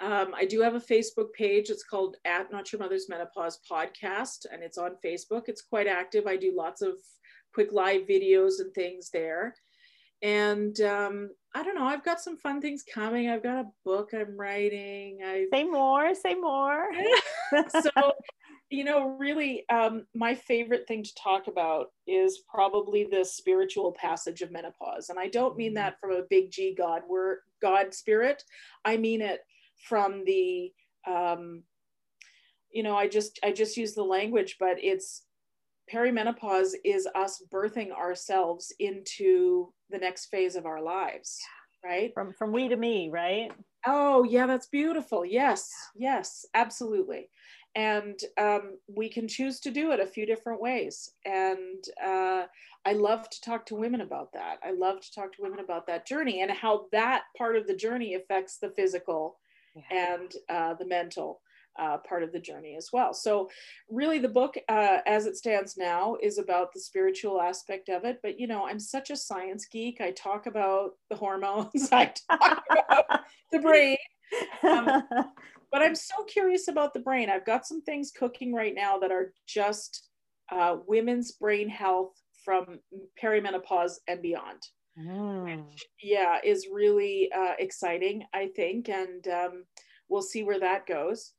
Um, 0.00 0.34
I 0.34 0.44
do 0.44 0.60
have 0.60 0.74
a 0.74 0.80
Facebook 0.80 1.32
page. 1.32 1.70
It's 1.70 1.82
called 1.82 2.16
at 2.24 2.52
Not 2.52 2.70
Your 2.70 2.80
Mother's 2.80 3.08
Menopause 3.08 3.58
Podcast, 3.70 4.46
and 4.52 4.62
it's 4.62 4.78
on 4.78 4.96
Facebook. 5.04 5.44
It's 5.46 5.62
quite 5.62 5.86
active. 5.86 6.26
I 6.26 6.36
do 6.36 6.54
lots 6.54 6.82
of 6.82 6.94
quick 7.52 7.72
live 7.72 8.02
videos 8.02 8.60
and 8.60 8.72
things 8.74 9.10
there 9.10 9.54
and 10.22 10.80
um, 10.80 11.30
I 11.54 11.62
don't 11.62 11.74
know. 11.74 11.84
I've 11.84 12.04
got 12.04 12.20
some 12.20 12.36
fun 12.36 12.60
things 12.60 12.84
coming. 12.92 13.28
I've 13.28 13.42
got 13.42 13.64
a 13.64 13.68
book 13.84 14.10
I'm 14.12 14.36
writing. 14.36 15.20
I 15.24 15.46
say 15.52 15.64
more. 15.64 16.14
Say 16.14 16.34
more. 16.34 16.88
so, 17.68 18.12
you 18.70 18.84
know, 18.84 19.16
really, 19.18 19.68
um, 19.68 20.06
my 20.14 20.34
favorite 20.34 20.86
thing 20.86 21.02
to 21.02 21.14
talk 21.14 21.46
about 21.46 21.86
is 22.06 22.42
probably 22.48 23.04
the 23.10 23.24
spiritual 23.24 23.92
passage 23.92 24.42
of 24.42 24.52
menopause, 24.52 25.08
and 25.08 25.18
I 25.18 25.28
don't 25.28 25.56
mean 25.56 25.70
mm-hmm. 25.70 25.76
that 25.76 26.00
from 26.00 26.12
a 26.12 26.22
big 26.28 26.50
G 26.50 26.74
God 26.76 27.02
word, 27.08 27.38
God 27.62 27.94
spirit. 27.94 28.42
I 28.84 28.96
mean 28.96 29.22
it 29.22 29.40
from 29.88 30.24
the, 30.24 30.72
um, 31.06 31.62
you 32.70 32.82
know, 32.82 32.96
I 32.96 33.08
just 33.08 33.38
I 33.42 33.52
just 33.52 33.76
use 33.76 33.94
the 33.94 34.02
language, 34.02 34.56
but 34.60 34.76
it's 34.78 35.22
perimenopause 35.92 36.74
is 36.84 37.08
us 37.14 37.42
birthing 37.50 37.90
ourselves 37.90 38.72
into 38.78 39.72
the 39.90 39.98
next 39.98 40.26
phase 40.26 40.56
of 40.56 40.66
our 40.66 40.82
lives 40.82 41.40
right? 41.84 42.12
From 42.14 42.32
from 42.32 42.52
we 42.52 42.68
to 42.68 42.76
me 42.76 43.10
right? 43.12 43.50
Oh 43.86 44.24
yeah 44.24 44.46
that's 44.46 44.66
beautiful. 44.66 45.24
Yes 45.24 45.70
yes 45.96 46.46
absolutely. 46.54 47.30
And 47.74 48.18
um, 48.40 48.78
we 48.88 49.08
can 49.08 49.28
choose 49.28 49.60
to 49.60 49.70
do 49.70 49.92
it 49.92 50.00
a 50.00 50.06
few 50.06 50.26
different 50.26 50.60
ways. 50.60 51.12
And 51.24 51.84
uh, 52.04 52.44
i 52.86 52.92
love 52.92 53.28
to 53.28 53.40
talk 53.42 53.66
to 53.66 53.74
women 53.74 54.00
about 54.00 54.32
that. 54.32 54.58
I 54.64 54.72
love 54.72 55.00
to 55.00 55.14
talk 55.14 55.32
to 55.34 55.42
women 55.42 55.60
about 55.60 55.86
that 55.86 56.06
journey 56.06 56.42
and 56.42 56.50
how 56.50 56.86
that 56.92 57.24
part 57.36 57.56
of 57.56 57.66
the 57.66 57.76
journey 57.76 58.14
affects 58.14 58.58
the 58.58 58.70
physical 58.70 59.38
yeah. 59.74 60.16
and 60.16 60.32
uh, 60.48 60.74
the 60.74 60.86
mental 60.86 61.40
uh, 61.78 61.98
part 61.98 62.22
of 62.22 62.32
the 62.32 62.38
journey 62.38 62.76
as 62.76 62.90
well. 62.92 63.14
So, 63.14 63.48
really, 63.88 64.18
the 64.18 64.28
book, 64.28 64.56
uh, 64.68 64.98
as 65.06 65.26
it 65.26 65.36
stands 65.36 65.76
now, 65.76 66.16
is 66.22 66.38
about 66.38 66.72
the 66.72 66.80
spiritual 66.80 67.40
aspect 67.40 67.88
of 67.88 68.04
it. 68.04 68.18
But 68.22 68.38
you 68.38 68.46
know, 68.46 68.66
I'm 68.66 68.80
such 68.80 69.10
a 69.10 69.16
science 69.16 69.66
geek. 69.66 70.00
I 70.00 70.10
talk 70.12 70.46
about 70.46 70.92
the 71.10 71.16
hormones. 71.16 71.88
I 71.92 72.12
talk 72.30 72.64
about 72.70 73.20
the 73.52 73.58
brain. 73.60 73.96
Um, 74.62 75.02
but 75.72 75.82
I'm 75.82 75.94
so 75.94 76.24
curious 76.24 76.68
about 76.68 76.94
the 76.94 77.00
brain. 77.00 77.30
I've 77.30 77.46
got 77.46 77.66
some 77.66 77.82
things 77.82 78.10
cooking 78.10 78.52
right 78.52 78.74
now 78.74 78.98
that 78.98 79.12
are 79.12 79.32
just 79.46 80.08
uh, 80.50 80.76
women's 80.86 81.32
brain 81.32 81.68
health 81.68 82.12
from 82.44 82.78
perimenopause 83.22 83.94
and 84.06 84.22
beyond. 84.22 84.62
Mm. 84.98 85.44
Which, 85.44 85.86
yeah, 86.02 86.38
is 86.42 86.66
really 86.72 87.30
uh, 87.36 87.52
exciting, 87.58 88.24
I 88.34 88.48
think, 88.56 88.88
and 88.88 89.26
um, 89.28 89.64
we'll 90.08 90.22
see 90.22 90.42
where 90.42 90.60
that 90.60 90.86
goes 90.86 91.34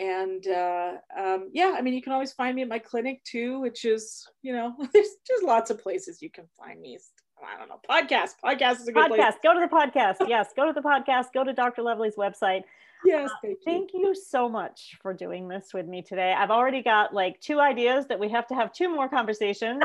and 0.00 0.46
uh, 0.46 0.92
um, 1.16 1.50
yeah, 1.52 1.74
I 1.76 1.82
mean, 1.82 1.92
you 1.92 2.00
can 2.00 2.14
always 2.14 2.32
find 2.32 2.56
me 2.56 2.62
at 2.62 2.68
my 2.68 2.78
clinic 2.78 3.22
too, 3.22 3.60
which 3.60 3.84
is, 3.84 4.26
you 4.40 4.54
know, 4.54 4.74
there's 4.94 5.10
just 5.26 5.44
lots 5.44 5.70
of 5.70 5.82
places 5.82 6.22
you 6.22 6.30
can 6.30 6.46
find 6.58 6.80
me. 6.80 6.98
I 7.42 7.58
don't 7.58 7.68
know, 7.68 7.80
podcast. 7.88 8.32
Podcast 8.42 8.80
is 8.80 8.88
a 8.88 8.92
good 8.92 9.10
podcast. 9.10 9.16
Place. 9.16 9.34
Go 9.42 9.54
to 9.54 9.60
the 9.60 9.66
podcast. 9.66 10.28
yes, 10.28 10.48
go 10.56 10.66
to 10.66 10.72
the 10.72 10.80
podcast. 10.80 11.26
Go 11.34 11.44
to 11.44 11.52
Dr. 11.52 11.82
Lovely's 11.82 12.16
website. 12.16 12.62
Yes, 13.04 13.30
thank 13.42 13.58
you. 13.58 13.58
thank 13.64 13.90
you 13.94 14.14
so 14.14 14.48
much 14.48 14.96
for 15.00 15.12
doing 15.12 15.48
this 15.48 15.72
with 15.72 15.86
me 15.86 16.02
today. 16.02 16.34
I've 16.36 16.50
already 16.50 16.82
got 16.82 17.14
like 17.14 17.40
two 17.40 17.60
ideas 17.60 18.06
that 18.08 18.18
we 18.18 18.28
have 18.30 18.46
to 18.48 18.54
have 18.54 18.72
two 18.72 18.88
more 18.88 19.08
conversations. 19.08 19.82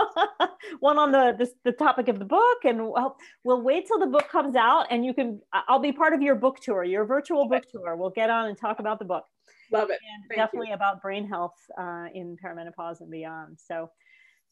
One 0.80 0.98
on 0.98 1.12
the 1.12 1.34
this, 1.38 1.52
the 1.64 1.72
topic 1.72 2.08
of 2.08 2.18
the 2.18 2.24
book, 2.24 2.58
and 2.64 2.78
we'll, 2.78 3.16
we'll 3.44 3.62
wait 3.62 3.86
till 3.86 3.98
the 3.98 4.06
book 4.06 4.28
comes 4.28 4.56
out, 4.56 4.86
and 4.90 5.04
you 5.04 5.14
can. 5.14 5.40
I'll 5.52 5.78
be 5.78 5.92
part 5.92 6.12
of 6.12 6.22
your 6.22 6.34
book 6.34 6.60
tour, 6.60 6.84
your 6.84 7.04
virtual 7.04 7.48
book 7.48 7.64
tour. 7.70 7.96
We'll 7.96 8.10
get 8.10 8.30
on 8.30 8.48
and 8.48 8.58
talk 8.58 8.78
about 8.78 8.98
the 8.98 9.04
book. 9.04 9.24
Love 9.72 9.90
it. 9.90 9.98
And 10.02 10.36
definitely 10.36 10.68
you. 10.68 10.74
about 10.74 11.02
brain 11.02 11.26
health 11.26 11.54
uh, 11.78 12.06
in 12.14 12.36
perimenopause 12.42 13.00
and 13.00 13.10
beyond. 13.10 13.58
So, 13.58 13.90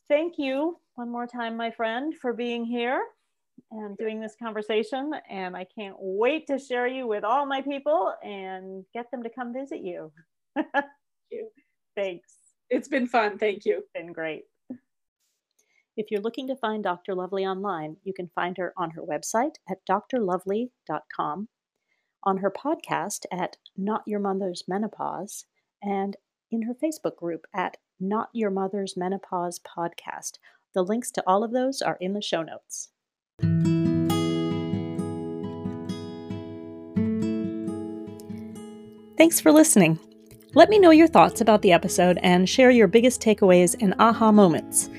thank 0.08 0.34
you 0.38 0.78
one 0.94 1.10
more 1.10 1.26
time, 1.26 1.56
my 1.56 1.70
friend, 1.70 2.14
for 2.20 2.32
being 2.32 2.64
here 2.64 3.02
and 3.70 3.96
doing 3.96 4.20
this 4.20 4.36
conversation. 4.40 5.12
And 5.28 5.56
I 5.56 5.66
can't 5.78 5.96
wait 5.98 6.46
to 6.48 6.58
share 6.58 6.86
you 6.86 7.06
with 7.06 7.24
all 7.24 7.46
my 7.46 7.62
people 7.62 8.14
and 8.22 8.84
get 8.94 9.10
them 9.10 9.22
to 9.22 9.30
come 9.30 9.52
visit 9.52 9.80
you. 9.80 10.12
Thank 10.54 10.86
you. 11.30 11.48
Thanks. 11.96 12.34
It's 12.70 12.88
been 12.88 13.06
fun. 13.06 13.38
Thank 13.38 13.64
you. 13.64 13.78
It's 13.78 13.90
been 13.94 14.12
great. 14.12 14.44
If 15.96 16.10
you're 16.10 16.20
looking 16.20 16.46
to 16.48 16.56
find 16.56 16.84
Dr. 16.84 17.14
Lovely 17.14 17.46
online, 17.46 17.96
you 18.04 18.12
can 18.12 18.28
find 18.34 18.58
her 18.58 18.74
on 18.76 18.90
her 18.90 19.02
website 19.02 19.54
at 19.68 19.78
drlovely.com, 19.88 21.48
on 22.22 22.36
her 22.38 22.50
podcast 22.50 23.24
at 23.32 23.56
Not 23.76 24.02
Your 24.06 24.20
Mother's 24.20 24.64
Menopause, 24.68 25.46
and 25.82 26.16
in 26.50 26.62
her 26.62 26.74
Facebook 26.74 27.16
group 27.16 27.46
at 27.54 27.78
Not 27.98 28.28
Your 28.34 28.50
Mother's 28.50 28.94
Menopause 28.96 29.58
Podcast. 29.60 30.32
The 30.74 30.82
links 30.82 31.10
to 31.12 31.24
all 31.26 31.42
of 31.42 31.52
those 31.52 31.80
are 31.80 31.96
in 31.98 32.12
the 32.12 32.20
show 32.20 32.42
notes. 32.42 32.90
Thanks 39.16 39.40
for 39.40 39.50
listening. 39.50 39.98
Let 40.54 40.68
me 40.68 40.78
know 40.78 40.90
your 40.90 41.08
thoughts 41.08 41.40
about 41.40 41.62
the 41.62 41.72
episode 41.72 42.18
and 42.22 42.46
share 42.46 42.70
your 42.70 42.86
biggest 42.86 43.22
takeaways 43.22 43.74
and 43.80 43.94
aha 43.98 44.30
moments. 44.30 44.90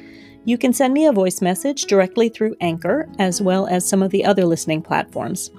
You 0.44 0.58
can 0.58 0.74
send 0.74 0.94
me 0.94 1.06
a 1.06 1.12
voice 1.12 1.40
message 1.40 1.86
directly 1.86 2.30
through 2.30 2.56
Anchor, 2.60 3.08
as 3.20 3.44
well 3.44 3.68
as 3.68 3.88
some 3.88 4.02
of 4.02 4.10
the 4.10 4.26
other 4.26 4.46
listening 4.46 4.82
platforms. 4.82 5.52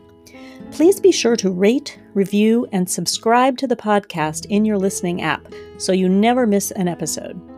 Please 0.73 0.99
be 0.99 1.13
sure 1.13 1.37
to 1.37 1.51
rate, 1.51 2.01
review, 2.15 2.67
and 2.73 2.91
subscribe 2.91 3.57
to 3.59 3.69
the 3.69 3.77
podcast 3.77 4.47
in 4.47 4.65
your 4.65 4.77
listening 4.77 5.23
app 5.23 5.47
so 5.77 5.93
you 5.93 6.09
never 6.09 6.47
miss 6.47 6.73
an 6.73 6.89
episode. 6.89 7.58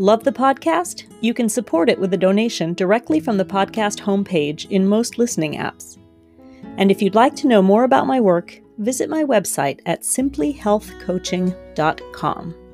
Love 0.00 0.22
the 0.22 0.30
podcast? 0.30 1.06
You 1.20 1.34
can 1.34 1.48
support 1.48 1.90
it 1.90 1.98
with 1.98 2.14
a 2.14 2.16
donation 2.16 2.72
directly 2.74 3.18
from 3.18 3.36
the 3.36 3.44
podcast 3.44 3.98
homepage 3.98 4.70
in 4.70 4.86
most 4.86 5.18
listening 5.18 5.54
apps. 5.54 5.98
And 6.76 6.92
if 6.92 7.02
you'd 7.02 7.16
like 7.16 7.34
to 7.36 7.48
know 7.48 7.60
more 7.60 7.82
about 7.82 8.06
my 8.06 8.20
work, 8.20 8.60
visit 8.78 9.10
my 9.10 9.24
website 9.24 9.80
at 9.86 10.02
simplyhealthcoaching.com. 10.02 12.67